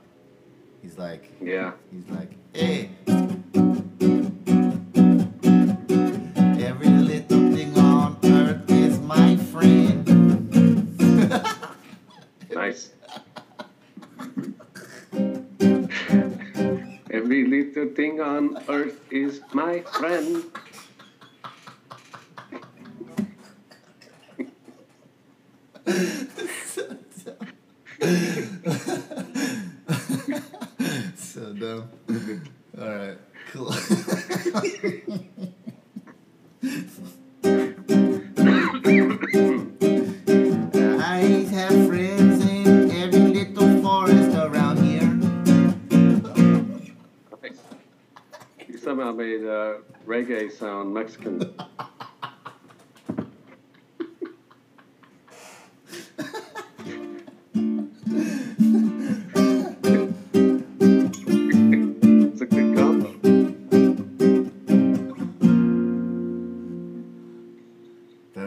He's 0.80 0.96
like, 0.96 1.28
Yeah. 1.42 1.72
he's 1.90 2.08
like, 2.08 2.30
hey. 2.52 2.90
My 19.55 19.81
friend. 19.81 20.44
Mexican. 51.11 51.55
it's 62.32 62.41
a 62.41 62.47
good 62.47 62.77
combo. 62.77 63.11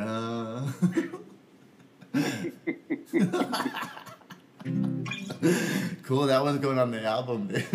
Cool, 6.03 6.27
that 6.27 6.44
one's 6.44 6.60
going 6.60 6.80
on 6.80 6.91
the 6.91 7.03
album, 7.03 7.48
dude. 7.48 7.65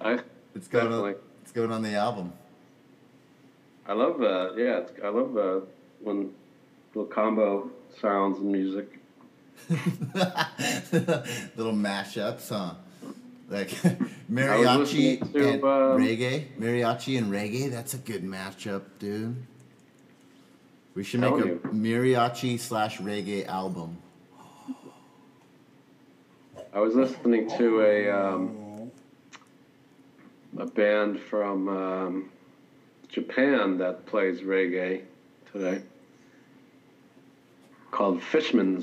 I 0.00 0.18
It's 0.54 0.68
going 0.68 0.84
Definitely. 0.84 1.10
on. 1.12 1.16
It's 1.42 1.52
going 1.52 1.72
on 1.72 1.82
the 1.82 1.94
album. 1.94 2.32
I 3.88 3.94
love 3.94 4.22
uh 4.22 4.52
yeah 4.54 4.80
it's, 4.80 4.92
I 5.02 5.08
love 5.08 5.36
uh 5.36 5.60
when 6.00 6.30
little 6.94 7.10
combo 7.10 7.70
sounds 8.00 8.38
and 8.38 8.52
music. 8.52 8.98
Little 11.56 11.72
mashups, 11.72 12.48
huh? 12.50 12.74
Like 13.48 13.70
mariachi 14.30 15.32
to, 15.32 15.48
and 15.48 15.64
um, 15.64 15.98
reggae. 15.98 16.46
Mariachi 16.58 17.18
and 17.18 17.32
reggae. 17.32 17.70
That's 17.70 17.94
a 17.94 17.98
good 17.98 18.22
matchup, 18.22 18.82
dude. 18.98 19.36
We 20.94 21.02
should 21.02 21.20
make 21.20 21.32
a 21.32 21.58
mariachi 21.68 22.60
slash 22.60 22.98
reggae 22.98 23.46
album. 23.46 23.98
I 26.72 26.80
was 26.80 26.94
listening 26.94 27.48
to 27.56 27.80
a 27.80 28.10
um, 28.10 28.90
a 30.58 30.66
band 30.66 31.20
from 31.20 31.68
um, 31.68 32.30
Japan 33.08 33.78
that 33.78 34.06
plays 34.06 34.40
reggae 34.40 35.02
today 35.52 35.82
called 37.90 38.20
Fishmans. 38.20 38.82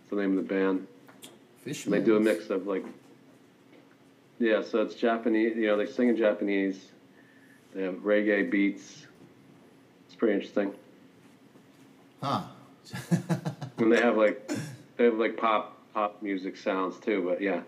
That's 0.00 0.10
the 0.10 0.16
name 0.16 0.36
of 0.38 0.48
the 0.48 0.54
band. 0.54 0.86
Fish. 1.64 1.84
And 1.84 1.94
they 1.94 2.00
do 2.00 2.16
a 2.16 2.20
mix 2.20 2.50
of 2.50 2.66
like, 2.66 2.84
yeah, 4.38 4.62
so 4.62 4.82
it's 4.82 4.94
Japanese. 4.94 5.56
You 5.56 5.68
know, 5.68 5.76
they 5.76 5.86
sing 5.86 6.08
in 6.08 6.16
Japanese. 6.16 6.90
They 7.74 7.82
have 7.82 7.94
reggae 7.96 8.50
beats. 8.50 9.06
It's 10.06 10.14
pretty 10.14 10.34
interesting. 10.34 10.72
Huh. 12.22 12.42
And 13.78 13.92
they 13.92 14.00
have 14.00 14.16
like, 14.16 14.50
they 14.96 15.04
have 15.04 15.18
like 15.18 15.36
pop 15.36 15.76
pop 15.92 16.22
music 16.22 16.56
sounds 16.56 16.98
too. 16.98 17.22
But 17.28 17.42
yeah. 17.42 17.60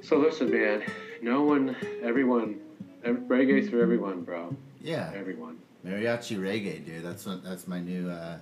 So 0.00 0.16
listen, 0.16 0.50
man. 0.50 0.84
No 1.22 1.42
one, 1.42 1.74
everyone, 2.02 2.60
ev- 3.04 3.22
reggae's 3.28 3.68
for 3.70 3.80
everyone, 3.82 4.22
bro. 4.22 4.54
yeah. 4.80 5.12
Everyone. 5.14 5.58
Mariachi 5.86 6.36
reggae, 6.38 6.84
dude. 6.84 7.04
That's 7.04 7.24
what. 7.26 7.42
That's 7.44 7.66
my 7.68 7.80
new. 7.80 8.10
uh 8.10 8.38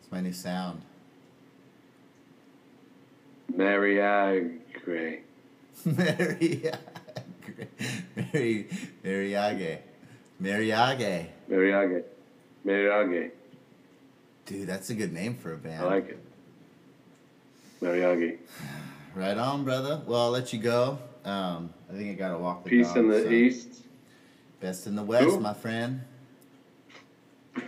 It's 0.00 0.10
my 0.10 0.20
new 0.20 0.32
sound. 0.32 0.80
Mariagre. 3.54 5.20
Mariage. 5.84 6.74
Mari. 8.16 8.68
Mariage. 9.02 9.78
Mariage. 10.40 11.26
Mariage. 11.48 12.04
Mariage. 12.64 13.30
Dude, 14.46 14.66
that's 14.66 14.90
a 14.90 14.94
good 14.94 15.12
name 15.12 15.34
for 15.34 15.52
a 15.52 15.56
band. 15.56 15.82
I 15.82 15.86
like 15.86 16.08
it. 16.10 16.18
Mariage. 17.80 18.38
Right 19.14 19.36
on, 19.38 19.64
brother. 19.64 20.00
Well, 20.06 20.20
I'll 20.20 20.30
let 20.30 20.52
you 20.52 20.60
go. 20.60 20.98
Um, 21.28 21.74
I 21.90 21.92
think 21.94 22.10
I 22.10 22.14
gotta 22.14 22.38
walk 22.38 22.64
the 22.64 22.70
Peace 22.70 22.86
dog, 22.88 22.96
in 22.98 23.08
the 23.08 23.22
so- 23.22 23.28
east. 23.30 23.68
Best 24.60 24.86
in 24.86 24.96
the 24.96 25.02
west, 25.04 25.24
Who? 25.24 25.40
my 25.40 25.52
friend. 25.54 26.00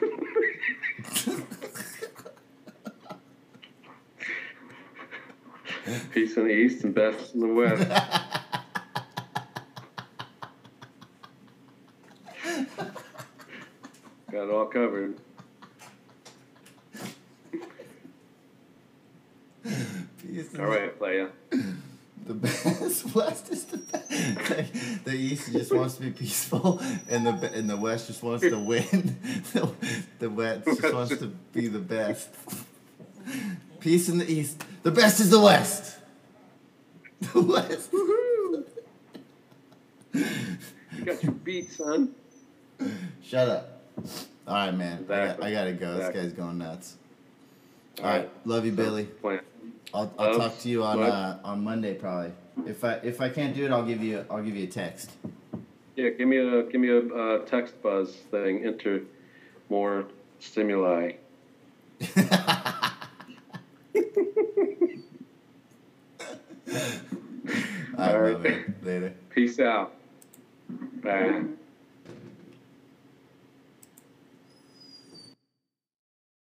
Peace 6.13 6.37
in 6.37 6.45
the 6.45 6.51
east 6.55 6.85
and 6.85 6.95
best 6.95 7.35
in 7.35 7.41
the 7.41 7.47
west. 7.47 7.89
Got 14.31 14.45
it 14.45 14.51
all 14.51 14.67
covered. 14.67 15.17
Peace 19.65 20.49
All 20.59 20.67
right, 20.67 20.97
playa. 20.97 21.29
The 23.13 23.19
west 23.19 23.51
is 23.51 23.65
the 23.65 23.79
best. 23.79 24.51
Like, 24.51 25.05
the 25.05 25.15
east 25.15 25.53
just 25.53 25.75
wants 25.75 25.95
to 25.97 26.03
be 26.03 26.11
peaceful, 26.11 26.81
and 27.09 27.27
the 27.27 27.53
and 27.53 27.69
the 27.69 27.77
west 27.77 28.07
just 28.09 28.23
wants 28.23 28.43
to 28.43 28.59
win. 28.59 28.83
the, 29.53 29.71
the 30.19 30.31
west 30.31 30.67
just 30.67 30.95
wants 30.95 31.17
to 31.19 31.27
be 31.53 31.69
the 31.69 31.79
best. 31.79 32.29
Peace 33.81 34.09
in 34.09 34.19
the 34.19 34.31
east. 34.31 34.63
The 34.83 34.91
best 34.91 35.21
is 35.21 35.31
the 35.31 35.41
west. 35.41 35.99
The 37.33 37.41
west. 37.41 37.91
You 40.13 41.05
got 41.05 41.23
your 41.23 41.33
beat, 41.33 41.71
son. 41.73 42.15
Shut 43.23 43.49
up. 43.49 43.83
All 44.47 44.55
right, 44.55 44.75
man. 44.75 45.05
I, 45.05 45.07
got, 45.07 45.23
Exactly. 45.23 45.47
I 45.47 45.53
gotta 45.53 45.73
go. 45.73 45.97
Exactly. 45.97 46.21
This 46.23 46.33
guy's 46.33 46.39
going 46.45 46.59
nuts. 46.59 46.97
All 47.99 48.05
All 48.05 48.11
right. 48.11 48.19
right. 48.19 48.31
Love 48.47 48.67
you, 48.67 48.73
Billy. 48.73 49.05
Plan. 49.05 49.41
I'll, 49.93 50.13
I'll 50.19 50.27
Love, 50.29 50.37
talk 50.37 50.59
to 50.61 50.69
you 50.69 50.85
on 50.85 51.03
uh, 51.03 51.39
on 51.45 51.65
Monday 51.65 51.95
probably. 51.95 52.33
If 52.67 52.85
I 52.85 52.95
if 53.03 53.21
I 53.21 53.29
can't 53.29 53.55
do 53.55 53.65
it, 53.65 53.71
I'll 53.71 53.85
give 53.85 54.03
you 54.03 54.25
I'll 54.31 54.43
give 54.43 54.57
you 54.57 54.65
a 54.65 54.71
text. 54.71 55.13
Yeah, 55.97 56.11
give 56.11 56.29
me 56.29 56.39
a 56.39 56.63
give 56.65 56.81
me 56.81 56.89
a 56.89 57.01
uh, 57.15 57.45
text 57.45 57.81
buzz 57.83 58.15
thing. 58.31 58.65
Enter 58.65 59.03
more 59.69 60.07
stimuli. 60.39 61.13
All 67.99 68.15
right, 68.15 68.15
All 68.15 68.21
right. 68.21 68.41
my. 68.41 68.65
Later. 68.83 69.15
Peace 69.31 69.59
out. 69.61 69.95
Bye. 71.03 71.43